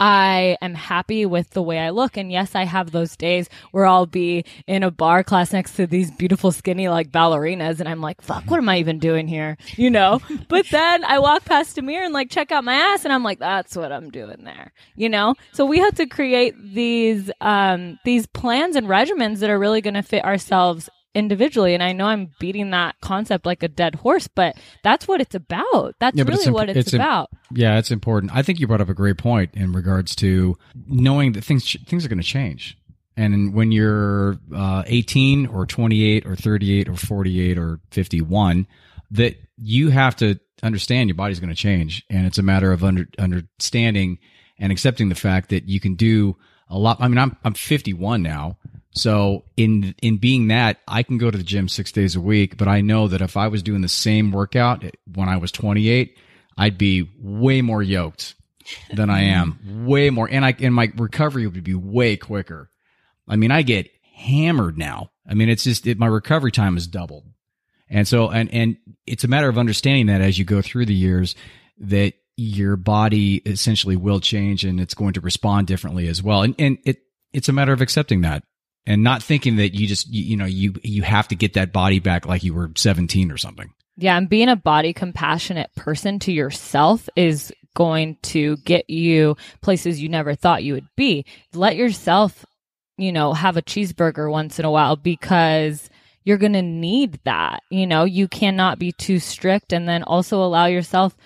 I 0.00 0.56
am 0.60 0.74
happy 0.74 1.26
with 1.26 1.50
the 1.50 1.62
way 1.62 1.78
I 1.78 1.90
look. 1.90 2.16
And 2.16 2.32
yes, 2.32 2.56
I 2.56 2.64
have 2.64 2.90
those 2.90 3.16
days 3.16 3.48
where 3.70 3.86
I'll 3.86 4.06
be 4.06 4.44
in 4.66 4.82
a 4.82 4.90
barre 4.90 5.22
class 5.22 5.52
next 5.52 5.76
to 5.76 5.86
these 5.86 6.10
beautiful, 6.10 6.50
skinny, 6.50 6.88
like 6.88 7.12
ballerinas. 7.12 7.78
And 7.78 7.88
I'm 7.88 8.00
like, 8.00 8.20
fuck, 8.20 8.42
what 8.50 8.58
am 8.58 8.68
I 8.68 8.78
even 8.78 8.98
doing 8.98 9.28
here? 9.28 9.56
You 9.76 9.90
know? 9.90 10.20
but 10.48 10.66
then 10.72 11.04
I 11.04 11.20
walk 11.20 11.44
past 11.44 11.78
a 11.78 11.82
mirror 11.82 12.04
and 12.04 12.12
like 12.12 12.30
check 12.30 12.50
out 12.50 12.64
my 12.64 12.74
ass 12.74 13.04
and 13.04 13.12
I'm 13.12 13.22
like, 13.22 13.38
that's 13.38 13.76
what 13.76 13.92
I'm 13.92 14.10
doing 14.10 14.42
there. 14.42 14.72
You 14.96 15.08
know? 15.08 15.36
So 15.52 15.64
we 15.64 15.78
have 15.78 15.94
to 15.94 16.06
create 16.06 16.56
these, 16.60 17.30
um, 17.40 18.00
these 18.04 18.26
plans 18.26 18.74
and 18.74 18.88
regimens 18.88 19.38
that 19.38 19.50
are 19.50 19.58
really 19.58 19.82
going 19.82 19.94
to 19.94 20.02
fit 20.02 20.24
ourselves 20.24 20.90
individually. 21.14 21.74
And 21.74 21.82
I 21.82 21.92
know 21.92 22.06
I'm 22.06 22.30
beating 22.40 22.70
that 22.70 22.96
concept 23.00 23.44
like 23.46 23.62
a 23.62 23.68
dead 23.68 23.96
horse, 23.96 24.28
but 24.28 24.56
that's 24.82 25.06
what 25.06 25.20
it's 25.20 25.34
about. 25.34 25.94
That's 25.98 26.16
Yeah, 26.16 26.24
really 26.26 26.44
imp- 26.46 26.54
what 26.54 26.68
it's, 26.70 26.94
im- 26.94 27.00
about. 27.00 27.30
yeah, 27.52 27.78
it's 27.78 27.90
important. 27.90 28.32
I 28.34 28.42
think 28.42 28.60
you 28.60 28.66
brought 28.66 28.80
up 28.80 28.88
a 28.88 28.94
great 28.94 29.18
point 29.18 29.50
in 29.54 29.72
regards 29.72 30.14
to 30.16 30.56
knowing 30.86 31.32
that 31.32 31.44
things 31.44 31.76
things 31.86 32.04
are 32.04 32.08
going 32.08 32.20
to 32.20 32.24
change. 32.26 32.76
And 33.14 33.52
when 33.52 33.72
you're 33.72 34.38
uh, 34.54 34.84
18 34.86 35.46
or 35.48 35.66
28 35.66 36.24
or 36.24 36.34
38 36.34 36.88
or 36.88 36.96
48 36.96 37.58
or 37.58 37.78
51, 37.90 38.66
that 39.10 39.36
you 39.58 39.90
have 39.90 40.16
to 40.16 40.40
understand 40.62 41.10
your 41.10 41.14
body's 41.16 41.38
going 41.38 41.50
to 41.50 41.54
change, 41.54 42.04
and 42.08 42.26
it's 42.26 42.38
a 42.38 42.42
matter 42.42 42.72
of 42.72 42.82
under, 42.82 43.06
understanding 43.18 44.18
and 44.58 44.72
accepting 44.72 45.08
the 45.10 45.14
fact 45.14 45.50
that 45.50 45.68
you 45.68 45.78
can 45.78 45.94
do 45.94 46.36
a 46.68 46.78
lot. 46.78 46.96
I 47.00 47.08
mean, 47.08 47.18
I'm 47.18 47.36
I'm 47.44 47.52
51 47.52 48.22
now, 48.22 48.56
so 48.94 49.44
in 49.56 49.94
in 50.02 50.18
being 50.18 50.48
that, 50.48 50.78
I 50.86 51.02
can 51.02 51.18
go 51.18 51.30
to 51.30 51.38
the 51.38 51.44
gym 51.44 51.68
six 51.68 51.92
days 51.92 52.14
a 52.14 52.20
week, 52.20 52.56
but 52.58 52.68
I 52.68 52.82
know 52.82 53.08
that 53.08 53.22
if 53.22 53.36
I 53.36 53.48
was 53.48 53.62
doing 53.62 53.80
the 53.80 53.88
same 53.88 54.32
workout 54.32 54.84
when 55.14 55.28
I 55.28 55.38
was 55.38 55.50
28, 55.50 56.16
I'd 56.58 56.76
be 56.76 57.08
way 57.18 57.62
more 57.62 57.82
yoked 57.82 58.34
than 58.92 59.08
I 59.08 59.22
am, 59.22 59.58
way 59.86 60.10
more, 60.10 60.28
and 60.30 60.44
I 60.44 60.54
and 60.60 60.74
my 60.74 60.92
recovery 60.96 61.46
would 61.46 61.64
be 61.64 61.74
way 61.74 62.16
quicker. 62.16 62.70
I 63.26 63.36
mean, 63.36 63.50
I 63.50 63.62
get 63.62 63.90
hammered 64.14 64.76
now. 64.76 65.10
I 65.26 65.34
mean, 65.34 65.48
it's 65.48 65.64
just 65.64 65.86
it, 65.86 65.98
my 65.98 66.06
recovery 66.06 66.52
time 66.52 66.76
is 66.76 66.86
doubled, 66.86 67.24
and 67.88 68.06
so 68.06 68.30
and 68.30 68.52
and 68.52 68.76
it's 69.06 69.24
a 69.24 69.28
matter 69.28 69.48
of 69.48 69.56
understanding 69.56 70.06
that 70.06 70.20
as 70.20 70.38
you 70.38 70.44
go 70.44 70.60
through 70.60 70.86
the 70.86 70.94
years 70.94 71.34
that 71.78 72.12
your 72.36 72.76
body 72.76 73.36
essentially 73.46 73.96
will 73.96 74.20
change 74.20 74.64
and 74.64 74.80
it's 74.80 74.94
going 74.94 75.12
to 75.14 75.20
respond 75.20 75.66
differently 75.66 76.08
as 76.08 76.22
well, 76.22 76.42
and 76.42 76.54
and 76.58 76.76
it 76.84 76.98
it's 77.32 77.48
a 77.48 77.52
matter 77.54 77.72
of 77.72 77.80
accepting 77.80 78.20
that 78.20 78.44
and 78.86 79.02
not 79.02 79.22
thinking 79.22 79.56
that 79.56 79.74
you 79.74 79.86
just 79.86 80.08
you, 80.08 80.22
you 80.22 80.36
know 80.36 80.44
you 80.44 80.74
you 80.82 81.02
have 81.02 81.28
to 81.28 81.36
get 81.36 81.54
that 81.54 81.72
body 81.72 82.00
back 82.00 82.26
like 82.26 82.42
you 82.42 82.54
were 82.54 82.70
17 82.76 83.30
or 83.30 83.36
something. 83.36 83.72
Yeah, 83.96 84.16
and 84.16 84.28
being 84.28 84.48
a 84.48 84.56
body 84.56 84.92
compassionate 84.92 85.74
person 85.74 86.18
to 86.20 86.32
yourself 86.32 87.08
is 87.14 87.52
going 87.74 88.16
to 88.22 88.56
get 88.58 88.88
you 88.88 89.36
places 89.60 90.00
you 90.00 90.08
never 90.08 90.34
thought 90.34 90.64
you 90.64 90.74
would 90.74 90.88
be. 90.96 91.24
Let 91.54 91.76
yourself, 91.76 92.44
you 92.96 93.12
know, 93.12 93.32
have 93.32 93.56
a 93.56 93.62
cheeseburger 93.62 94.30
once 94.30 94.58
in 94.58 94.64
a 94.64 94.70
while 94.70 94.96
because 94.96 95.88
you're 96.24 96.38
going 96.38 96.52
to 96.54 96.62
need 96.62 97.20
that. 97.24 97.62
You 97.70 97.86
know, 97.86 98.04
you 98.04 98.28
cannot 98.28 98.78
be 98.78 98.92
too 98.92 99.18
strict 99.18 99.72
and 99.72 99.88
then 99.88 100.02
also 100.02 100.42
allow 100.42 100.66
yourself 100.66 101.16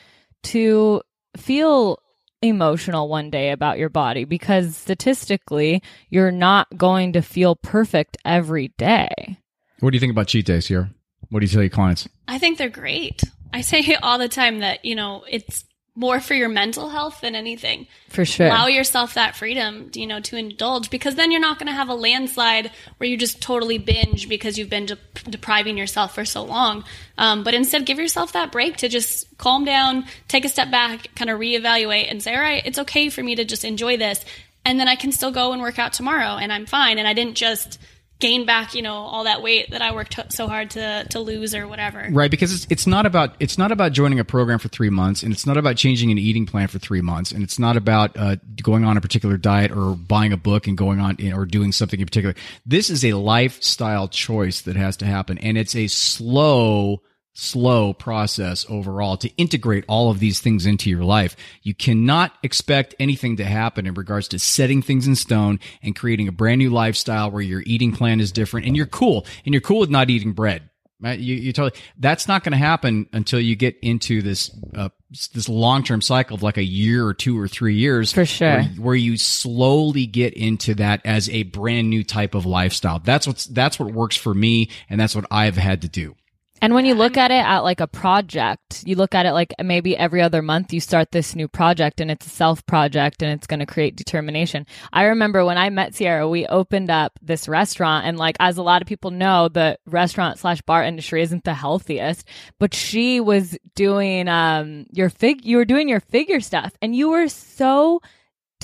to 0.44 1.02
feel 1.36 1.98
emotional 2.42 3.08
one 3.08 3.30
day 3.30 3.50
about 3.50 3.78
your 3.78 3.88
body 3.88 4.24
because 4.24 4.76
statistically, 4.76 5.82
you're 6.10 6.32
not 6.32 6.68
going 6.76 7.12
to 7.14 7.22
feel 7.22 7.56
perfect 7.56 8.16
every 8.24 8.68
day. 8.78 9.38
What 9.80 9.90
do 9.90 9.96
you 9.96 10.00
think 10.00 10.12
about 10.12 10.28
cheat 10.28 10.46
days 10.46 10.66
here? 10.66 10.90
What 11.30 11.40
do 11.40 11.46
you 11.46 11.52
tell 11.52 11.62
your 11.62 11.70
clients? 11.70 12.08
I 12.28 12.38
think 12.38 12.58
they're 12.58 12.68
great. 12.68 13.22
I 13.52 13.60
say 13.60 13.94
all 14.02 14.18
the 14.18 14.28
time 14.28 14.60
that, 14.60 14.84
you 14.84 14.94
know, 14.94 15.24
it's 15.28 15.64
more 15.96 16.20
for 16.20 16.34
your 16.34 16.50
mental 16.50 16.90
health 16.90 17.22
than 17.22 17.34
anything. 17.34 17.86
For 18.10 18.24
sure. 18.24 18.46
Allow 18.46 18.66
yourself 18.66 19.14
that 19.14 19.34
freedom, 19.34 19.90
you 19.94 20.06
know, 20.06 20.20
to 20.20 20.36
indulge 20.36 20.90
because 20.90 21.14
then 21.14 21.32
you're 21.32 21.40
not 21.40 21.58
going 21.58 21.68
to 21.68 21.72
have 21.72 21.88
a 21.88 21.94
landslide 21.94 22.70
where 22.98 23.08
you 23.08 23.16
just 23.16 23.40
totally 23.40 23.78
binge 23.78 24.28
because 24.28 24.58
you've 24.58 24.68
been 24.68 24.86
de- 24.86 24.98
depriving 25.28 25.78
yourself 25.78 26.14
for 26.14 26.26
so 26.26 26.44
long. 26.44 26.84
Um, 27.16 27.42
but 27.42 27.54
instead, 27.54 27.86
give 27.86 27.98
yourself 27.98 28.32
that 28.32 28.52
break 28.52 28.76
to 28.78 28.88
just 28.88 29.36
calm 29.38 29.64
down, 29.64 30.04
take 30.28 30.44
a 30.44 30.50
step 30.50 30.70
back, 30.70 31.14
kind 31.16 31.30
of 31.30 31.40
reevaluate 31.40 32.10
and 32.10 32.22
say, 32.22 32.34
all 32.34 32.40
right, 32.40 32.62
it's 32.66 32.78
okay 32.80 33.08
for 33.08 33.22
me 33.22 33.34
to 33.36 33.44
just 33.44 33.64
enjoy 33.64 33.96
this. 33.96 34.22
And 34.66 34.78
then 34.78 34.88
I 34.88 34.96
can 34.96 35.12
still 35.12 35.30
go 35.30 35.52
and 35.52 35.62
work 35.62 35.78
out 35.78 35.94
tomorrow 35.94 36.36
and 36.36 36.52
I'm 36.52 36.66
fine. 36.66 36.98
And 36.98 37.08
I 37.08 37.14
didn't 37.14 37.36
just 37.36 37.78
gain 38.18 38.46
back, 38.46 38.74
you 38.74 38.82
know, 38.82 38.94
all 38.94 39.24
that 39.24 39.42
weight 39.42 39.70
that 39.70 39.82
I 39.82 39.94
worked 39.94 40.32
so 40.32 40.48
hard 40.48 40.70
to, 40.70 41.06
to 41.10 41.20
lose 41.20 41.54
or 41.54 41.68
whatever. 41.68 42.08
Right, 42.10 42.30
because 42.30 42.52
it's 42.54 42.66
it's 42.70 42.86
not 42.86 43.06
about 43.06 43.36
it's 43.40 43.58
not 43.58 43.72
about 43.72 43.92
joining 43.92 44.18
a 44.18 44.24
program 44.24 44.58
for 44.58 44.68
three 44.68 44.90
months, 44.90 45.22
and 45.22 45.32
it's 45.32 45.46
not 45.46 45.56
about 45.56 45.76
changing 45.76 46.10
an 46.10 46.18
eating 46.18 46.46
plan 46.46 46.68
for 46.68 46.78
three 46.78 47.00
months, 47.00 47.32
and 47.32 47.42
it's 47.42 47.58
not 47.58 47.76
about 47.76 48.16
uh, 48.16 48.36
going 48.62 48.84
on 48.84 48.96
a 48.96 49.00
particular 49.00 49.36
diet 49.36 49.70
or 49.70 49.94
buying 49.94 50.32
a 50.32 50.36
book 50.36 50.66
and 50.66 50.76
going 50.78 51.00
on 51.00 51.16
or 51.32 51.44
doing 51.44 51.72
something 51.72 52.00
in 52.00 52.06
particular. 52.06 52.34
This 52.64 52.90
is 52.90 53.04
a 53.04 53.12
lifestyle 53.12 54.08
choice 54.08 54.62
that 54.62 54.76
has 54.76 54.96
to 54.98 55.06
happen, 55.06 55.38
and 55.38 55.58
it's 55.58 55.76
a 55.76 55.86
slow 55.88 57.02
slow 57.38 57.92
process 57.92 58.64
overall 58.68 59.18
to 59.18 59.28
integrate 59.36 59.84
all 59.88 60.10
of 60.10 60.20
these 60.20 60.40
things 60.40 60.64
into 60.64 60.88
your 60.88 61.04
life. 61.04 61.36
You 61.62 61.74
cannot 61.74 62.32
expect 62.42 62.94
anything 62.98 63.36
to 63.36 63.44
happen 63.44 63.86
in 63.86 63.92
regards 63.92 64.28
to 64.28 64.38
setting 64.38 64.80
things 64.80 65.06
in 65.06 65.14
stone 65.14 65.60
and 65.82 65.94
creating 65.94 66.28
a 66.28 66.32
brand 66.32 66.58
new 66.60 66.70
lifestyle 66.70 67.30
where 67.30 67.42
your 67.42 67.62
eating 67.66 67.92
plan 67.92 68.20
is 68.20 68.32
different 68.32 68.66
and 68.66 68.74
you're 68.74 68.86
cool 68.86 69.26
and 69.44 69.52
you're 69.52 69.60
cool 69.60 69.80
with 69.80 69.90
not 69.90 70.08
eating 70.08 70.32
bread. 70.32 70.70
Right? 70.98 71.18
You, 71.18 71.34
you 71.34 71.52
totally, 71.52 71.78
that's 71.98 72.26
not 72.26 72.42
going 72.42 72.54
to 72.54 72.58
happen 72.58 73.06
until 73.12 73.38
you 73.38 73.54
get 73.54 73.76
into 73.82 74.22
this, 74.22 74.50
uh, 74.74 74.88
this 75.10 75.46
long-term 75.46 76.00
cycle 76.00 76.36
of 76.36 76.42
like 76.42 76.56
a 76.56 76.64
year 76.64 77.06
or 77.06 77.12
two 77.12 77.38
or 77.38 77.48
three 77.48 77.74
years. 77.74 78.14
For 78.14 78.24
sure. 78.24 78.62
Where, 78.62 78.64
where 78.64 78.94
you 78.94 79.18
slowly 79.18 80.06
get 80.06 80.32
into 80.32 80.74
that 80.76 81.02
as 81.04 81.28
a 81.28 81.42
brand 81.42 81.90
new 81.90 82.02
type 82.02 82.34
of 82.34 82.46
lifestyle. 82.46 82.98
That's 82.98 83.26
what's, 83.26 83.44
that's 83.44 83.78
what 83.78 83.92
works 83.92 84.16
for 84.16 84.32
me. 84.32 84.70
And 84.88 84.98
that's 84.98 85.14
what 85.14 85.26
I've 85.30 85.58
had 85.58 85.82
to 85.82 85.88
do. 85.88 86.16
And 86.62 86.72
when 86.72 86.86
you 86.86 86.94
look 86.94 87.16
at 87.16 87.30
it 87.30 87.44
at 87.44 87.60
like 87.60 87.80
a 87.80 87.86
project, 87.86 88.82
you 88.86 88.96
look 88.96 89.14
at 89.14 89.26
it 89.26 89.32
like 89.32 89.52
maybe 89.62 89.96
every 89.96 90.22
other 90.22 90.40
month 90.40 90.72
you 90.72 90.80
start 90.80 91.12
this 91.12 91.36
new 91.36 91.48
project 91.48 92.00
and 92.00 92.10
it's 92.10 92.26
a 92.26 92.30
self 92.30 92.64
project 92.66 93.22
and 93.22 93.30
it's 93.32 93.46
going 93.46 93.60
to 93.60 93.66
create 93.66 93.94
determination. 93.94 94.66
I 94.92 95.04
remember 95.04 95.44
when 95.44 95.58
I 95.58 95.68
met 95.70 95.94
Sierra, 95.94 96.28
we 96.28 96.46
opened 96.46 96.90
up 96.90 97.18
this 97.20 97.46
restaurant 97.46 98.06
and 98.06 98.16
like, 98.16 98.36
as 98.40 98.56
a 98.56 98.62
lot 98.62 98.80
of 98.80 98.88
people 98.88 99.10
know, 99.10 99.48
the 99.48 99.78
restaurant 99.86 100.38
slash 100.38 100.62
bar 100.62 100.82
industry 100.82 101.22
isn't 101.22 101.44
the 101.44 101.54
healthiest, 101.54 102.26
but 102.58 102.72
she 102.72 103.20
was 103.20 103.58
doing, 103.74 104.28
um, 104.28 104.86
your 104.92 105.10
fig, 105.10 105.44
you 105.44 105.58
were 105.58 105.64
doing 105.66 105.88
your 105.88 106.00
figure 106.00 106.40
stuff 106.40 106.72
and 106.80 106.96
you 106.96 107.10
were 107.10 107.28
so 107.28 108.00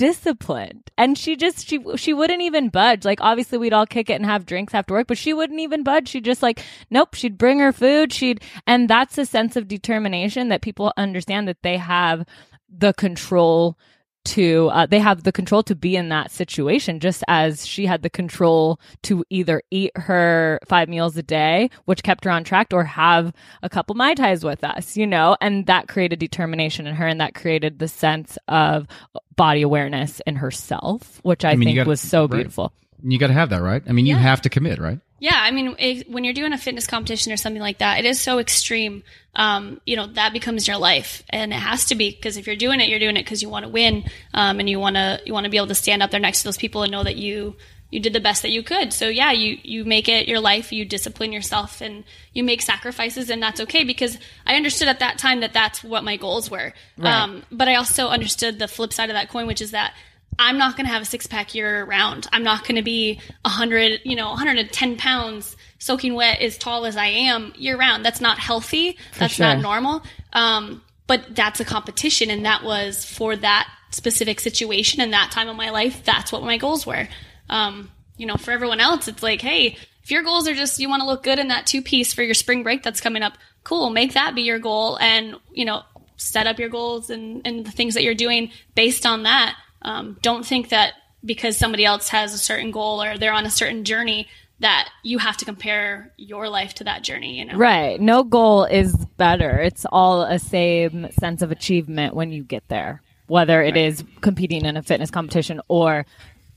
disciplined. 0.03 0.91
And 0.97 1.17
she 1.17 1.37
just 1.37 1.65
she 1.65 1.79
she 1.95 2.13
wouldn't 2.13 2.41
even 2.41 2.67
budge. 2.67 3.05
Like 3.05 3.21
obviously 3.21 3.57
we'd 3.57 3.71
all 3.71 3.85
kick 3.85 4.09
it 4.09 4.15
and 4.15 4.25
have 4.25 4.45
drinks 4.45 4.73
after 4.73 4.93
work 4.93 5.07
but 5.07 5.17
she 5.17 5.33
wouldn't 5.33 5.61
even 5.61 5.81
budge. 5.81 6.09
She'd 6.09 6.25
just 6.25 6.43
like 6.43 6.61
nope 6.89 7.13
she'd 7.13 7.37
bring 7.37 7.59
her 7.59 7.71
food. 7.71 8.11
She'd 8.11 8.41
and 8.67 8.89
that's 8.89 9.17
a 9.17 9.25
sense 9.25 9.55
of 9.55 9.69
determination 9.69 10.49
that 10.49 10.61
people 10.61 10.91
understand 10.97 11.47
that 11.47 11.63
they 11.63 11.77
have 11.77 12.25
the 12.69 12.93
control 12.93 13.77
to 14.25 14.69
uh, 14.71 14.85
they 14.85 14.99
have 14.99 15.23
the 15.23 15.31
control 15.31 15.63
to 15.63 15.75
be 15.75 15.95
in 15.95 16.09
that 16.09 16.31
situation 16.31 16.99
just 16.99 17.23
as 17.27 17.65
she 17.65 17.85
had 17.85 18.01
the 18.01 18.09
control 18.09 18.79
to 19.01 19.23
either 19.29 19.61
eat 19.71 19.91
her 19.95 20.59
five 20.65 20.87
meals 20.87 21.17
a 21.17 21.23
day 21.23 21.69
which 21.85 22.03
kept 22.03 22.23
her 22.23 22.31
on 22.31 22.43
track 22.43 22.67
or 22.71 22.83
have 22.83 23.33
a 23.61 23.69
couple 23.69 23.95
mai 23.95 24.13
tais 24.13 24.43
with 24.43 24.63
us 24.63 24.95
you 24.95 25.05
know 25.05 25.35
and 25.41 25.65
that 25.65 25.87
created 25.87 26.19
determination 26.19 26.87
in 26.87 26.95
her 26.95 27.07
and 27.07 27.19
that 27.19 27.35
created 27.35 27.79
the 27.79 27.87
sense 27.87 28.37
of 28.47 28.87
body 29.35 29.61
awareness 29.61 30.21
in 30.25 30.35
herself 30.35 31.19
which 31.23 31.43
i, 31.43 31.55
mean, 31.55 31.67
think 31.67 31.75
gotta- 31.77 31.89
was 31.89 32.01
so 32.01 32.21
right. 32.21 32.31
beautiful 32.31 32.71
You 33.03 33.19
got 33.19 33.27
to 33.27 33.33
have 33.33 33.49
that, 33.49 33.61
right? 33.61 33.83
I 33.85 33.91
mean, 33.91 34.05
you 34.05 34.15
have 34.15 34.41
to 34.43 34.49
commit, 34.49 34.79
right? 34.79 34.99
Yeah, 35.19 35.37
I 35.37 35.51
mean, 35.51 35.75
it, 35.79 36.09
when 36.09 36.23
you're 36.23 36.33
doing 36.33 36.53
a 36.53 36.57
fitness 36.57 36.85
competition 36.85 37.31
or 37.31 37.37
something 37.37 37.61
like 37.61 37.77
that, 37.77 37.99
it 37.99 38.05
is 38.05 38.19
so 38.19 38.39
extreme. 38.39 39.03
Um, 39.35 39.79
you 39.85 39.95
know, 39.95 40.07
that 40.07 40.33
becomes 40.33 40.67
your 40.67 40.77
life, 40.77 41.23
and 41.29 41.53
it 41.53 41.57
has 41.57 41.85
to 41.85 41.95
be 41.95 42.11
because 42.11 42.37
if 42.37 42.45
you're 42.45 42.55
doing 42.55 42.81
it, 42.81 42.89
you're 42.89 42.99
doing 42.99 43.17
it 43.17 43.23
because 43.23 43.41
you 43.41 43.49
want 43.49 43.63
to 43.63 43.69
win, 43.69 44.03
um, 44.33 44.59
and 44.59 44.69
you 44.69 44.79
want 44.79 44.95
to 44.95 45.21
you 45.25 45.33
want 45.33 45.45
to 45.45 45.49
be 45.49 45.57
able 45.57 45.67
to 45.67 45.75
stand 45.75 46.03
up 46.03 46.11
there 46.11 46.19
next 46.19 46.39
to 46.39 46.43
those 46.45 46.57
people 46.57 46.83
and 46.83 46.91
know 46.91 47.03
that 47.03 47.15
you 47.15 47.55
you 47.93 47.99
did 47.99 48.11
the 48.11 48.19
best 48.19 48.41
that 48.41 48.49
you 48.49 48.63
could. 48.63 48.91
So 48.91 49.07
yeah, 49.07 49.31
you 49.31 49.59
you 49.63 49.85
make 49.85 50.09
it 50.09 50.27
your 50.27 50.39
life, 50.39 50.73
you 50.73 50.83
discipline 50.83 51.31
yourself 51.31 51.79
and 51.79 52.03
you 52.33 52.43
make 52.43 52.63
sacrifices 52.63 53.29
and 53.29 53.41
that's 53.41 53.61
okay 53.61 53.83
because 53.83 54.17
I 54.47 54.55
understood 54.55 54.87
at 54.87 54.99
that 54.99 55.19
time 55.19 55.41
that 55.41 55.53
that's 55.53 55.83
what 55.83 56.03
my 56.03 56.17
goals 56.17 56.49
were. 56.49 56.73
Um, 57.01 57.43
but 57.51 57.67
I 57.67 57.75
also 57.75 58.07
understood 58.07 58.57
the 58.57 58.67
flip 58.67 58.91
side 58.91 59.11
of 59.11 59.13
that 59.13 59.29
coin 59.29 59.45
which 59.45 59.61
is 59.61 59.71
that 59.71 59.93
I'm 60.39 60.57
not 60.57 60.75
going 60.75 60.85
to 60.85 60.91
have 60.91 61.01
a 61.01 61.05
six 61.05 61.27
pack 61.27 61.55
year 61.55 61.83
round. 61.85 62.27
I'm 62.31 62.43
not 62.43 62.63
going 62.63 62.75
to 62.75 62.81
be 62.81 63.19
100, 63.43 64.01
you 64.03 64.15
know, 64.15 64.29
110 64.29 64.97
pounds 64.97 65.55
soaking 65.79 66.13
wet 66.13 66.41
as 66.41 66.57
tall 66.57 66.85
as 66.85 66.97
I 66.97 67.07
am 67.07 67.53
year 67.55 67.77
round. 67.77 68.05
That's 68.05 68.21
not 68.21 68.39
healthy. 68.39 68.97
that's 69.17 69.35
sure. 69.35 69.45
not 69.45 69.59
normal. 69.59 70.03
Um, 70.33 70.81
but 71.07 71.35
that's 71.35 71.59
a 71.59 71.65
competition 71.65 72.29
and 72.29 72.45
that 72.45 72.63
was 72.63 73.05
for 73.05 73.35
that 73.35 73.69
specific 73.91 74.39
situation 74.39 75.01
and 75.01 75.13
that 75.13 75.31
time 75.31 75.49
of 75.49 75.55
my 75.55 75.69
life. 75.69 76.03
That's 76.03 76.31
what 76.31 76.43
my 76.43 76.57
goals 76.57 76.85
were. 76.85 77.07
Um, 77.49 77.91
you 78.17 78.25
know, 78.25 78.35
for 78.35 78.51
everyone 78.51 78.79
else, 78.79 79.07
it's 79.07 79.21
like, 79.21 79.41
hey, 79.41 79.77
if 80.03 80.11
your 80.11 80.23
goals 80.23 80.47
are 80.47 80.53
just 80.53 80.79
you 80.79 80.89
want 80.89 81.01
to 81.01 81.07
look 81.07 81.23
good 81.23 81.39
in 81.39 81.49
that 81.49 81.65
two 81.65 81.81
piece 81.81 82.13
for 82.13 82.23
your 82.23 82.33
spring 82.33 82.63
break 82.63 82.83
that's 82.83 83.01
coming 83.01 83.23
up, 83.23 83.33
cool. 83.63 83.89
Make 83.89 84.13
that 84.13 84.35
be 84.35 84.41
your 84.41 84.59
goal 84.59 84.97
and, 84.97 85.35
you 85.51 85.65
know, 85.65 85.83
set 86.17 86.47
up 86.47 86.59
your 86.59 86.69
goals 86.69 87.09
and, 87.09 87.41
and 87.45 87.65
the 87.65 87.71
things 87.71 87.93
that 87.95 88.03
you're 88.03 88.15
doing 88.15 88.51
based 88.75 89.05
on 89.05 89.23
that. 89.23 89.55
Um, 89.83 90.17
don't 90.21 90.45
think 90.45 90.69
that 90.69 90.93
because 91.25 91.57
somebody 91.57 91.85
else 91.85 92.09
has 92.09 92.33
a 92.33 92.37
certain 92.37 92.71
goal 92.71 93.01
or 93.01 93.17
they're 93.17 93.33
on 93.33 93.45
a 93.45 93.51
certain 93.51 93.83
journey 93.83 94.27
that 94.59 94.89
you 95.03 95.17
have 95.17 95.37
to 95.37 95.45
compare 95.45 96.13
your 96.17 96.47
life 96.47 96.73
to 96.75 96.85
that 96.85 97.03
journey, 97.03 97.37
you 97.37 97.45
know? 97.45 97.57
Right. 97.57 97.99
No 97.99 98.23
goal 98.23 98.65
is 98.65 98.95
better. 99.17 99.59
It's 99.59 99.85
all 99.91 100.23
a 100.23 100.39
same 100.39 101.11
sense 101.11 101.41
of 101.41 101.51
achievement 101.51 102.15
when 102.15 102.31
you 102.31 102.43
get 102.43 102.67
there, 102.69 103.01
whether 103.27 103.61
it 103.61 103.75
is 103.75 104.03
competing 104.21 104.65
in 104.65 104.77
a 104.77 104.83
fitness 104.83 105.11
competition 105.11 105.59
or 105.67 106.05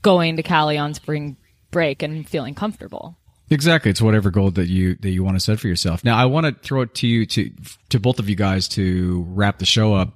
going 0.01 0.37
to 0.37 0.43
Cali 0.43 0.77
on 0.77 0.93
spring 0.93 1.37
break 1.71 2.01
and 2.01 2.27
feeling 2.27 2.55
comfortable. 2.55 3.17
Exactly. 3.49 3.91
It's 3.91 4.01
whatever 4.01 4.29
goal 4.29 4.51
that 4.51 4.67
you 4.67 4.95
that 4.95 5.09
you 5.09 5.23
want 5.23 5.37
to 5.37 5.39
set 5.39 5.59
for 5.59 5.67
yourself. 5.67 6.03
Now, 6.03 6.17
I 6.17 6.25
want 6.25 6.45
to 6.45 6.53
throw 6.53 6.81
it 6.81 6.93
to 6.95 7.07
you 7.07 7.25
to 7.27 7.51
to 7.89 7.99
both 7.99 8.19
of 8.19 8.29
you 8.29 8.35
guys 8.35 8.67
to 8.69 9.25
wrap 9.29 9.59
the 9.59 9.65
show 9.65 9.93
up 9.93 10.13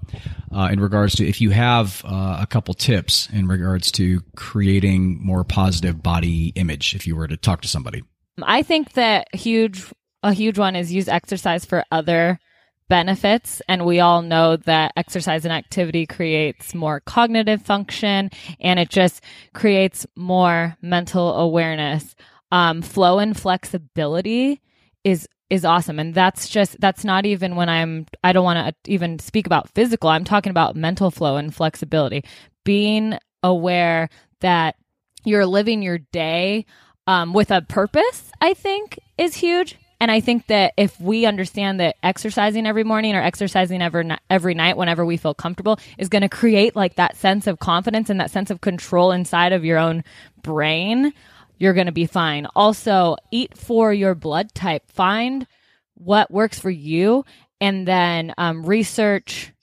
uh, 0.54 0.70
in 0.72 0.82
regards 0.82 1.16
to 1.16 1.28
if 1.28 1.40
you 1.40 1.52
have 1.52 2.04
uh, 2.06 2.40
a 2.42 2.48
couple 2.48 2.74
tips 2.74 3.30
in 3.32 3.48
regards 3.48 3.92
to 3.94 4.22
creating 4.36 5.24
more 5.24 5.46
positive 5.46 6.04
body 6.04 6.48
image. 6.56 6.94
If 6.94 7.08
you 7.08 7.16
were 7.16 7.28
to 7.28 7.38
talk 7.38 7.62
to 7.62 7.70
somebody, 7.70 8.04
I 8.42 8.64
think 8.64 8.94
that 8.94 9.34
huge 9.34 9.86
a 10.24 10.34
huge 10.34 10.60
one 10.60 10.76
is 10.76 10.92
use 10.92 11.08
exercise 11.08 11.64
for 11.64 11.86
other 11.92 12.40
benefits 12.90 13.62
and 13.70 13.86
we 13.86 14.02
all 14.02 14.22
know 14.22 14.58
that 14.58 14.92
exercise 14.98 15.46
and 15.46 15.54
activity 15.54 16.06
creates 16.06 16.76
more 16.76 17.00
cognitive 17.00 17.62
function 17.62 18.30
and 18.60 18.82
it 18.82 18.90
just 18.90 19.24
creates 19.54 20.06
more 20.18 20.76
mental 20.82 21.36
awareness 21.36 22.18
um, 22.52 22.82
flow 22.82 23.20
and 23.20 23.38
flexibility 23.38 24.62
is 25.04 25.28
is 25.50 25.66
awesome. 25.66 26.00
And 26.00 26.14
that's 26.14 26.48
just 26.48 26.80
that's 26.80 27.04
not 27.04 27.26
even 27.26 27.56
when 27.58 27.68
i'm 27.68 28.06
i 28.24 28.32
don't 28.32 28.46
want 28.46 28.76
to 28.84 28.92
even 28.92 29.20
speak 29.20 29.46
about 29.46 29.70
physical. 29.70 30.10
I'm 30.10 30.24
talking 30.24 30.50
about 30.50 30.76
mental 30.76 31.12
flow 31.12 31.38
and 31.38 31.54
flexibility. 31.54 32.24
Being 32.64 33.18
aware 33.44 34.10
that 34.40 34.76
you're 35.26 35.46
living 35.46 35.82
your 35.82 35.98
day 35.98 36.66
um, 37.06 37.34
with 37.34 37.52
a 37.52 37.62
purpose 37.62 38.32
i 38.40 38.54
think 38.54 38.98
is 39.18 39.36
huge. 39.36 39.76
And 40.00 40.10
i 40.10 40.20
think 40.22 40.48
that 40.48 40.74
if 40.78 41.00
we 41.02 41.26
understand 41.26 41.80
that 41.80 41.98
exercising 42.02 42.66
every 42.66 42.84
morning 42.84 43.16
or 43.16 43.22
exercising 43.22 43.82
every, 43.82 44.10
every 44.30 44.54
night 44.54 44.78
whenever 44.78 45.06
we 45.06 45.18
feel 45.18 45.34
comfortable 45.34 45.80
is 45.98 46.08
going 46.08 46.22
to 46.22 46.30
create 46.30 46.76
like 46.76 46.96
that 46.96 47.18
sense 47.18 47.46
of 47.46 47.60
confidence 47.60 48.10
and 48.10 48.20
that 48.22 48.32
sense 48.32 48.52
of 48.52 48.62
control 48.62 49.12
inside 49.12 49.52
of 49.52 49.66
your 49.66 49.78
own 49.78 50.04
brain 50.44 51.14
you're 51.62 51.74
going 51.74 51.86
to 51.86 51.92
be 51.92 52.08
fine. 52.08 52.48
Also, 52.56 53.18
eat 53.30 53.56
for 53.56 53.94
your 53.94 54.16
blood 54.16 54.52
type. 54.56 54.90
Find 54.90 55.46
what 55.94 56.32
works 56.32 56.60
for 56.60 56.72
you 56.72 57.24
and 57.60 57.88
then 57.88 58.34
um, 58.40 58.66
research 58.66 59.54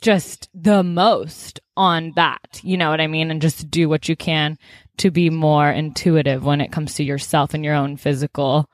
just 0.00 0.48
the 0.54 0.82
most 0.82 1.60
on 1.76 2.12
that. 2.16 2.60
You 2.62 2.78
know 2.78 2.88
what 2.88 3.02
I 3.02 3.06
mean? 3.06 3.30
And 3.30 3.42
just 3.42 3.70
do 3.70 3.86
what 3.86 4.08
you 4.08 4.16
can 4.16 4.56
to 4.96 5.10
be 5.10 5.28
more 5.28 5.70
intuitive 5.70 6.42
when 6.42 6.62
it 6.62 6.72
comes 6.72 6.94
to 6.94 7.04
yourself 7.04 7.52
and 7.52 7.62
your 7.62 7.74
own 7.74 7.98
physical 7.98 8.70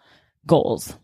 goals. 0.46 0.96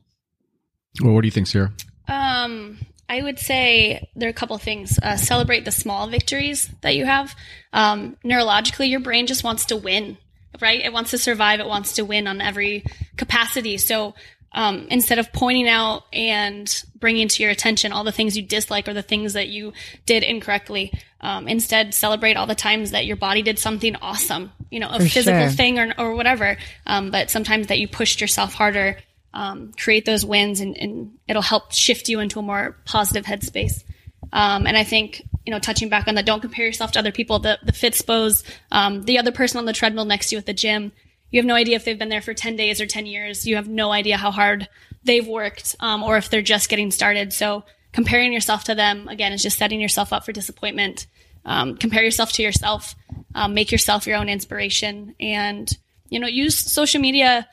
well, 1.02 1.12
what 1.12 1.22
do 1.22 1.26
you 1.26 1.32
think, 1.32 1.48
Sierra? 1.48 1.72
Um, 2.06 2.78
I 3.08 3.20
would 3.20 3.40
say 3.40 4.08
there 4.14 4.28
are 4.28 4.30
a 4.30 4.34
couple 4.34 4.54
of 4.54 4.62
things. 4.62 4.96
Uh, 5.02 5.16
celebrate 5.16 5.64
the 5.64 5.72
small 5.72 6.08
victories 6.08 6.70
that 6.82 6.94
you 6.94 7.04
have. 7.04 7.34
Um, 7.72 8.16
neurologically, 8.24 8.88
your 8.88 9.00
brain 9.00 9.26
just 9.26 9.42
wants 9.42 9.64
to 9.66 9.76
win, 9.76 10.18
right? 10.60 10.80
It 10.80 10.92
wants 10.92 11.10
to 11.10 11.18
survive. 11.18 11.60
It 11.60 11.66
wants 11.66 11.94
to 11.94 12.04
win 12.04 12.26
on 12.26 12.40
every 12.40 12.84
capacity. 13.16 13.78
So 13.78 14.14
um, 14.52 14.88
instead 14.90 15.18
of 15.18 15.32
pointing 15.32 15.68
out 15.68 16.04
and 16.12 16.82
bringing 16.96 17.28
to 17.28 17.42
your 17.42 17.52
attention 17.52 17.92
all 17.92 18.04
the 18.04 18.12
things 18.12 18.36
you 18.36 18.42
dislike 18.42 18.88
or 18.88 18.94
the 18.94 19.02
things 19.02 19.34
that 19.34 19.48
you 19.48 19.72
did 20.06 20.22
incorrectly, 20.22 20.92
um, 21.20 21.48
instead 21.48 21.94
celebrate 21.94 22.36
all 22.36 22.46
the 22.46 22.54
times 22.54 22.92
that 22.92 23.04
your 23.04 23.16
body 23.16 23.42
did 23.42 23.58
something 23.58 23.94
awesome, 23.96 24.50
you 24.70 24.80
know, 24.80 24.88
a 24.88 25.00
For 25.00 25.08
physical 25.08 25.48
sure. 25.48 25.50
thing 25.50 25.78
or, 25.78 25.94
or 25.98 26.14
whatever. 26.14 26.56
Um, 26.86 27.10
but 27.10 27.30
sometimes 27.30 27.66
that 27.66 27.78
you 27.78 27.88
pushed 27.88 28.20
yourself 28.20 28.54
harder, 28.54 28.96
um, 29.34 29.72
create 29.78 30.06
those 30.06 30.24
wins 30.24 30.60
and, 30.60 30.76
and 30.76 31.18
it'll 31.28 31.42
help 31.42 31.72
shift 31.72 32.08
you 32.08 32.20
into 32.20 32.38
a 32.38 32.42
more 32.42 32.76
positive 32.84 33.26
headspace. 33.26 33.84
Um, 34.32 34.66
and 34.66 34.76
I 34.76 34.84
think, 34.84 35.22
you 35.46 35.50
know, 35.50 35.58
touching 35.58 35.88
back 35.88 36.08
on 36.08 36.14
that, 36.16 36.26
don't 36.26 36.40
compare 36.40 36.66
yourself 36.66 36.92
to 36.92 36.98
other 36.98 37.12
people, 37.12 37.38
the, 37.38 37.58
the 37.62 37.72
Fitspos, 37.72 38.44
um, 38.70 39.02
the 39.02 39.18
other 39.18 39.32
person 39.32 39.58
on 39.58 39.64
the 39.64 39.72
treadmill 39.72 40.04
next 40.04 40.28
to 40.28 40.34
you 40.34 40.38
at 40.38 40.46
the 40.46 40.52
gym. 40.52 40.92
You 41.30 41.40
have 41.40 41.46
no 41.46 41.54
idea 41.54 41.76
if 41.76 41.84
they've 41.84 41.98
been 41.98 42.08
there 42.08 42.22
for 42.22 42.34
10 42.34 42.56
days 42.56 42.80
or 42.80 42.86
10 42.86 43.06
years. 43.06 43.46
You 43.46 43.56
have 43.56 43.68
no 43.68 43.90
idea 43.92 44.16
how 44.16 44.30
hard 44.30 44.68
they've 45.04 45.26
worked, 45.26 45.76
um, 45.80 46.02
or 46.02 46.16
if 46.16 46.30
they're 46.30 46.42
just 46.42 46.68
getting 46.68 46.90
started. 46.90 47.32
So 47.32 47.64
comparing 47.92 48.32
yourself 48.32 48.64
to 48.64 48.74
them, 48.74 49.08
again, 49.08 49.32
is 49.32 49.42
just 49.42 49.58
setting 49.58 49.80
yourself 49.80 50.12
up 50.12 50.24
for 50.24 50.32
disappointment. 50.32 51.06
Um, 51.44 51.76
compare 51.76 52.02
yourself 52.02 52.32
to 52.32 52.42
yourself, 52.42 52.94
um, 53.34 53.54
make 53.54 53.72
yourself 53.72 54.06
your 54.06 54.16
own 54.16 54.28
inspiration 54.28 55.14
and, 55.18 55.70
you 56.10 56.18
know, 56.20 56.26
use 56.26 56.56
social 56.58 57.00
media 57.00 57.48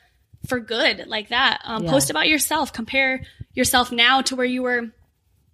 for 0.46 0.60
good 0.60 1.06
like 1.06 1.28
that. 1.28 1.60
Um, 1.64 1.84
Yeah. 1.84 1.90
Post 1.90 2.10
about 2.10 2.28
yourself, 2.28 2.72
compare 2.72 3.22
yourself 3.54 3.90
now 3.90 4.20
to 4.22 4.36
where 4.36 4.46
you 4.46 4.62
were 4.62 4.90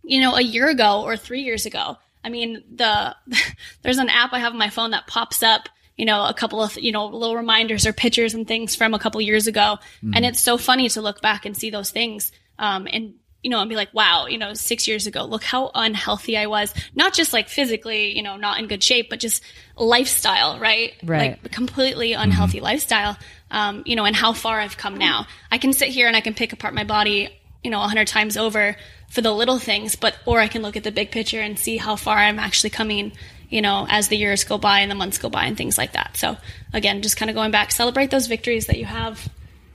you 0.02 0.20
know, 0.20 0.34
a 0.34 0.42
year 0.42 0.68
ago 0.68 1.02
or 1.02 1.16
three 1.16 1.42
years 1.42 1.66
ago. 1.66 1.96
I 2.24 2.28
mean, 2.28 2.62
the 2.74 3.16
there's 3.82 3.98
an 3.98 4.08
app 4.08 4.32
I 4.32 4.38
have 4.38 4.52
on 4.52 4.58
my 4.58 4.70
phone 4.70 4.92
that 4.92 5.06
pops 5.06 5.42
up, 5.42 5.68
you 5.96 6.04
know, 6.04 6.24
a 6.24 6.34
couple 6.34 6.62
of 6.62 6.78
you 6.78 6.92
know 6.92 7.06
little 7.06 7.36
reminders 7.36 7.86
or 7.86 7.92
pictures 7.92 8.34
and 8.34 8.46
things 8.46 8.74
from 8.74 8.94
a 8.94 8.98
couple 8.98 9.20
years 9.20 9.46
ago, 9.46 9.78
and 10.14 10.24
it's 10.24 10.40
so 10.40 10.56
funny 10.56 10.88
to 10.90 11.02
look 11.02 11.20
back 11.20 11.46
and 11.46 11.56
see 11.56 11.70
those 11.70 11.90
things, 11.90 12.32
um, 12.58 12.86
and 12.90 13.14
you 13.42 13.50
know, 13.50 13.60
and 13.60 13.68
be 13.68 13.76
like, 13.76 13.92
wow, 13.92 14.26
you 14.26 14.38
know, 14.38 14.54
six 14.54 14.86
years 14.86 15.06
ago, 15.06 15.24
look 15.24 15.42
how 15.42 15.70
unhealthy 15.74 16.36
I 16.36 16.46
was. 16.46 16.72
Not 16.94 17.12
just 17.12 17.32
like 17.32 17.48
physically, 17.48 18.16
you 18.16 18.22
know, 18.22 18.36
not 18.36 18.60
in 18.60 18.68
good 18.68 18.84
shape, 18.84 19.10
but 19.10 19.18
just 19.18 19.42
lifestyle, 19.76 20.60
right? 20.60 20.92
Right. 21.02 21.42
Like 21.42 21.52
completely 21.52 22.12
unhealthy 22.12 22.60
lifestyle. 22.60 23.18
Um, 23.50 23.82
you 23.84 23.96
know, 23.96 24.04
and 24.04 24.14
how 24.14 24.32
far 24.32 24.60
I've 24.60 24.76
come 24.76 24.96
now. 24.96 25.26
I 25.50 25.58
can 25.58 25.72
sit 25.72 25.88
here 25.88 26.06
and 26.06 26.16
I 26.16 26.20
can 26.20 26.34
pick 26.34 26.52
apart 26.52 26.72
my 26.72 26.84
body, 26.84 27.28
you 27.62 27.70
know, 27.70 27.82
a 27.82 27.86
hundred 27.86 28.08
times 28.08 28.36
over 28.36 28.76
for 29.08 29.20
the 29.20 29.32
little 29.32 29.58
things, 29.58 29.94
but 29.96 30.16
or 30.26 30.40
I 30.40 30.48
can 30.48 30.62
look 30.62 30.76
at 30.76 30.84
the 30.84 30.92
big 30.92 31.10
picture 31.10 31.40
and 31.40 31.58
see 31.58 31.76
how 31.76 31.96
far 31.96 32.16
I'm 32.16 32.38
actually 32.38 32.70
coming, 32.70 33.12
you 33.50 33.62
know, 33.62 33.86
as 33.88 34.08
the 34.08 34.16
years 34.16 34.44
go 34.44 34.58
by 34.58 34.80
and 34.80 34.90
the 34.90 34.94
months 34.94 35.18
go 35.18 35.28
by 35.28 35.44
and 35.44 35.56
things 35.56 35.78
like 35.78 35.92
that. 35.92 36.16
So 36.16 36.36
again, 36.72 37.02
just 37.02 37.16
kind 37.16 37.30
of 37.30 37.34
going 37.34 37.50
back, 37.50 37.70
celebrate 37.70 38.10
those 38.10 38.26
victories 38.26 38.66
that 38.66 38.78
you 38.78 38.86
have, 38.86 39.28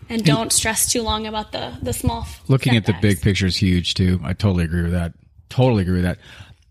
and 0.09 0.23
don't 0.23 0.51
stress 0.51 0.91
too 0.91 1.01
long 1.01 1.27
about 1.27 1.51
the 1.51 1.77
the 1.81 1.93
small. 1.93 2.27
Looking 2.47 2.75
at 2.75 2.85
the 2.85 2.95
big 3.01 3.21
picture 3.21 3.45
is 3.45 3.57
huge 3.57 3.93
too. 3.93 4.19
I 4.23 4.33
totally 4.33 4.65
agree 4.65 4.83
with 4.83 4.93
that. 4.93 5.13
Totally 5.49 5.83
agree 5.83 6.01
with 6.01 6.03
that. 6.03 6.19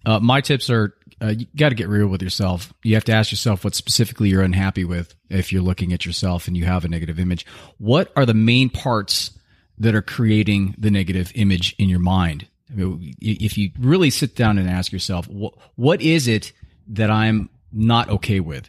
Uh, 0.04 0.20
my 0.20 0.40
tips 0.40 0.70
are 0.70 0.94
uh, 1.20 1.28
you 1.28 1.46
got 1.56 1.70
to 1.70 1.74
get 1.74 1.88
real 1.88 2.08
with 2.08 2.22
yourself. 2.22 2.72
You 2.82 2.94
have 2.94 3.04
to 3.04 3.12
ask 3.12 3.32
yourself 3.32 3.64
what 3.64 3.74
specifically 3.74 4.28
you're 4.28 4.42
unhappy 4.42 4.84
with 4.84 5.14
if 5.30 5.52
you're 5.52 5.62
looking 5.62 5.92
at 5.92 6.04
yourself 6.04 6.46
and 6.46 6.56
you 6.56 6.66
have 6.66 6.84
a 6.84 6.88
negative 6.88 7.18
image. 7.18 7.46
What 7.78 8.12
are 8.16 8.26
the 8.26 8.34
main 8.34 8.68
parts 8.68 9.30
that 9.78 9.94
are 9.94 10.02
creating 10.02 10.74
the 10.78 10.90
negative 10.90 11.32
image 11.34 11.74
in 11.78 11.88
your 11.88 12.00
mind? 12.00 12.46
I 12.70 12.74
mean, 12.74 13.14
if 13.20 13.56
you 13.56 13.70
really 13.78 14.10
sit 14.10 14.34
down 14.34 14.58
and 14.58 14.68
ask 14.68 14.92
yourself, 14.92 15.28
what, 15.28 16.00
is 16.02 16.26
it 16.26 16.52
that 16.88 17.10
I'm 17.10 17.48
not 17.72 18.08
okay 18.10 18.40
with? 18.40 18.68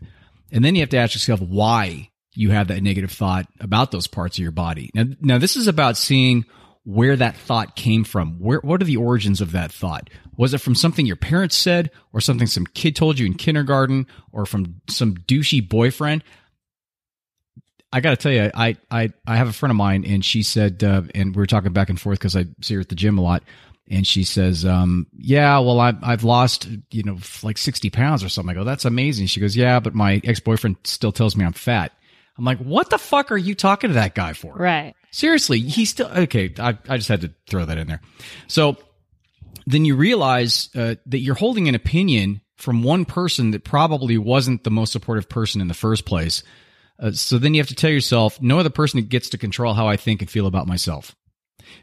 And 0.52 0.64
then 0.64 0.76
you 0.76 0.82
have 0.82 0.90
to 0.90 0.98
ask 0.98 1.16
yourself 1.16 1.42
why 1.42 2.12
you 2.34 2.52
have 2.52 2.68
that 2.68 2.84
negative 2.84 3.12
thought 3.12 3.48
about 3.60 3.92
those 3.92 4.08
parts 4.08 4.38
of 4.38 4.44
your 4.44 4.52
body. 4.52 4.92
Now, 4.94 5.06
now 5.20 5.38
this 5.40 5.56
is 5.56 5.68
about 5.68 5.98
seeing 5.98 6.46
where 6.84 7.16
that 7.16 7.36
thought 7.36 7.76
came 7.76 8.04
from. 8.04 8.40
Where, 8.40 8.60
what 8.60 8.82
are 8.82 8.86
the 8.86 8.98
origins 8.98 9.42
of 9.42 9.52
that 9.52 9.72
thought? 9.72 10.10
Was 10.38 10.54
it 10.54 10.60
from 10.60 10.76
something 10.76 11.06
your 11.06 11.16
parents 11.16 11.56
said 11.56 11.92
or 12.14 12.22
something 12.22 12.48
some 12.48 12.66
kid 12.66 12.96
told 12.96 13.20
you 13.20 13.26
in 13.26 13.34
kindergarten 13.34 14.08
or 14.32 14.46
from 14.46 14.80
some 14.88 15.16
douchey 15.16 15.68
boyfriend? 15.68 16.24
I 17.92 18.02
got 18.02 18.12
to 18.12 18.16
tell 18.18 18.32
you, 18.32 18.52
I, 18.54 18.76
I, 18.92 19.14
I 19.26 19.38
have 19.38 19.48
a 19.48 19.54
friend 19.54 19.72
of 19.72 19.78
mine 19.78 20.06
and 20.06 20.24
she 20.24 20.44
said, 20.44 20.84
uh, 20.84 21.04
and 21.16 21.36
we 21.36 21.42
are 21.42 21.48
talking 21.48 21.72
back 21.74 21.90
and 21.90 22.00
forth 22.00 22.20
because 22.20 22.36
I 22.36 22.46
see 22.62 22.76
her 22.76 22.82
at 22.82 22.90
the 22.90 22.96
gym 22.96 23.18
a 23.18 23.22
lot. 23.22 23.44
And 23.90 24.06
she 24.06 24.26
says, 24.26 24.66
um, 24.66 25.08
yeah, 25.18 25.60
well, 25.60 25.80
I, 25.80 25.94
I've 26.04 26.26
lost, 26.26 26.68
you 26.92 27.04
know, 27.04 27.18
like 27.42 27.58
60 27.58 27.90
pounds 27.90 28.24
or 28.24 28.30
something. 28.30 28.52
I 28.52 28.60
go, 28.60 28.66
that's 28.66 28.84
amazing. 28.84 29.28
She 29.28 29.40
goes, 29.40 29.56
yeah, 29.56 29.80
but 29.80 29.96
my 29.96 30.20
ex 30.26 30.42
boyfriend 30.42 30.76
still 30.84 31.14
tells 31.14 31.38
me 31.38 31.46
I'm 31.46 31.54
fat. 31.54 31.94
I'm 32.38 32.44
like, 32.44 32.60
what 32.60 32.90
the 32.90 32.98
fuck 32.98 33.32
are 33.32 33.38
you 33.38 33.56
talking 33.56 33.90
to 33.90 33.94
that 33.96 34.14
guy 34.14 34.34
for? 34.34 34.54
Right. 34.54 34.94
Seriously, 35.12 35.60
he's 35.62 35.90
still 35.90 36.08
okay. 36.08 36.54
I, 36.60 36.78
I 36.90 36.98
just 36.98 37.10
had 37.10 37.22
to 37.22 37.34
throw 37.50 37.66
that 37.66 37.78
in 37.78 37.88
there. 37.88 38.02
So 38.48 38.78
then 39.66 39.86
you 39.86 39.96
realize 39.96 40.70
uh, 40.76 40.96
that 41.08 41.20
you're 41.20 41.36
holding 41.36 41.68
an 41.68 41.76
opinion 41.76 42.42
from 42.58 42.84
one 42.84 43.06
person 43.06 43.52
that 43.52 43.64
probably 43.64 44.18
wasn't 44.18 44.64
the 44.64 44.72
most 44.72 44.92
supportive 44.92 45.30
person 45.30 45.62
in 45.62 45.68
the 45.68 45.74
first 45.74 46.06
place. 46.06 46.44
Uh, 47.00 47.12
so 47.12 47.38
then 47.38 47.54
you 47.54 47.62
have 47.62 47.68
to 47.68 47.76
tell 47.76 47.90
yourself, 47.90 48.42
no 48.42 48.60
other 48.60 48.70
person 48.70 49.02
gets 49.04 49.30
to 49.30 49.38
control 49.38 49.74
how 49.74 49.88
I 49.88 49.98
think 49.98 50.22
and 50.22 50.30
feel 50.30 50.48
about 50.48 50.68
myself. 50.68 51.16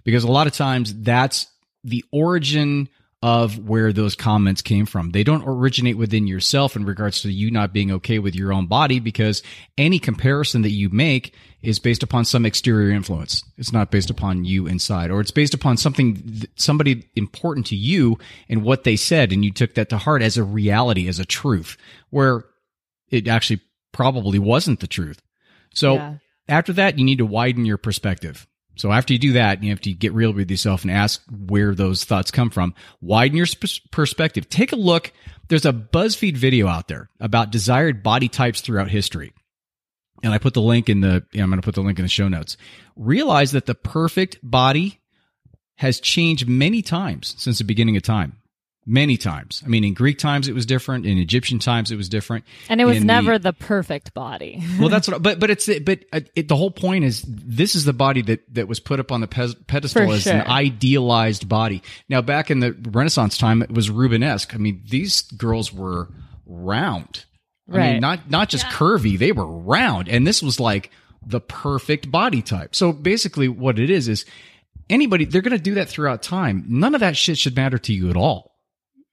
Because 0.03 0.25
a 0.25 0.31
lot 0.31 0.47
of 0.47 0.53
times 0.53 0.95
that's 0.95 1.47
the 1.85 2.05
origin 2.11 2.89
of 3.25 3.59
where 3.59 3.91
those 3.91 4.15
comments 4.15 4.61
came 4.61 4.85
from. 4.85 5.11
They 5.11 5.25
don't 5.25 5.45
originate 5.47 5.97
within 5.97 6.27
yourself 6.27 6.77
in 6.77 6.85
regards 6.85 7.23
to 7.23 7.33
you 7.33 7.51
not 7.51 7.73
being 7.73 7.91
okay 7.93 8.19
with 8.19 8.35
your 8.35 8.53
own 8.53 8.67
body 8.67 9.01
because 9.01 9.43
any 9.79 9.99
comparison 9.99 10.61
that 10.61 10.73
you 10.73 10.91
make 10.91 11.35
is 11.63 11.79
based 11.79 12.03
upon 12.03 12.27
some 12.27 12.45
exterior 12.45 12.91
influence. 12.91 13.43
It's 13.57 13.73
not 13.73 13.91
based 13.91 14.11
upon 14.11 14.45
you 14.45 14.67
inside 14.67 15.11
or 15.11 15.23
it's 15.23 15.31
based 15.31 15.55
upon 15.55 15.79
something 15.79 16.43
somebody 16.57 17.09
important 17.17 17.65
to 17.69 17.77
you 17.77 18.19
and 18.51 18.63
what 18.63 18.85
they 18.85 18.97
said 18.97 19.33
and 19.33 19.43
you 19.43 19.53
took 19.53 19.73
that 19.77 19.89
to 19.89 19.97
heart 19.97 20.21
as 20.21 20.37
a 20.37 20.45
reality 20.45 21.09
as 21.09 21.19
a 21.19 21.25
truth 21.25 21.79
where 22.11 22.45
it 23.09 23.27
actually 23.27 23.63
probably 23.95 24.39
wasn't 24.39 24.81
the 24.81 24.87
truth. 24.87 25.23
So 25.73 25.95
Yeah. 25.95 26.15
after 26.49 26.75
that 26.75 26.99
you 26.99 27.05
need 27.05 27.19
to 27.19 27.27
widen 27.27 27.65
your 27.65 27.79
perspective. 27.79 28.47
So 28.77 28.91
after 28.91 29.13
you 29.13 29.21
do 29.21 29.33
that, 29.35 29.63
you 29.63 29.71
have 29.71 29.81
to 29.83 29.95
get 29.95 30.13
real 30.13 30.33
with 30.33 30.51
yourself 30.51 30.83
and 30.83 30.91
ask 30.91 31.23
where 31.31 31.75
those 31.77 32.05
thoughts 32.05 32.33
come 32.33 32.51
from. 32.51 32.75
Widen 33.01 33.37
your 33.37 33.47
sp- 33.47 33.87
perspective. 33.93 34.49
Take 34.49 34.73
a 34.73 34.77
look. 34.77 35.13
There's 35.49 35.65
a 35.65 35.73
BuzzFeed 35.73 36.37
video 36.37 36.67
out 36.67 36.89
there 36.89 37.09
about 37.21 37.53
desired 37.53 38.03
body 38.03 38.29
types 38.29 38.61
throughout 38.61 38.91
history. 38.91 39.33
And 40.25 40.33
I 40.33 40.39
put 40.39 40.55
the 40.55 40.61
link 40.61 40.89
in 40.89 41.01
the, 41.03 41.25
yeah, 41.33 41.45
I'm 41.45 41.51
going 41.51 41.61
to 41.61 41.65
put 41.65 41.77
the 41.77 41.83
link 41.83 42.01
in 42.01 42.05
the 42.05 42.09
show 42.09 42.27
notes. 42.29 42.57
Realize 42.97 43.53
that 43.53 43.67
the 43.67 43.75
perfect 43.77 44.39
body 44.43 45.01
has 45.77 46.01
changed 46.01 46.49
many 46.49 46.83
times 46.83 47.35
since 47.39 47.59
the 47.59 47.65
beginning 47.65 47.97
of 47.97 48.03
time. 48.03 48.39
Many 48.87 49.17
times. 49.17 49.63
I 49.65 49.69
mean, 49.69 49.83
in 49.83 49.95
Greek 49.95 50.19
times 50.19 50.47
it 50.47 50.55
was 50.55 50.67
different. 50.67 51.07
In 51.07 51.17
Egyptian 51.17 51.59
times 51.59 51.91
it 51.91 51.97
was 51.97 52.11
different. 52.11 52.45
And 52.69 52.83
it 52.83 52.85
was 52.85 52.99
In 52.99 53.07
never 53.07 53.39
the 53.39 53.55
perfect 53.55 54.13
body. 54.13 54.63
well, 54.79 54.91
that's 54.91 55.09
what. 55.09 55.23
But 55.23 55.41
but 55.41 55.49
it's 55.49 55.71
but 55.81 56.05
uh, 56.13 56.21
it, 56.37 56.49
the 56.49 56.57
whole 56.57 56.71
point 56.71 57.05
is 57.05 57.23
this 57.27 57.75
is 57.75 57.87
the 57.87 57.95
body 57.95 58.21
that 58.23 58.55
that 58.55 58.69
was 58.69 58.81
put 58.81 59.01
up 59.01 59.11
on 59.11 59.23
the 59.23 59.27
pes- 59.27 59.55
pedestal 59.67 60.07
For 60.07 60.13
as 60.13 60.27
an 60.27 60.43
idealized 60.43 61.49
body. 61.49 61.83
Now, 62.11 62.21
back 62.21 62.51
in 62.51 62.61
the 62.61 62.77
Renaissance 62.91 63.39
time, 63.39 63.63
it 63.63 63.71
was 63.71 63.89
Rubenesque. 63.89 64.55
I 64.55 64.59
mean, 64.59 64.83
these 64.87 65.23
girls 65.23 65.73
were 65.73 66.09
round. 66.45 67.25
I 67.73 67.79
mean, 67.79 68.01
not 68.01 68.29
not 68.29 68.51
just 68.51 68.67
curvy; 68.67 69.19
they 69.19 69.33
were 69.33 69.47
round, 69.47 70.11
and 70.11 70.27
this 70.27 70.43
was 70.43 70.61
like 70.61 70.91
the 71.27 71.41
perfect 71.41 72.11
body 72.11 72.43
type. 72.43 72.75
So 72.75 72.93
basically, 72.93 73.49
what 73.49 73.79
it 73.79 73.89
is 73.89 74.09
is 74.09 74.27
anybody 74.91 75.25
they're 75.25 75.41
going 75.41 75.57
to 75.57 75.63
do 75.63 75.75
that 75.77 75.89
throughout 75.89 76.23
time. 76.23 76.67
None 76.69 76.95
of 76.95 77.01
that 77.01 77.17
shit 77.17 77.39
should 77.39 77.57
matter 77.57 77.79
to 77.79 77.95
you 77.95 78.11
at 78.11 78.17
all 78.17 78.54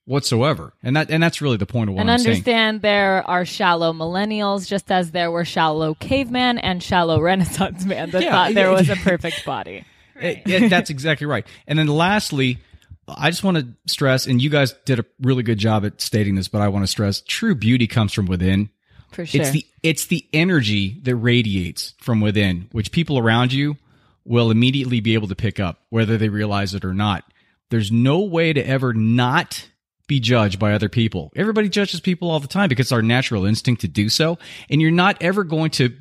whatsoever, 0.05 0.73
and 0.83 0.95
that 0.95 1.09
and 1.11 1.21
that's 1.21 1.41
really 1.41 1.57
the 1.57 1.65
point 1.65 1.89
of 1.89 1.95
what 1.95 2.01
and 2.01 2.11
I'm 2.11 2.19
saying. 2.19 2.27
And 2.29 2.35
understand 2.37 2.81
there 2.81 3.27
are 3.29 3.45
shallow 3.45 3.93
millennials, 3.93 4.67
just 4.67 4.91
as 4.91 5.11
there 5.11 5.31
were 5.31 5.45
shallow 5.45 5.93
caveman 5.95 6.57
and 6.57 6.81
shallow 6.81 7.19
Renaissance 7.21 7.85
man 7.85 8.09
that 8.11 8.23
Yeah, 8.23 8.31
thought 8.31 8.53
there 8.53 8.71
was 8.71 8.89
a 8.89 8.95
perfect 9.03 9.45
body. 9.45 9.85
It- 10.15 10.41
it- 10.45 10.69
that's 10.69 10.89
exactly 10.89 11.27
right. 11.27 11.45
And 11.67 11.79
then 11.79 11.87
lastly, 11.87 12.59
I 13.07 13.29
just 13.31 13.43
want 13.43 13.57
to 13.57 13.67
stress, 13.87 14.27
and 14.27 14.41
you 14.41 14.49
guys 14.49 14.73
did 14.85 14.99
a 14.99 15.05
really 15.21 15.43
good 15.43 15.57
job 15.57 15.85
at 15.85 15.99
stating 16.01 16.35
this, 16.35 16.47
but 16.47 16.61
I 16.61 16.67
want 16.67 16.83
to 16.83 16.87
stress 16.87 17.21
true 17.21 17.55
beauty 17.55 17.87
comes 17.87 18.13
from 18.13 18.25
within. 18.27 18.69
For 19.11 19.25
sure. 19.25 19.41
It's 19.41 19.51
the 19.51 19.65
it's 19.83 20.05
the 20.07 20.25
energy 20.31 20.99
that 21.03 21.15
radiates 21.15 21.93
from 21.99 22.21
within, 22.21 22.69
which 22.71 22.91
people 22.91 23.17
around 23.17 23.51
you 23.51 23.77
will 24.23 24.51
immediately 24.51 24.99
be 25.01 25.15
able 25.15 25.27
to 25.27 25.35
pick 25.35 25.59
up, 25.59 25.79
whether 25.89 26.17
they 26.17 26.29
realize 26.29 26.73
it 26.75 26.85
or 26.85 26.93
not. 26.93 27.25
There's 27.71 27.91
no 27.91 28.19
way 28.19 28.53
to 28.53 28.61
ever 28.65 28.93
not 28.93 29.67
be 30.11 30.19
judged 30.19 30.59
by 30.59 30.73
other 30.73 30.89
people. 30.89 31.31
Everybody 31.37 31.69
judges 31.69 32.01
people 32.01 32.29
all 32.29 32.41
the 32.41 32.47
time 32.49 32.67
because 32.67 32.87
it's 32.87 32.91
our 32.91 33.01
natural 33.01 33.45
instinct 33.45 33.79
to 33.79 33.87
do 33.87 34.09
so. 34.09 34.37
And 34.69 34.81
you're 34.81 34.91
not 34.91 35.15
ever 35.21 35.45
going 35.45 35.71
to 35.71 35.93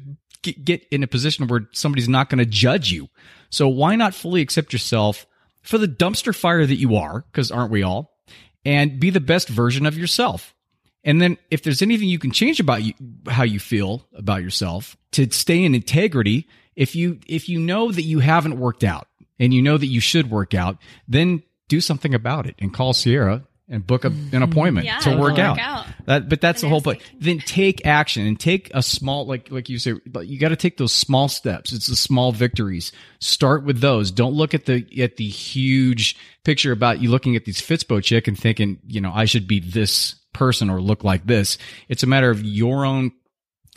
get, 0.42 0.84
in 0.90 1.04
a 1.04 1.06
position 1.06 1.46
where 1.46 1.68
somebody's 1.70 2.08
not 2.08 2.28
going 2.28 2.40
to 2.40 2.44
judge 2.44 2.90
you. 2.90 3.08
So 3.50 3.68
why 3.68 3.94
not 3.94 4.12
fully 4.12 4.40
accept 4.40 4.72
yourself 4.72 5.28
for 5.62 5.78
the 5.78 5.86
dumpster 5.86 6.34
fire 6.34 6.66
that 6.66 6.74
you 6.74 6.96
are? 6.96 7.24
Because 7.30 7.52
aren't 7.52 7.70
we 7.70 7.84
all? 7.84 8.18
And 8.64 8.98
be 8.98 9.11
the 9.11 9.20
best 9.20 9.48
version 9.48 9.86
of 9.86 9.96
yourself. 9.96 10.56
And 11.04 11.22
then 11.22 11.38
if 11.52 11.62
there's 11.62 11.80
anything 11.80 12.08
you 12.08 12.18
can 12.18 12.32
change 12.32 12.58
about 12.58 12.82
you, 12.82 12.94
how 13.28 13.44
you 13.44 13.61
feel 13.61 14.08
about 14.12 14.42
yourself 14.42 14.96
to 15.12 15.30
stay 15.30 15.62
in 15.62 15.72
integrity, 15.72 16.48
if 16.74 16.96
you, 16.96 17.20
if 17.28 17.48
you 17.48 17.61
know 17.61 17.92
that 17.92 18.02
you 18.02 18.18
haven't 18.18 18.58
worked 18.58 18.82
out 18.82 19.06
and 19.38 19.54
you 19.54 19.62
know 19.62 19.78
that 19.78 19.86
you 19.86 20.00
should 20.00 20.32
work 20.32 20.52
out, 20.52 20.78
then 21.06 21.44
do 21.68 21.80
something 21.80 22.12
about 22.12 22.46
it 22.46 22.56
and 22.58 22.74
call 22.74 22.92
Sierra 22.92 23.44
and 23.70 23.86
book 23.86 24.04
a, 24.04 24.08
an 24.08 24.14
mm-hmm. 24.14 24.42
appointment 24.42 24.84
Yeah, 24.84 24.98
to 24.98 25.10
work 25.10 25.30
work 25.30 25.38
out. 25.38 25.58
out. 25.58 25.86
That, 26.06 26.28
but 26.28 26.40
that's 26.40 26.60
the 26.60 26.68
whole 26.68 26.82
point. 26.82 27.00
Then 27.18 27.38
take 27.38 27.86
action 27.86 28.26
and 28.26 28.38
take 28.38 28.70
a 28.74 28.82
small, 28.82 29.26
like, 29.26 29.50
like 29.50 29.68
you 29.68 29.78
say, 29.78 29.94
you 30.22 30.38
got 30.38 30.48
to 30.48 30.56
take 30.56 30.76
those 30.76 30.92
small 30.92 31.28
steps. 31.28 31.72
It's 31.72 31.86
the 31.86 31.96
small 31.96 32.32
victories. 32.32 32.90
Start 33.20 33.64
with 33.64 33.80
those. 33.80 34.10
Don't 34.10 34.34
look 34.34 34.54
at 34.54 34.66
the, 34.66 34.84
at 35.00 35.16
the 35.16 35.28
huge 35.28 36.16
picture 36.44 36.72
about 36.72 37.00
you 37.00 37.10
looking 37.10 37.36
at 37.36 37.44
these 37.44 37.60
Fitspo 37.60 38.02
chick 38.02 38.26
and 38.26 38.38
thinking, 38.38 38.80
you 38.86 39.00
know, 39.00 39.12
I 39.14 39.24
should 39.24 39.46
be 39.46 39.60
this 39.60 40.16
person 40.32 40.68
or 40.68 40.80
look 40.80 41.04
like 41.04 41.26
this. 41.26 41.56
It's 41.88 42.02
a 42.02 42.08
matter 42.08 42.30
of 42.30 42.42
your 42.42 42.84
own 42.84 43.12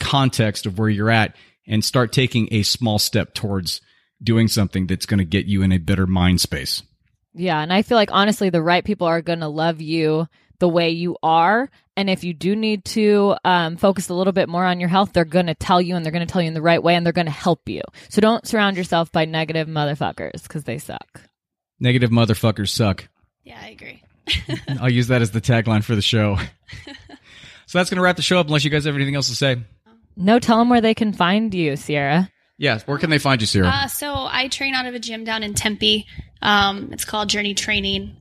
context 0.00 0.66
of 0.66 0.76
where 0.78 0.88
you're 0.88 1.10
at 1.10 1.36
and 1.68 1.84
start 1.84 2.12
taking 2.12 2.48
a 2.50 2.64
small 2.64 2.98
step 2.98 3.32
towards 3.32 3.80
doing 4.20 4.48
something 4.48 4.86
that's 4.88 5.06
going 5.06 5.18
to 5.18 5.24
get 5.24 5.46
you 5.46 5.62
in 5.62 5.70
a 5.70 5.78
better 5.78 6.06
mind 6.06 6.40
space. 6.40 6.82
Yeah, 7.34 7.60
and 7.60 7.72
I 7.72 7.82
feel 7.82 7.96
like 7.96 8.10
honestly, 8.12 8.50
the 8.50 8.62
right 8.62 8.84
people 8.84 9.06
are 9.06 9.22
going 9.22 9.40
to 9.40 9.48
love 9.48 9.80
you 9.80 10.28
the 10.60 10.68
way 10.68 10.90
you 10.90 11.16
are. 11.22 11.68
And 11.96 12.08
if 12.08 12.24
you 12.24 12.32
do 12.32 12.56
need 12.56 12.84
to 12.86 13.36
um, 13.44 13.76
focus 13.76 14.08
a 14.08 14.14
little 14.14 14.32
bit 14.32 14.48
more 14.48 14.64
on 14.64 14.80
your 14.80 14.88
health, 14.88 15.12
they're 15.12 15.24
going 15.24 15.46
to 15.46 15.54
tell 15.54 15.80
you 15.80 15.96
and 15.96 16.04
they're 16.04 16.12
going 16.12 16.26
to 16.26 16.32
tell 16.32 16.42
you 16.42 16.48
in 16.48 16.54
the 16.54 16.62
right 16.62 16.82
way 16.82 16.94
and 16.94 17.04
they're 17.04 17.12
going 17.12 17.26
to 17.26 17.32
help 17.32 17.68
you. 17.68 17.82
So 18.08 18.20
don't 18.20 18.46
surround 18.46 18.76
yourself 18.76 19.12
by 19.12 19.24
negative 19.24 19.68
motherfuckers 19.68 20.42
because 20.44 20.64
they 20.64 20.78
suck. 20.78 21.22
Negative 21.80 22.10
motherfuckers 22.10 22.70
suck. 22.70 23.08
Yeah, 23.42 23.58
I 23.60 23.68
agree. 23.68 24.02
I'll 24.80 24.90
use 24.90 25.08
that 25.08 25.22
as 25.22 25.32
the 25.32 25.40
tagline 25.40 25.84
for 25.84 25.94
the 25.94 26.02
show. 26.02 26.36
so 27.66 27.78
that's 27.78 27.90
going 27.90 27.96
to 27.96 28.02
wrap 28.02 28.16
the 28.16 28.22
show 28.22 28.38
up 28.38 28.46
unless 28.46 28.64
you 28.64 28.70
guys 28.70 28.84
have 28.84 28.94
anything 28.94 29.16
else 29.16 29.28
to 29.28 29.36
say. 29.36 29.58
No, 30.16 30.38
tell 30.38 30.58
them 30.58 30.70
where 30.70 30.80
they 30.80 30.94
can 30.94 31.12
find 31.12 31.52
you, 31.52 31.76
Sierra. 31.76 32.30
Yeah, 32.58 32.78
where 32.86 32.98
can 32.98 33.10
they 33.10 33.18
find 33.18 33.40
you, 33.40 33.46
Sierra? 33.46 33.68
Uh, 33.68 33.86
so 33.88 34.14
I 34.16 34.48
train 34.48 34.74
out 34.74 34.86
of 34.86 34.94
a 34.94 34.98
gym 35.00 35.24
down 35.24 35.42
in 35.42 35.54
Tempe. 35.54 36.06
Um, 36.42 36.90
it's 36.92 37.04
called 37.04 37.28
Journey 37.28 37.54
Training. 37.54 38.16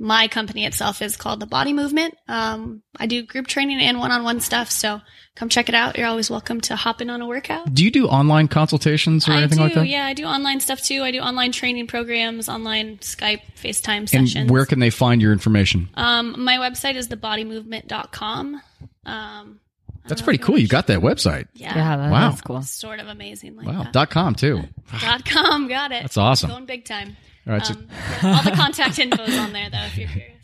My 0.00 0.28
company 0.28 0.64
itself 0.64 1.02
is 1.02 1.16
called 1.16 1.40
the 1.40 1.46
Body 1.46 1.72
Movement. 1.72 2.14
Um, 2.28 2.82
I 2.96 3.06
do 3.06 3.22
group 3.24 3.48
training 3.48 3.80
and 3.80 3.98
one-on-one 3.98 4.38
stuff. 4.38 4.70
So 4.70 5.00
come 5.34 5.48
check 5.48 5.68
it 5.68 5.74
out. 5.74 5.98
You're 5.98 6.06
always 6.06 6.30
welcome 6.30 6.60
to 6.62 6.76
hop 6.76 7.00
in 7.00 7.10
on 7.10 7.20
a 7.20 7.26
workout. 7.26 7.74
do 7.74 7.82
you 7.82 7.90
do 7.90 8.06
online 8.06 8.46
consultations 8.46 9.28
or 9.28 9.32
I 9.32 9.38
anything 9.38 9.58
do, 9.58 9.64
like 9.64 9.74
that? 9.74 9.88
yeah. 9.88 10.06
I 10.06 10.14
do 10.14 10.24
online 10.24 10.60
stuff 10.60 10.80
too. 10.82 11.02
I 11.02 11.10
do 11.10 11.18
online 11.18 11.50
training 11.50 11.88
programs, 11.88 12.48
online 12.48 12.98
Skype, 12.98 13.40
FaceTime 13.60 13.96
And 13.96 14.08
sessions. 14.28 14.50
where 14.52 14.66
can 14.66 14.78
they 14.78 14.90
find 14.90 15.20
your 15.20 15.32
information? 15.32 15.88
um, 15.94 16.44
my 16.44 16.58
website 16.58 16.94
is 16.94 17.08
thebodymovement.com. 17.08 18.60
Um, 19.04 19.60
That's 20.08 20.22
pretty 20.22 20.38
cool. 20.38 20.58
You 20.58 20.66
got 20.68 20.86
that 20.88 21.00
website. 21.00 21.46
yeah, 21.54 21.74
Yeah, 21.76 21.96
that- 21.96 22.10
Wow. 22.10 22.30
that's 22.30 22.40
cool. 22.42 22.62
sort 22.62 23.00
of 23.00 23.08
amazing. 23.08 23.56
Like 23.56 23.66
Wow. 23.66 23.82
that. 23.84 23.92
Dot 23.92 24.10
com 24.10 24.34
too. 24.34 24.64
Dot 25.00 25.24
com, 25.24 25.68
got 25.68 25.92
it. 25.92 26.02
That's 26.02 26.16
awesome. 26.16 26.50
Going 26.50 26.66
big 26.66 26.84
time. 26.84 27.16
All 27.46 27.52
right. 27.54 27.64
So, 27.66 27.74
Um, 27.74 27.88
yeah, 28.22 28.36
all 28.36 28.42
the 28.42 28.50
contact 28.56 28.98
info 28.98 29.22
is 29.24 29.38
on 29.38 29.52
there 29.52 29.70
though, 29.70 29.84
if 29.84 29.96
you're 29.98 30.08
curious. 30.08 30.37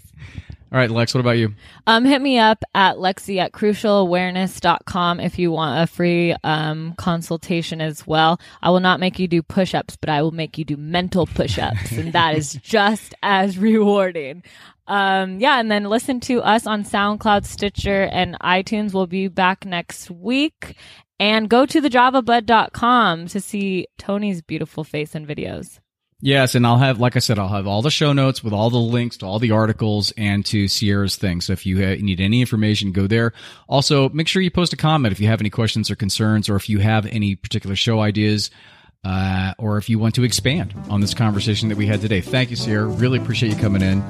All 0.75 0.81
right, 0.81 0.91
Lex. 0.91 1.15
What 1.15 1.21
about 1.21 1.39
you? 1.39 1.55
Um, 1.87 2.05
hit 2.05 2.21
me 2.21 2.37
up 2.37 2.65
at 2.75 2.97
Lexi 2.97 3.39
at 3.39 3.53
crucialawareness.com 3.53 5.21
if 5.21 5.39
you 5.39 5.53
want 5.53 5.81
a 5.81 5.87
free 5.87 6.35
um, 6.43 6.95
consultation 6.99 7.81
as 7.81 8.05
well. 8.09 8.41
I 8.61 8.71
will 8.71 8.81
not 8.81 8.99
make 8.99 9.21
you 9.21 9.29
do 9.29 9.41
push 9.41 9.73
ups, 9.73 9.97
but 9.97 10.11
I 10.11 10.21
will 10.21 10.33
make 10.33 10.59
you 10.59 10.65
do 10.65 10.77
mental 10.77 11.27
push 11.27 11.61
ups, 11.61 11.93
and 11.93 12.13
that 12.13 12.37
is 12.37 12.55
just 12.63 13.15
as 13.23 13.57
rewarding. 13.57 14.43
Um, 14.89 15.39
yeah, 15.39 15.61
and 15.61 15.71
then 15.71 15.85
listen 15.85 16.19
to 16.23 16.43
us 16.43 16.67
on 16.67 16.83
SoundCloud, 16.83 17.45
Stitcher, 17.45 18.09
and 18.11 18.37
iTunes. 18.41 18.93
We'll 18.93 19.07
be 19.07 19.29
back 19.29 19.65
next 19.65 20.11
week. 20.11 20.75
And 21.21 21.49
go 21.49 21.67
to 21.67 21.81
thejavabud.com 21.81 23.29
to 23.29 23.41
see 23.41 23.87
Tony's 23.97 24.43
beautiful 24.43 24.83
face 24.83 25.15
and 25.15 25.25
videos. 25.25 25.79
Yes, 26.21 26.55
and 26.55 26.67
I'll 26.67 26.79
have, 26.79 27.01
like 27.01 27.17
I 27.17 27.19
said, 27.19 27.39
I'll 27.39 27.49
have 27.49 27.67
all 27.67 27.83
the 27.83 27.91
show 27.91 28.15
notes 28.15 28.43
with 28.43 28.55
all 28.55 28.71
the 28.71 28.79
links 28.79 29.19
to 29.19 29.27
all 29.27 29.39
the 29.39 29.51
articles 29.51 30.11
and 30.17 30.45
to 30.47 30.69
Sierra's 30.69 31.17
thing. 31.17 31.43
So 31.43 31.53
if 31.53 31.67
you 31.67 31.85
uh, 31.85 31.97
need 32.01 32.19
any 32.21 32.41
information, 32.41 32.93
go 32.93 33.07
there. 33.07 33.35
Also, 33.69 34.09
make 34.09 34.27
sure 34.27 34.41
you 34.41 34.51
post 34.51 34.73
a 34.73 34.77
comment 34.77 35.13
if 35.13 35.21
you 35.21 35.27
have 35.27 35.41
any 35.41 35.51
questions 35.51 35.91
or 35.91 35.97
concerns, 35.97 36.49
or 36.49 36.57
if 36.57 36.71
you 36.71 36.79
have 36.79 37.05
any 37.05 37.37
particular 37.37 37.77
show 37.77 38.01
ideas, 38.01 38.51
uh, 39.05 39.53
or 39.59 39.77
if 39.77 39.91
you 39.91 39.99
want 39.99 40.15
to 40.15 40.25
expand 40.25 40.75
on 40.89 41.03
this 41.03 41.13
conversation 41.13 41.69
that 41.69 41.77
we 41.77 41.87
had 41.87 42.01
today. 42.01 42.23
Thank 42.23 42.49
you, 42.49 42.57
Sierra. 42.57 42.87
Really 42.87 43.19
appreciate 43.19 43.53
you 43.53 43.59
coming 43.61 43.83
in. 43.83 44.03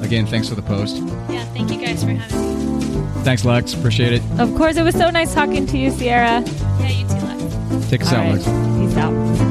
Again, 0.00 0.26
thanks 0.26 0.48
for 0.48 0.54
the 0.54 0.62
post. 0.62 0.98
Yeah, 1.28 1.44
thank 1.46 1.72
you 1.72 1.84
guys 1.84 2.04
for 2.04 2.10
having 2.10 2.78
me. 2.78 3.24
Thanks, 3.24 3.44
Lex. 3.44 3.74
Appreciate 3.74 4.12
it. 4.12 4.22
Of 4.38 4.54
course, 4.54 4.76
it 4.76 4.84
was 4.84 4.94
so 4.94 5.10
nice 5.10 5.34
talking 5.34 5.66
to 5.66 5.76
you, 5.76 5.90
Sierra. 5.90 6.40
Yeah, 6.40 6.88
you 6.88 7.08
too, 7.08 7.14
Lex. 7.14 7.90
Take 7.90 8.02
us 8.02 8.12
All 8.12 8.18
out, 8.18 8.24
right. 8.26 8.46
Lex. 8.46 8.92
Peace 8.92 8.96
out. 8.96 9.47